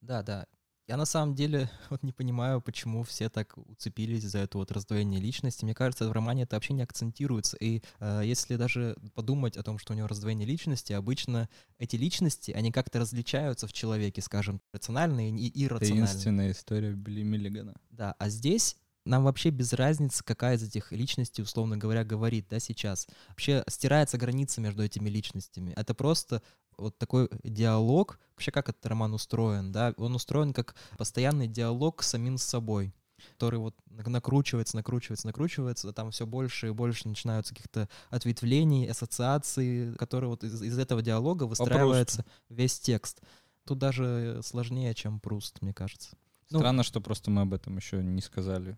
Да, 0.00 0.22
да. 0.22 0.46
Я 0.88 0.96
на 0.96 1.04
самом 1.04 1.34
деле 1.34 1.70
вот 1.90 2.02
не 2.02 2.12
понимаю, 2.12 2.62
почему 2.62 3.02
все 3.02 3.28
так 3.28 3.56
уцепились 3.58 4.24
за 4.24 4.38
это 4.38 4.56
вот 4.56 4.72
раздвоение 4.72 5.20
личности. 5.20 5.64
Мне 5.64 5.74
кажется, 5.74 6.08
в 6.08 6.12
романе 6.12 6.44
это 6.44 6.56
вообще 6.56 6.72
не 6.72 6.82
акцентируется. 6.82 7.58
И 7.58 7.82
э, 8.00 8.22
если 8.24 8.56
даже 8.56 8.96
подумать 9.14 9.58
о 9.58 9.62
том, 9.62 9.78
что 9.78 9.92
у 9.92 9.96
него 9.96 10.08
раздвоение 10.08 10.48
личности, 10.48 10.94
обычно 10.94 11.50
эти 11.78 11.96
личности, 11.96 12.52
они 12.52 12.72
как-то 12.72 12.98
различаются 12.98 13.66
в 13.66 13.74
человеке, 13.74 14.22
скажем, 14.22 14.62
рациональные 14.72 15.30
и 15.32 15.64
иррациональные. 15.64 16.06
Таинственная 16.06 16.50
история 16.52 16.92
Билли 16.92 17.24
Миллигана. 17.24 17.74
Да, 17.90 18.14
а 18.18 18.30
здесь 18.30 18.78
нам 19.04 19.24
вообще 19.24 19.50
без 19.50 19.72
разницы, 19.72 20.22
какая 20.24 20.56
из 20.56 20.62
этих 20.62 20.92
личностей, 20.92 21.42
условно 21.42 21.76
говоря, 21.76 22.04
говорит, 22.04 22.46
да, 22.50 22.58
сейчас. 22.60 23.06
Вообще 23.28 23.64
стирается 23.68 24.18
граница 24.18 24.60
между 24.60 24.82
этими 24.82 25.08
личностями. 25.08 25.72
Это 25.76 25.94
просто 25.94 26.42
вот 26.76 26.96
такой 26.98 27.28
диалог, 27.42 28.18
вообще 28.32 28.50
как 28.50 28.68
этот 28.68 28.84
роман 28.86 29.14
устроен, 29.14 29.72
да, 29.72 29.94
он 29.96 30.14
устроен 30.14 30.52
как 30.52 30.74
постоянный 30.96 31.46
диалог 31.46 32.02
с 32.02 32.08
самим 32.08 32.38
собой 32.38 32.94
который 33.34 33.58
вот 33.58 33.74
накручивается, 33.86 34.76
накручивается, 34.76 35.26
накручивается, 35.26 35.92
там 35.92 36.10
все 36.10 36.26
больше 36.26 36.68
и 36.68 36.70
больше 36.70 37.06
начинаются 37.06 37.54
каких-то 37.54 37.86
ответвлений, 38.08 38.88
ассоциаций, 38.90 39.94
которые 39.96 40.30
вот 40.30 40.42
из, 40.42 40.62
из 40.62 40.78
этого 40.78 41.02
диалога 41.02 41.44
выстраивается 41.44 42.24
весь 42.48 42.80
текст. 42.80 43.20
Тут 43.66 43.78
даже 43.78 44.40
сложнее, 44.42 44.94
чем 44.94 45.20
Пруст, 45.20 45.60
мне 45.60 45.74
кажется. 45.74 46.16
Ну, 46.50 46.58
Странно, 46.58 46.82
что 46.82 47.00
просто 47.00 47.30
мы 47.30 47.42
об 47.42 47.54
этом 47.54 47.76
еще 47.76 48.02
не 48.02 48.20
сказали. 48.20 48.76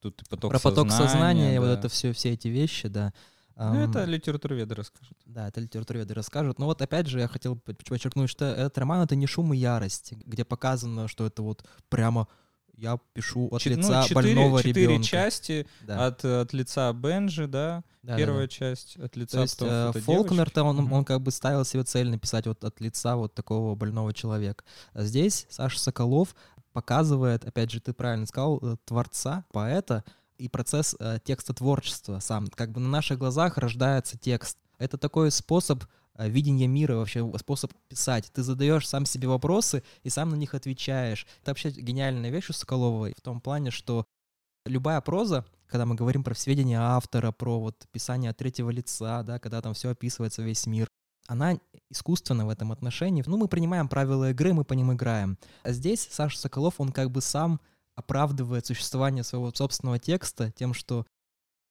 Тут 0.00 0.22
поток 0.28 0.50
Про 0.50 0.60
поток 0.60 0.90
сознания, 0.90 1.08
сознания 1.08 1.54
да. 1.54 1.60
вот 1.60 1.78
это 1.78 1.88
все, 1.88 2.12
все 2.12 2.32
эти 2.32 2.48
вещи, 2.48 2.88
да. 2.88 3.12
Ну, 3.56 3.74
это 3.74 4.04
литературоведы 4.04 4.76
расскажут. 4.76 5.18
Да, 5.26 5.48
это 5.48 5.60
литературоведы 5.60 6.14
расскажут. 6.14 6.60
Но 6.60 6.66
вот 6.66 6.80
опять 6.80 7.08
же 7.08 7.18
я 7.18 7.26
хотел 7.26 7.56
подчеркнуть, 7.56 8.30
что 8.30 8.44
этот 8.44 8.78
роман— 8.78 9.02
это 9.04 9.16
не 9.16 9.26
шум 9.26 9.52
и 9.52 9.56
ярость, 9.56 10.12
где 10.24 10.44
показано, 10.44 11.08
что 11.08 11.26
это 11.26 11.42
вот 11.42 11.64
прямо 11.88 12.28
я 12.78 12.98
пишу 13.12 13.48
от 13.50 13.60
Чет, 13.60 13.76
лица 13.76 14.02
ну, 14.02 14.02
четыре, 14.02 14.14
больного 14.14 14.62
четыре 14.62 14.86
ребенка. 14.86 15.04
части 15.04 15.66
да. 15.80 16.06
от, 16.06 16.24
от 16.24 16.52
лица 16.52 16.92
Бенжи, 16.92 17.48
да, 17.48 17.82
да 18.04 18.16
первая 18.16 18.42
да, 18.42 18.48
часть 18.48 18.96
от 18.96 19.16
лица 19.16 19.38
То 19.38 19.42
есть, 19.42 19.58
э, 19.60 19.92
Фолкнер-то 20.04 20.62
он, 20.62 20.78
mm-hmm. 20.78 20.94
он 20.94 21.04
как 21.04 21.20
бы 21.20 21.32
ставил 21.32 21.64
себе 21.64 21.82
цель 21.82 22.08
написать 22.08 22.46
вот 22.46 22.62
от 22.62 22.80
лица 22.80 23.16
вот 23.16 23.34
такого 23.34 23.74
больного 23.74 24.14
человека. 24.14 24.64
А 24.92 25.02
здесь 25.02 25.46
Саша 25.50 25.80
Соколов 25.80 26.36
показывает, 26.78 27.44
опять 27.44 27.72
же, 27.72 27.80
ты 27.80 27.92
правильно 27.92 28.24
сказал, 28.24 28.60
э, 28.62 28.76
творца, 28.84 29.44
поэта, 29.52 30.04
и 30.36 30.48
процесс 30.48 30.94
э, 31.00 31.18
текстотворчества 31.24 32.20
сам. 32.20 32.46
Как 32.46 32.70
бы 32.70 32.80
на 32.80 32.88
наших 32.88 33.18
глазах 33.18 33.58
рождается 33.58 34.16
текст. 34.16 34.56
Это 34.78 34.96
такой 34.96 35.32
способ 35.32 35.82
э, 36.14 36.28
видения 36.28 36.68
мира, 36.68 36.94
вообще 36.94 37.28
способ 37.36 37.72
писать. 37.88 38.30
Ты 38.32 38.44
задаешь 38.44 38.88
сам 38.88 39.06
себе 39.06 39.26
вопросы 39.26 39.82
и 40.04 40.08
сам 40.08 40.28
на 40.28 40.36
них 40.36 40.54
отвечаешь. 40.54 41.26
Это 41.42 41.50
вообще 41.50 41.70
гениальная 41.70 42.30
вещь 42.30 42.50
у 42.50 42.52
Соколовой 42.52 43.12
в 43.16 43.22
том 43.22 43.40
плане, 43.40 43.72
что 43.72 44.06
любая 44.64 45.00
проза, 45.00 45.44
когда 45.66 45.84
мы 45.84 45.96
говорим 45.96 46.22
про 46.22 46.36
сведения 46.36 46.80
автора, 46.80 47.32
про 47.32 47.58
вот 47.58 47.88
писание 47.90 48.30
от 48.30 48.36
третьего 48.36 48.70
лица, 48.70 49.24
да, 49.24 49.40
когда 49.40 49.60
там 49.60 49.74
все 49.74 49.90
описывается, 49.90 50.42
весь 50.42 50.64
мир, 50.66 50.88
она 51.28 51.58
искусственна 51.90 52.46
в 52.46 52.48
этом 52.48 52.72
отношении. 52.72 53.22
Ну, 53.24 53.36
мы 53.36 53.48
принимаем 53.48 53.86
правила 53.88 54.30
игры, 54.30 54.54
мы 54.54 54.64
по 54.64 54.72
ним 54.72 54.92
играем. 54.92 55.38
А 55.62 55.70
здесь 55.72 56.08
Саша 56.10 56.38
Соколов, 56.38 56.74
он 56.78 56.90
как 56.90 57.10
бы 57.10 57.20
сам 57.20 57.60
оправдывает 57.94 58.66
существование 58.66 59.22
своего 59.22 59.52
собственного 59.52 59.98
текста 59.98 60.50
тем, 60.50 60.72
что 60.72 61.06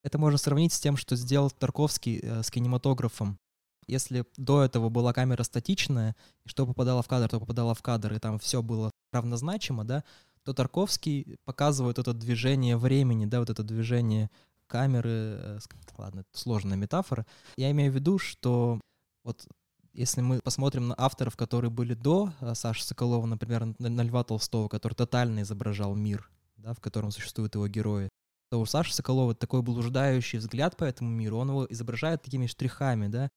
это 0.03 0.17
можно 0.19 0.37
сравнить 0.37 0.73
с 0.73 0.79
тем, 0.79 0.95
что 0.95 1.15
сделал 1.15 1.49
Тарковский 1.49 2.19
э, 2.21 2.43
с 2.43 2.51
кинематографом. 2.51 3.39
Если 3.87 4.25
до 4.37 4.63
этого 4.63 4.89
была 4.89 5.11
камера 5.11 5.43
статичная, 5.43 6.15
и 6.45 6.49
что 6.49 6.67
попадало 6.67 7.01
в 7.01 7.07
кадр, 7.07 7.29
то 7.29 7.39
попадало 7.39 7.73
в 7.73 7.81
кадр, 7.81 8.13
и 8.13 8.19
там 8.19 8.37
все 8.37 8.61
было 8.61 8.91
равнозначимо, 9.11 9.85
да, 9.85 10.03
то 10.43 10.53
Тарковский 10.53 11.37
показывает 11.45 11.97
это 11.97 12.13
движение 12.13 12.77
времени, 12.77 13.25
да, 13.25 13.39
вот 13.39 13.49
это 13.49 13.63
движение 13.63 14.29
камеры, 14.67 15.09
э, 15.09 15.59
ладно, 15.97 16.19
это 16.19 16.39
сложная 16.39 16.77
метафора. 16.77 17.25
Я 17.55 17.71
имею 17.71 17.91
в 17.91 17.95
виду, 17.95 18.19
что 18.19 18.79
вот 19.27 19.45
если 19.93 20.21
мы 20.21 20.39
посмотрим 20.39 20.87
на 20.87 20.95
авторов, 20.97 21.35
которые 21.35 21.69
были 21.69 21.93
до 21.93 22.31
э, 22.39 22.55
Саши 22.55 22.83
Соколова, 22.83 23.25
например, 23.25 23.75
на 23.77 24.01
Льва 24.03 24.23
Толстого, 24.23 24.69
который 24.69 24.93
тотально 24.93 25.41
изображал 25.41 25.95
мир, 25.95 26.31
да, 26.55 26.73
в 26.73 26.79
котором 26.79 27.11
существуют 27.11 27.55
его 27.55 27.67
герои, 27.67 28.09
то 28.49 28.61
у 28.61 28.65
Саши 28.65 28.93
Соколова 28.93 29.35
такой 29.35 29.61
блуждающий 29.61 30.39
взгляд 30.39 30.77
по 30.77 30.85
этому 30.85 31.09
миру, 31.09 31.37
он 31.37 31.49
его 31.49 31.67
изображает 31.69 32.23
такими 32.23 32.47
штрихами, 32.47 33.07
да, 33.07 33.29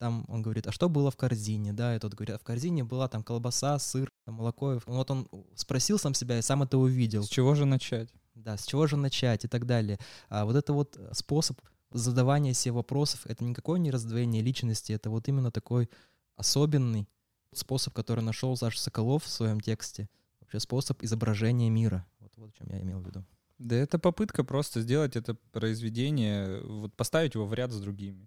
там 0.00 0.24
он 0.28 0.42
говорит, 0.42 0.66
а 0.66 0.72
что 0.72 0.88
было 0.88 1.10
в 1.10 1.16
корзине, 1.16 1.72
да, 1.72 1.94
и 1.94 1.98
тот 1.98 2.14
говорит, 2.14 2.34
а 2.34 2.38
в 2.38 2.42
корзине 2.42 2.82
была 2.82 3.06
там 3.06 3.22
колбаса, 3.22 3.78
сыр, 3.78 4.10
там, 4.24 4.36
молоко. 4.36 4.80
Вот 4.86 5.10
он 5.10 5.28
спросил 5.54 5.98
сам 5.98 6.14
себя 6.14 6.38
и 6.38 6.42
сам 6.42 6.62
это 6.62 6.78
увидел. 6.78 7.22
С 7.22 7.28
чего 7.28 7.54
же 7.54 7.66
начать? 7.66 8.08
Да, 8.34 8.56
с 8.56 8.64
чего 8.64 8.86
же 8.86 8.96
начать 8.96 9.44
и 9.44 9.48
так 9.48 9.66
далее. 9.66 9.98
А 10.30 10.46
вот 10.46 10.56
это 10.56 10.72
вот 10.72 10.98
способ 11.12 11.60
задавание 11.92 12.54
себе 12.54 12.72
вопросов— 12.72 13.20
это 13.26 13.44
никакое 13.44 13.78
не 13.78 13.90
раздвоение 13.90 14.42
личности, 14.42 14.92
это 14.92 15.10
вот 15.10 15.28
именно 15.28 15.50
такой 15.50 15.88
особенный 16.36 17.08
способ, 17.52 17.94
который 17.94 18.22
нашел 18.22 18.56
Саша 18.56 18.80
Соколов 18.80 19.24
в 19.24 19.28
своем 19.28 19.60
тексте, 19.60 20.08
вообще 20.40 20.60
способ 20.60 21.02
изображения 21.02 21.70
мира. 21.70 22.06
Вот, 22.20 22.32
вот 22.36 22.50
о 22.50 22.52
чем 22.52 22.68
я 22.70 22.80
имел 22.80 23.00
в 23.00 23.06
виду. 23.06 23.24
Да 23.58 23.76
это 23.76 23.98
попытка 23.98 24.42
просто 24.42 24.80
сделать 24.80 25.16
это 25.16 25.34
произведение, 25.52 26.62
вот 26.62 26.94
поставить 26.94 27.34
его 27.34 27.46
в 27.46 27.52
ряд 27.52 27.72
с 27.72 27.80
другими. 27.80 28.26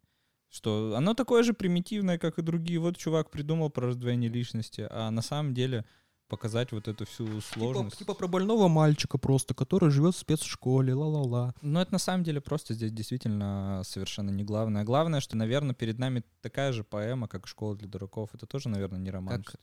Что 0.49 0.93
оно 0.95 1.15
такое 1.15 1.41
же 1.41 1.53
примитивное, 1.53 2.19
как 2.19 2.37
и 2.37 2.43
другие. 2.43 2.79
Вот 2.79 2.97
чувак 2.97 3.31
придумал 3.31 3.71
про 3.71 3.87
раздвоение 3.87 4.29
личности, 4.29 4.87
а 4.87 5.09
на 5.09 5.23
самом 5.23 5.55
деле 5.55 5.85
показать 6.27 6.71
вот 6.71 6.87
эту 6.87 7.05
всю 7.05 7.27
типа, 7.27 7.41
сложность. 7.41 7.97
Типа, 7.97 8.13
типа 8.13 8.19
про 8.19 8.27
больного 8.27 8.67
мальчика 8.67 9.17
просто, 9.17 9.53
который 9.53 9.91
живет 9.91 10.15
в 10.15 10.17
спецшколе, 10.17 10.93
ла-ла-ла. 10.93 11.53
Но 11.61 11.81
это 11.81 11.93
на 11.93 11.99
самом 11.99 12.23
деле 12.23 12.41
просто 12.41 12.73
здесь 12.73 12.91
действительно 12.91 13.81
совершенно 13.85 14.29
не 14.29 14.43
главное. 14.43 14.83
Главное, 14.83 15.19
что, 15.19 15.37
наверное, 15.37 15.75
перед 15.75 15.99
нами 15.99 16.23
такая 16.41 16.71
же 16.73 16.83
поэма, 16.83 17.27
как 17.27 17.47
«Школа 17.47 17.75
для 17.75 17.87
дураков». 17.87 18.29
Это 18.33 18.45
тоже, 18.45 18.69
наверное, 18.69 18.99
не 18.99 19.11
роман. 19.11 19.43
Как... 19.43 19.55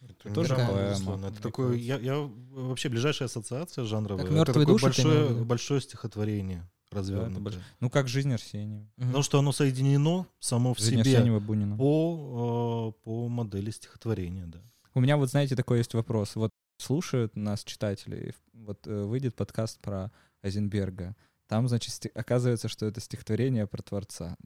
Это 0.00 0.32
тоже 0.32 0.54
поэма. 0.54 1.28
Это 1.28 1.42
такое, 1.42 1.76
я, 1.76 1.98
я 1.98 2.30
вообще 2.52 2.88
ближайшая 2.88 3.26
ассоциация 3.26 3.84
жанровая. 3.84 4.24
Как 4.24 4.32
это 4.32 4.44
такое 4.46 4.66
души, 4.66 4.84
большое, 4.84 5.44
большое 5.44 5.80
стихотворение 5.80 6.68
развернутое. 6.90 7.34
Да, 7.34 7.40
больш... 7.40 7.56
Ну, 7.80 7.90
как 7.90 8.08
«Жизнь 8.08 8.32
Арсеньева». 8.32 8.86
Потому 8.96 9.22
что 9.22 9.38
оно 9.38 9.52
соединено 9.52 10.26
само 10.40 10.74
в 10.74 10.78
жизнь 10.78 11.02
себе 11.02 11.16
Арсеньева 11.16 11.40
Бунина. 11.40 11.76
По, 11.76 12.94
э, 12.96 13.04
по 13.04 13.28
модели 13.28 13.70
стихотворения, 13.70 14.46
да. 14.46 14.62
У 14.98 15.00
меня 15.00 15.16
вот, 15.16 15.30
знаете, 15.30 15.54
такой 15.54 15.78
есть 15.78 15.94
вопрос. 15.94 16.34
Вот 16.34 16.50
слушают 16.78 17.36
нас 17.36 17.62
читатели, 17.62 18.34
вот 18.52 18.84
э, 18.88 19.02
выйдет 19.04 19.36
подкаст 19.36 19.78
про 19.80 20.10
Айзенберга. 20.42 21.14
Там, 21.46 21.68
значит, 21.68 22.06
оказывается, 22.16 22.66
что 22.66 22.84
это 22.84 23.00
стихотворение 23.00 23.68
про 23.68 23.80
Творца. 23.80 24.36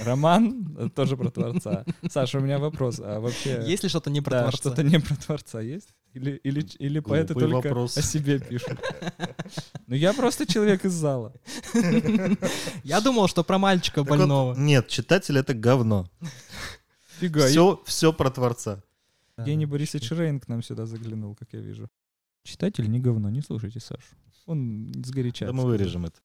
Роман 0.00 0.90
тоже 0.96 1.16
про 1.16 1.30
Творца. 1.30 1.84
Саша, 2.10 2.38
у 2.38 2.40
меня 2.40 2.58
вопрос. 2.58 2.98
А 2.98 3.20
вообще... 3.20 3.62
Есть 3.64 3.84
ли 3.84 3.88
что-то 3.88 4.10
не 4.10 4.20
про 4.20 4.32
да, 4.32 4.40
Творца? 4.40 4.58
что-то 4.58 4.82
не 4.82 4.98
про 4.98 5.14
Творца 5.14 5.60
есть? 5.60 5.94
Или, 6.14 6.32
или, 6.32 6.66
или 6.80 6.98
поэты 6.98 7.34
только 7.34 7.68
вопрос. 7.68 7.96
о 7.96 8.02
себе 8.02 8.40
пишут? 8.40 8.80
Ну, 9.86 9.94
я 9.94 10.12
просто 10.14 10.46
человек 10.46 10.84
из 10.84 10.92
зала. 10.94 11.32
Я 12.82 13.00
думал, 13.00 13.28
что 13.28 13.44
про 13.44 13.58
мальчика 13.58 14.02
больного. 14.02 14.54
Нет, 14.56 14.88
читатель— 14.88 15.38
это 15.38 15.54
говно. 15.54 16.10
Фига. 17.20 17.46
Все, 17.46 17.80
все 17.86 18.12
про 18.12 18.30
Творца. 18.30 18.82
Евгений 19.38 19.66
Борисович 19.66 20.10
Рейн 20.12 20.40
к 20.40 20.48
нам 20.48 20.62
сюда 20.62 20.86
заглянул, 20.86 21.34
как 21.34 21.52
я 21.52 21.60
вижу. 21.60 21.88
Читатель 22.44 22.90
не 22.90 23.00
говно, 23.00 23.30
не 23.30 23.40
слушайте 23.40 23.80
Сашу. 23.80 24.16
Он 24.46 24.92
сгорячается. 25.04 25.56
Да 25.56 25.62
мы 25.62 25.68
вырежем 25.68 26.06
это. 26.06 26.20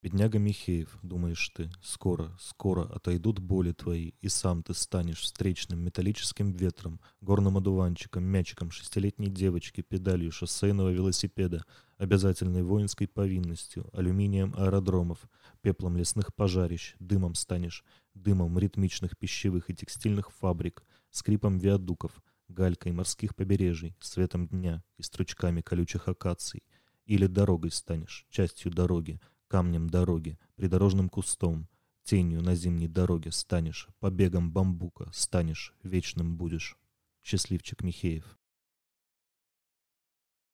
Бедняга 0.00 0.38
Михеев, 0.38 0.96
думаешь 1.02 1.48
ты, 1.56 1.72
скоро, 1.82 2.36
скоро 2.38 2.84
отойдут 2.84 3.40
боли 3.40 3.72
твои, 3.72 4.12
и 4.20 4.28
сам 4.28 4.62
ты 4.62 4.72
станешь 4.72 5.22
встречным 5.22 5.80
металлическим 5.80 6.52
ветром, 6.52 7.00
горным 7.20 7.56
одуванчиком, 7.56 8.22
мячиком 8.22 8.70
шестилетней 8.70 9.28
девочки, 9.28 9.80
педалью 9.80 10.30
шоссейного 10.30 10.90
велосипеда, 10.90 11.64
обязательной 11.96 12.62
воинской 12.62 13.08
повинностью, 13.08 13.90
алюминием 13.92 14.54
аэродромов, 14.56 15.28
пеплом 15.62 15.96
лесных 15.96 16.32
пожарищ, 16.32 16.94
дымом 17.00 17.34
станешь, 17.34 17.82
дымом 18.14 18.56
ритмичных 18.56 19.18
пищевых 19.18 19.68
и 19.68 19.74
текстильных 19.74 20.30
фабрик, 20.30 20.84
скрипом 21.10 21.58
виадуков, 21.58 22.22
галькой 22.46 22.92
морских 22.92 23.34
побережий, 23.34 23.96
светом 23.98 24.46
дня 24.46 24.84
и 24.96 25.02
стручками 25.02 25.60
колючих 25.60 26.06
акаций. 26.06 26.62
Или 27.04 27.26
дорогой 27.26 27.72
станешь, 27.72 28.26
частью 28.28 28.70
дороги, 28.70 29.18
камнем 29.48 29.90
дороги, 29.90 30.38
придорожным 30.54 31.08
кустом, 31.08 31.66
тенью 32.04 32.42
на 32.42 32.54
зимней 32.54 32.88
дороге 32.88 33.32
станешь, 33.32 33.88
побегом 33.98 34.52
бамбука 34.52 35.10
станешь, 35.12 35.74
вечным 35.82 36.36
будешь. 36.36 36.76
Счастливчик 37.22 37.82
Михеев. 37.82 38.38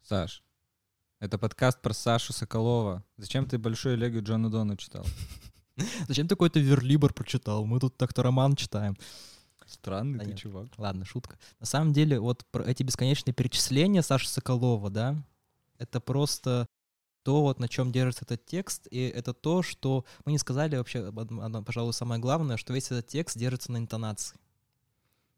Саш, 0.03 0.42
это 1.20 1.38
подкаст 1.38 1.80
про 1.80 1.92
Сашу 1.92 2.32
Соколова. 2.32 3.05
Зачем 3.16 3.47
ты 3.47 3.59
большую 3.59 3.95
элегию 3.97 4.22
Джона 4.22 4.51
Дона 4.51 4.76
читал? 4.76 5.05
Зачем 6.09 6.26
ты 6.26 6.34
какой-то 6.34 6.61
верлибр 6.61 7.12
прочитал? 7.12 7.64
Мы 7.64 7.80
тут 7.80 7.97
так-то 7.97 8.22
роман 8.22 8.57
читаем. 8.57 8.97
Странный 9.66 10.18
Да 10.18 10.24
ты 10.24 10.30
нет. 10.30 10.38
чувак. 10.38 10.68
Ладно, 10.76 11.05
шутка. 11.05 11.38
На 11.59 11.66
самом 11.66 11.92
деле, 11.92 12.20
вот 12.20 12.45
про 12.51 12.64
эти 12.64 12.82
бесконечные 12.82 13.32
перечисления 13.32 14.03
Саши 14.03 14.28
Соколова, 14.28 14.90
да, 14.90 15.16
это 15.78 16.01
просто 16.01 16.66
то, 17.25 17.41
вот 17.41 17.59
на 17.59 17.68
чем 17.68 17.91
держится 17.91 18.25
этот 18.25 18.45
текст, 18.45 18.87
и 18.91 19.01
это 19.01 19.33
то, 19.33 19.62
что 19.62 20.05
мы 20.25 20.33
не 20.33 20.39
сказали 20.39 20.77
вообще, 20.77 21.11
пожалуй, 21.64 21.93
самое 21.93 22.20
главное, 22.20 22.57
что 22.57 22.72
весь 22.72 22.87
этот 22.87 23.09
текст 23.09 23.37
держится 23.37 23.72
на 23.72 23.79
интонации. 23.79 24.39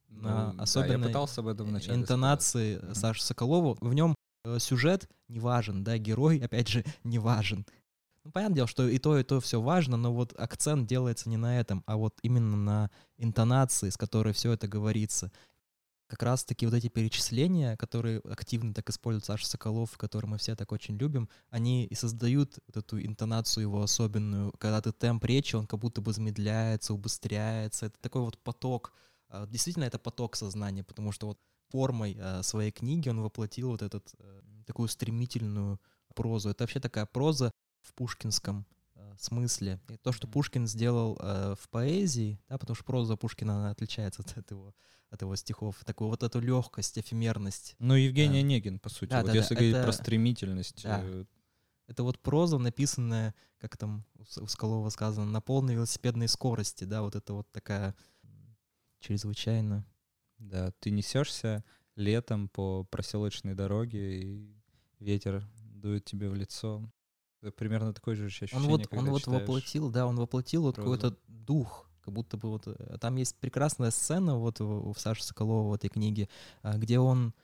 На 0.09 0.51
Ну, 0.51 0.57
да, 0.57 0.63
особенной 0.65 1.01
я 1.01 1.07
пытался 1.07 1.41
об 1.41 1.49
этом 1.49 1.69
вначале 1.69 1.95
интонации 1.95 2.77
Мгм. 2.79 2.95
Саши 2.95 3.23
Соколова. 3.23 3.77
В 3.81 3.95
нем 3.95 4.15
э, 4.45 4.59
сюжет 4.59 5.09
не 5.29 5.39
важен, 5.41 5.85
да, 5.85 5.97
герой, 5.97 6.39
опять 6.45 6.69
же, 6.69 6.85
не 7.05 7.19
важен. 7.19 7.65
Ну, 8.25 8.33
понятное 8.33 8.57
дело, 8.57 8.69
что 8.69 8.89
и 8.89 8.99
то, 8.99 9.17
и 9.17 9.23
то 9.23 9.41
все 9.41 9.61
важно, 9.61 9.97
но 9.97 10.13
вот 10.13 10.35
акцент 10.37 10.89
делается 10.89 11.29
не 11.29 11.37
на 11.37 11.61
этом, 11.61 11.85
а 11.87 11.97
вот 11.97 12.19
именно 12.23 12.57
на 12.57 12.91
интонации, 13.17 13.91
с 13.91 13.97
которой 13.97 14.35
все 14.35 14.51
это 14.53 14.67
говорится. 14.67 15.31
Как 16.07 16.23
раз-таки 16.23 16.67
вот 16.67 16.75
эти 16.75 16.89
перечисления, 16.89 17.77
которые 17.77 18.21
активно 18.21 18.73
так 18.73 18.89
использует 18.91 19.25
Саша 19.25 19.47
Соколов, 19.47 19.99
которые 19.99 20.31
мы 20.31 20.39
все 20.39 20.55
так 20.55 20.71
очень 20.71 20.97
любим, 20.97 21.29
они 21.51 21.85
и 21.85 21.95
создают 21.97 22.59
вот 22.69 22.77
эту 22.77 23.05
интонацию 23.05 23.63
его 23.63 23.83
особенную, 23.83 24.53
когда 24.59 24.81
ты 24.81 24.93
темп 24.93 25.25
речи, 25.25 25.57
он 25.57 25.67
как 25.67 25.81
будто 25.81 26.01
бы 26.01 26.13
замедляется, 26.13 26.95
убыстряется. 26.95 27.87
Это 27.87 27.99
такой 28.01 28.23
вот 28.23 28.39
поток. 28.39 28.93
А, 29.29 29.47
Действительно, 29.47 29.85
это 29.85 29.99
поток 29.99 30.37
сознания, 30.37 30.85
потому 30.85 31.11
что 31.11 31.27
вот 31.27 31.41
формой 31.71 32.17
э, 32.17 32.43
своей 32.45 32.71
книги 32.71 33.09
он 33.09 33.21
воплотил 33.21 33.71
вот 33.71 33.83
этот 33.83 34.15
э, 34.19 34.41
такую 34.67 34.89
стремительную 34.89 35.81
прозу. 36.15 36.51
Это 36.51 36.63
вообще 36.63 36.79
такая 36.79 37.07
проза 37.07 37.51
в 37.83 37.93
пушкинском 37.95 38.65
смысле. 39.23 39.81
И 39.89 39.97
то, 39.97 40.13
что. 40.13 40.27
Пушкин 40.29 40.67
сделал 40.67 41.19
э, 41.21 41.55
в 41.61 41.69
поэзии, 41.69 42.41
да, 42.49 42.59
потому 42.59 42.75
что 42.75 42.85
проза 42.85 43.17
Пушкина 43.17 43.57
она 43.57 43.71
отличается 43.71 44.23
от, 44.23 44.37
от 44.37 44.51
его, 44.51 44.75
от 45.11 45.23
его 45.23 45.35
стихов, 45.37 45.77
такую 45.85 46.11
вот 46.11 46.23
эту 46.23 46.41
легкость, 46.41 46.99
эфемерность. 46.99 47.75
Ну, 47.79 47.95
Евгений 47.95 48.41
Да. 48.43 48.47
Онегин, 48.47 48.79
по 48.79 48.89
сути. 48.89 49.11
Да, 49.11 49.23
вот 49.23 49.27
да, 49.27 49.33
если 49.35 49.55
да, 49.55 49.61
говорить 49.61 49.77
это- 49.77 49.85
про 49.85 49.93
стремительность. 49.93 50.83
Да. 50.83 51.01
э, 51.03 51.25
Это 51.89 52.03
вот 52.03 52.19
проза, 52.21 52.59
написанная, 52.59 53.35
как 53.59 53.77
там 53.77 54.05
у 54.41 54.47
Скалова 54.47 54.89
сказано, 54.91 55.27
на 55.31 55.41
полной 55.41 55.75
велосипедной 55.75 56.27
скорости, 56.29 56.85
да, 56.85 57.03
вот 57.03 57.15
это 57.15 57.33
вот 57.33 57.51
такая 57.53 57.95
чрезвычайно 59.01 59.87
Да, 60.39 60.73
ты 60.81 60.91
несешься 60.91 61.65
летом 61.95 62.49
по 62.49 62.85
проселочной 62.85 63.55
дороге, 63.55 64.21
и 64.21 64.57
ветер 64.99 65.47
дует 65.57 66.05
тебе 66.05 66.29
в 66.29 66.35
лицо. 66.35 66.83
Это 67.43 67.53
примерно 67.53 67.93
такое 67.93 68.17
же 68.17 68.27
ощущение, 68.27 68.59
Он 68.59 68.67
вот, 68.67 68.89
он 68.93 69.11
вот 69.11 69.21
читаешь. 69.21 69.41
воплотил, 69.43 69.91
да, 69.91 70.07
он 70.07 70.17
воплотил 70.17 70.63
вот 70.63 70.77
какой-то 70.77 71.17
дух, 71.29 71.89
как 72.03 72.15
будто 72.15 72.37
бы 72.37 72.49
вот 72.51 72.67
э, 72.67 72.99
там 73.01 73.17
есть 73.17 73.37
прекрасная 73.37 73.91
сцена 73.91 74.37
вот 74.39 74.61
в, 74.61 74.93
в 74.93 74.99
Саше 74.99 75.23
Соколова 75.25 75.71
в 75.71 75.75
этой 75.75 75.89
книге, 75.91 76.29
а, 76.63 76.79
где 76.79 76.99
он 76.99 77.35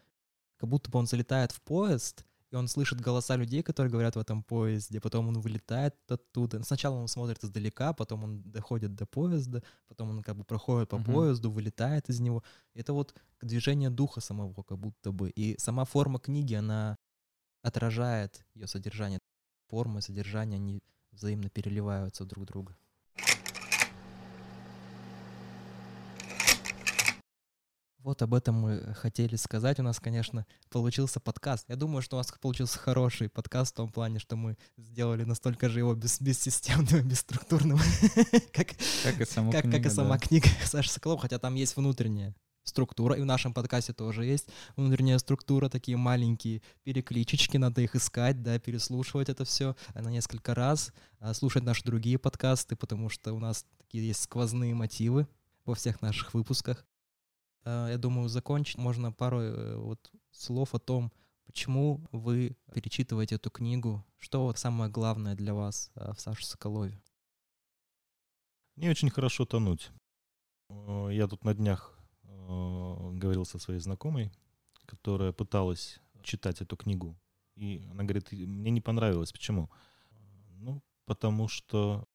как 0.57 0.69
будто 0.69 0.91
бы 0.91 0.99
он 0.99 1.07
залетает 1.07 1.53
в 1.53 1.61
поезд, 1.61 2.25
и 2.53 2.55
он 2.55 2.69
слышит 2.69 3.01
голоса 3.01 3.37
людей, 3.37 3.63
которые 3.63 3.91
говорят 3.91 4.15
в 4.15 4.19
этом 4.19 4.43
поезде, 4.43 5.01
потом 5.01 5.29
он 5.29 5.41
вылетает 5.41 5.95
оттуда. 6.09 6.63
Сначала 6.63 6.97
он 6.97 7.09
смотрит 7.09 7.43
издалека, 7.43 7.93
потом 7.95 8.25
он 8.25 8.43
доходит 8.43 8.95
до 8.95 9.07
поезда, 9.07 9.63
потом 9.89 10.11
он 10.11 10.23
как 10.23 10.37
бы 10.37 10.45
проходит 10.45 10.91
по 10.91 10.99
Мгм. 10.99 11.05
поезду, 11.07 11.51
вылетает 11.51 12.09
из 12.11 12.21
него. 12.21 12.45
Это 12.75 12.93
вот 12.93 13.15
движение 13.41 13.91
духа 13.91 14.21
самого 14.21 14.63
как 14.63 14.79
будто 14.79 15.13
бы. 15.13 15.31
И 15.31 15.59
сама 15.59 15.85
форма 15.85 16.19
книги, 16.19 16.55
она 16.55 16.97
отражает 17.63 18.45
ее 18.55 18.67
содержание. 18.67 19.19
Форма 19.73 20.01
и 20.01 20.03
содержание, 20.03 20.57
они 20.57 20.83
взаимно 21.13 21.49
переливаются 21.49 22.27
друг 22.27 22.45
друга. 22.45 22.77
Вот 27.97 28.21
об 28.21 28.35
этом 28.35 28.57
мы 28.57 28.93
хотели 28.93 29.37
сказать. 29.37 29.81
У 29.81 29.83
нас, 29.83 29.99
конечно, 29.99 30.45
получился 30.69 31.21
подкаст. 31.21 31.65
Я 31.69 31.77
думаю, 31.77 32.03
что 32.03 32.17
у 32.17 32.21
нас 32.21 32.31
получился 32.39 32.79
хороший 32.79 33.31
подкаст 33.31 33.73
в 33.73 33.77
том 33.77 33.89
плане, 33.91 34.19
что 34.19 34.37
мы 34.37 34.59
сделали 34.77 35.25
настолько 35.25 35.71
же 35.71 35.79
его 35.79 35.95
без, 35.95 36.21
бессистемным, 36.21 37.01
и 37.01 37.03
бесструктурным, 37.09 37.79
как, 38.53 38.73
Как 39.05 39.21
и 39.23 39.25
сама 39.25 39.53
как, 39.53 39.63
как 39.63 39.71
книга, 39.71 39.89
и 39.89 39.91
сама 39.91 40.19
да. 40.19 40.27
книга 40.27 40.49
Саши 40.67 40.91
Соколова, 40.91 41.23
хотя 41.23 41.39
там 41.39 41.55
есть 41.55 41.77
внутренняя 41.77 42.35
структура, 42.65 43.15
и 43.17 43.21
в 43.21 43.25
нашем 43.25 43.53
подкасте 43.53 43.93
тоже 43.93 44.25
есть 44.25 44.49
внутренняя 44.77 45.19
структура, 45.19 45.69
такие 45.69 45.97
маленькие 45.97 46.63
перекличечки, 46.85 47.57
надо 47.57 47.81
их 47.83 47.95
искать, 47.97 48.43
да, 48.43 48.59
переслушивать 48.59 49.29
это 49.29 49.45
все 49.45 49.77
на 49.95 50.09
несколько 50.11 50.55
раз, 50.55 50.93
а, 51.19 51.35
слушать 51.35 51.65
наши 51.65 51.85
другие 51.85 52.19
подкасты, 52.19 52.77
потому 52.77 53.09
что 53.09 53.33
у 53.33 53.39
нас 53.39 53.67
такие 53.79 54.07
есть 54.07 54.23
сквозные 54.23 54.75
мотивы 54.75 55.27
во 55.65 55.75
всех 55.75 56.03
наших 56.03 56.35
выпусках. 56.35 56.87
А, 57.65 57.89
Я 57.89 57.99
думаю, 57.99 58.29
закончить 58.29 58.79
можно 58.79 59.13
пару 59.13 59.41
э, 59.41 59.77
вот 59.77 60.11
слов 60.31 60.75
о 60.75 60.79
том, 60.79 61.13
почему 61.47 62.07
вы 62.13 62.57
перечитываете 62.73 63.37
эту 63.37 63.51
книгу, 63.51 64.05
что 64.19 64.45
вот 64.45 64.59
самое 64.59 64.91
главное 64.91 65.35
для 65.35 65.55
вас 65.55 65.91
а, 65.95 66.13
в 66.15 66.21
Саше 66.21 66.47
Соколове. 66.47 67.01
Не 68.77 68.89
очень 68.89 69.11
хорошо 69.11 69.45
тонуть. 69.45 69.91
Э, 70.71 71.09
Я 71.13 71.27
тут 71.27 71.45
на 71.45 71.55
днях 71.55 71.99
говорил 73.13 73.45
со 73.45 73.59
своей 73.59 73.81
знакомой, 73.81 74.33
которая 74.87 75.33
пыталась 75.33 76.01
читать 76.23 76.61
эту 76.61 76.77
книгу. 76.77 77.17
И 77.57 77.87
она 77.91 78.05
говорит, 78.05 78.33
«И 78.33 78.47
мне 78.47 78.71
не 78.71 78.81
понравилось. 78.81 79.33
Почему? 79.33 79.71
Ну, 80.61 80.83
потому 81.05 81.49
что 81.49 82.07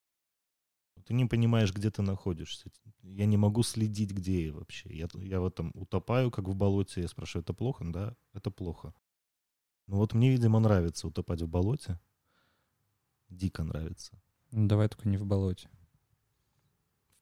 ты 1.06 1.14
не 1.14 1.26
понимаешь, 1.26 1.74
где 1.74 1.90
ты 1.90 2.02
находишься. 2.02 2.70
Я 3.04 3.26
не 3.26 3.38
могу 3.38 3.64
следить, 3.64 4.12
где 4.12 4.48
я 4.48 4.54
вообще. 4.54 4.90
Я, 4.90 5.08
я 5.14 5.40
в 5.40 5.46
этом 5.46 5.72
утопаю, 5.74 6.32
как 6.32 6.48
в 6.48 6.56
болоте. 6.56 7.02
Я 7.02 7.08
спрашиваю, 7.08 7.44
это 7.44 7.54
плохо? 7.54 7.86
Да, 7.86 8.16
это 8.34 8.52
плохо. 8.52 8.94
Ну 9.88 9.98
вот 9.98 10.14
мне, 10.14 10.30
видимо, 10.32 10.60
нравится 10.60 11.08
утопать 11.08 11.42
в 11.42 11.48
болоте. 11.48 12.00
Дико 13.30 13.64
нравится. 13.64 14.22
Ну, 14.52 14.68
давай 14.68 14.90
только 14.90 15.08
не 15.08 15.18
в 15.18 15.26
болоте. 15.26 15.70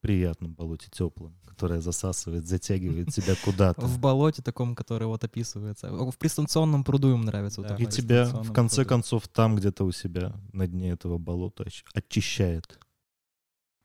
Приятном 0.06 0.54
болоте, 0.54 0.88
теплом, 0.92 1.36
которое 1.46 1.82
засасывает, 1.82 2.46
затягивает 2.46 3.12
тебя 3.12 3.34
куда-то. 3.44 3.82
В 3.82 4.00
болоте 4.00 4.44
таком, 4.44 4.76
который 4.76 5.08
вот 5.08 5.24
описывается. 5.24 5.92
В 5.92 6.16
пристанционном 6.20 6.84
пруду 6.84 7.12
им 7.12 7.22
нравится. 7.22 7.64
Да. 7.64 7.70
вот 7.70 7.80
И 7.80 7.88
тебя, 7.88 8.26
в 8.26 8.54
конце 8.54 8.84
пруду. 8.84 8.90
концов, 8.90 9.28
там 9.28 9.56
где-то 9.56 9.84
у 9.84 9.92
себя 9.92 10.36
на 10.54 10.68
дне 10.68 10.92
этого 10.92 11.18
болота 11.18 11.64
оч- 11.64 11.84
очищает. 11.96 12.80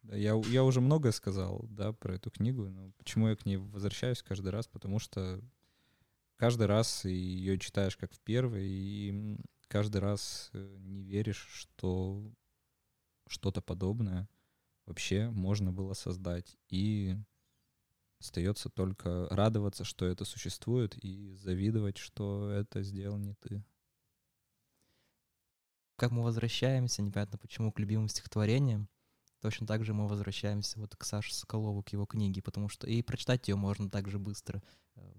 Я, 0.02 0.38
я 0.48 0.62
уже 0.62 0.82
многое 0.82 1.12
сказал, 1.12 1.64
да, 1.70 1.94
про 1.94 2.16
эту 2.16 2.30
книгу, 2.30 2.68
но 2.68 2.90
почему 2.98 3.28
я 3.28 3.36
к 3.36 3.46
ней 3.46 3.56
возвращаюсь 3.56 4.22
каждый 4.22 4.50
раз? 4.50 4.66
Потому 4.66 4.98
что 4.98 5.40
каждый 6.36 6.66
раз 6.66 7.06
ее 7.06 7.58
читаешь 7.58 7.96
как 7.96 8.12
в 8.12 8.20
первый, 8.20 8.68
и 8.68 9.38
каждый 9.68 10.02
раз 10.02 10.50
э, 10.52 10.76
не 10.80 11.02
веришь, 11.02 11.48
что 11.50 12.30
что-то 13.26 13.62
подобное 13.62 14.28
вообще 14.90 15.30
можно 15.30 15.72
было 15.72 15.94
создать. 15.94 16.58
И 16.68 17.16
остается 18.18 18.68
только 18.68 19.28
радоваться, 19.30 19.84
что 19.84 20.04
это 20.04 20.24
существует, 20.24 20.96
и 21.02 21.32
завидовать, 21.36 21.96
что 21.96 22.50
это 22.50 22.82
сделал 22.82 23.16
не 23.16 23.34
ты. 23.34 23.64
Как 25.96 26.10
мы 26.10 26.24
возвращаемся, 26.24 27.02
непонятно 27.02 27.38
почему, 27.38 27.72
к 27.72 27.78
любимым 27.78 28.08
стихотворениям, 28.08 28.88
точно 29.40 29.66
так 29.66 29.84
же 29.84 29.94
мы 29.94 30.08
возвращаемся 30.08 30.80
вот 30.80 30.96
к 30.96 31.04
Саше 31.04 31.34
Соколову, 31.34 31.82
к 31.82 31.90
его 31.90 32.04
книге, 32.04 32.42
потому 32.42 32.68
что 32.68 32.86
и 32.88 33.00
прочитать 33.02 33.46
ее 33.48 33.54
можно 33.54 33.88
так 33.88 34.08
же 34.08 34.18
быстро, 34.18 34.62
э, 34.96 35.12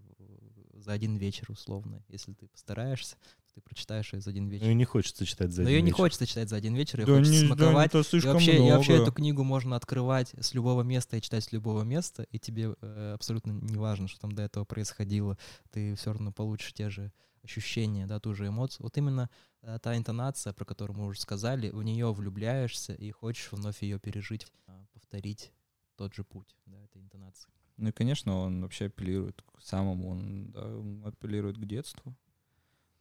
за 0.73 0.91
один 0.91 1.15
вечер 1.15 1.49
условно. 1.49 2.03
Если 2.09 2.33
ты 2.33 2.47
постараешься, 2.47 3.15
ты 3.53 3.61
прочитаешь 3.61 4.13
ее 4.13 4.21
за 4.21 4.29
один 4.29 4.45
Ну 4.45 4.51
вечер. 4.51 4.69
и 4.69 4.73
не 4.73 4.85
хочется 4.85 5.25
читать 5.25 5.51
за 5.51 5.61
Но 5.61 5.67
один 5.67 5.75
ее 5.77 5.81
не 5.81 5.87
вечер. 5.87 5.97
хочется 5.97 6.25
читать 6.25 6.49
за 6.49 6.55
один 6.55 6.75
вечер, 6.75 6.99
ее 6.99 7.05
хочется 7.05 7.45
смаковать. 7.47 7.93
это 7.93 8.17
И 8.17 8.19
вообще, 8.21 8.57
и 8.67 8.71
вообще 8.71 9.01
эту 9.01 9.11
книгу 9.11 9.43
можно 9.43 9.75
открывать 9.75 10.33
с 10.39 10.53
любого 10.53 10.83
места 10.83 11.17
и 11.17 11.21
читать 11.21 11.43
с 11.43 11.51
любого 11.51 11.83
места, 11.83 12.23
и 12.31 12.39
тебе 12.39 12.75
э, 12.81 13.11
абсолютно 13.13 13.51
не 13.51 13.77
важно, 13.77 14.07
что 14.07 14.19
там 14.21 14.31
до 14.31 14.41
этого 14.43 14.65
происходило, 14.65 15.37
ты 15.71 15.95
все 15.95 16.13
равно 16.13 16.31
получишь 16.31 16.73
те 16.73 16.89
же 16.89 17.11
ощущения, 17.43 18.05
да, 18.05 18.19
ту 18.19 18.33
же 18.33 18.47
эмоцию. 18.47 18.83
Вот 18.83 18.97
именно 18.97 19.29
э, 19.63 19.79
та 19.81 19.97
интонация, 19.97 20.53
про 20.53 20.65
которую 20.65 20.97
мы 20.97 21.07
уже 21.07 21.19
сказали, 21.19 21.69
в 21.69 21.83
нее 21.83 22.13
влюбляешься 22.13 22.93
и 22.93 23.11
хочешь 23.11 23.51
вновь 23.51 23.81
ее 23.81 23.99
пережить, 23.99 24.47
а, 24.67 24.85
повторить 24.93 25.51
тот 25.95 26.13
же 26.13 26.23
путь, 26.23 26.55
да, 26.65 26.77
этой 26.83 27.01
интонации. 27.01 27.49
Ну 27.77 27.89
и, 27.89 27.91
конечно, 27.91 28.37
он 28.37 28.61
вообще 28.61 28.85
апеллирует 28.85 29.41
к 29.41 29.61
самому, 29.61 30.11
он, 30.11 30.51
да, 30.51 30.61
он 30.65 31.03
апеллирует 31.05 31.57
к 31.57 31.65
детству, 31.65 32.15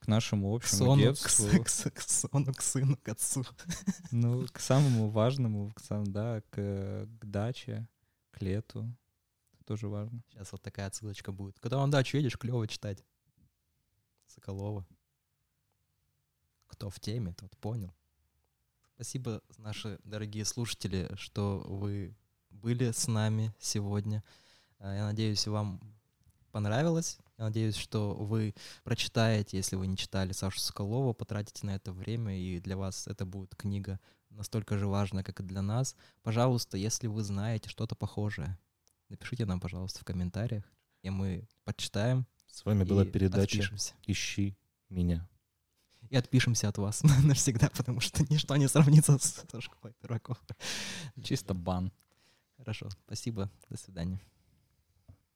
к 0.01 0.07
нашему 0.07 0.51
К 0.51 0.55
общему 0.57 0.77
сону, 0.79 0.95
к, 0.95 0.97
детству, 1.05 1.45
с- 1.47 1.59
к 1.63 1.69
с- 1.69 1.89
к 1.91 2.01
сону, 2.01 2.53
к 2.53 2.61
сыну, 2.61 2.97
к 2.97 3.07
отцу. 3.09 3.45
ну, 4.11 4.45
к 4.51 4.59
самому 4.59 5.09
важному, 5.11 5.71
к 5.73 5.79
сам, 5.79 6.05
да, 6.11 6.41
к, 6.49 7.07
к 7.19 7.25
даче, 7.25 7.87
к 8.31 8.41
лету. 8.41 8.91
Это 9.53 9.63
тоже 9.65 9.87
важно. 9.87 10.21
Сейчас 10.31 10.51
вот 10.51 10.61
такая 10.61 10.87
отсылочка 10.87 11.31
будет. 11.31 11.59
Когда 11.59 11.77
он 11.77 11.91
дачу 11.91 12.17
едешь, 12.17 12.37
клево 12.37 12.67
читать. 12.67 13.05
Соколова. 14.27 14.85
Кто 16.67 16.89
в 16.89 16.99
теме, 16.99 17.33
тот 17.33 17.55
понял. 17.57 17.93
Спасибо, 18.95 19.41
наши 19.57 19.99
дорогие 20.03 20.45
слушатели, 20.45 21.09
что 21.15 21.59
вы 21.67 22.15
были 22.49 22.91
с 22.91 23.07
нами 23.07 23.53
сегодня. 23.59 24.23
А, 24.79 24.95
Я 24.95 25.05
надеюсь, 25.05 25.45
вам 25.47 25.79
понравилось. 26.51 27.17
Я 27.41 27.45
надеюсь, 27.45 27.75
что 27.75 28.13
вы 28.13 28.53
прочитаете, 28.83 29.57
если 29.57 29.75
вы 29.75 29.87
не 29.87 29.97
читали 29.97 30.31
Сашу 30.31 30.59
Соколова, 30.59 31.11
потратите 31.13 31.65
на 31.65 31.71
это 31.71 31.91
время, 31.91 32.39
и 32.39 32.59
для 32.59 32.77
вас 32.77 33.07
это 33.07 33.25
будет 33.25 33.55
книга 33.55 33.99
настолько 34.29 34.77
же 34.77 34.85
важная, 34.85 35.23
как 35.23 35.39
и 35.39 35.43
для 35.43 35.63
нас. 35.63 35.95
Пожалуйста, 36.21 36.77
если 36.77 37.07
вы 37.07 37.23
знаете 37.23 37.67
что-то 37.67 37.95
похожее, 37.95 38.59
напишите 39.09 39.47
нам, 39.47 39.59
пожалуйста, 39.59 40.01
в 40.01 40.03
комментариях, 40.03 40.63
и 41.01 41.09
мы 41.09 41.47
почитаем 41.63 42.27
С 42.45 42.63
вами 42.63 42.83
была 42.83 43.05
передача 43.05 43.57
отпишемся. 43.57 43.95
«Ищи 44.05 44.55
меня». 44.89 45.27
И 46.11 46.15
отпишемся 46.15 46.69
от 46.69 46.77
вас 46.77 47.01
навсегда, 47.23 47.71
потому 47.75 48.01
что 48.01 48.23
ничто 48.31 48.55
не 48.55 48.67
сравнится 48.67 49.17
с 49.17 49.43
школой 49.59 49.95
дураков. 49.99 50.39
Чисто 51.23 51.55
бан. 51.55 51.91
Хорошо, 52.57 52.87
спасибо, 53.07 53.49
до 53.67 53.77
свидания. 53.77 54.21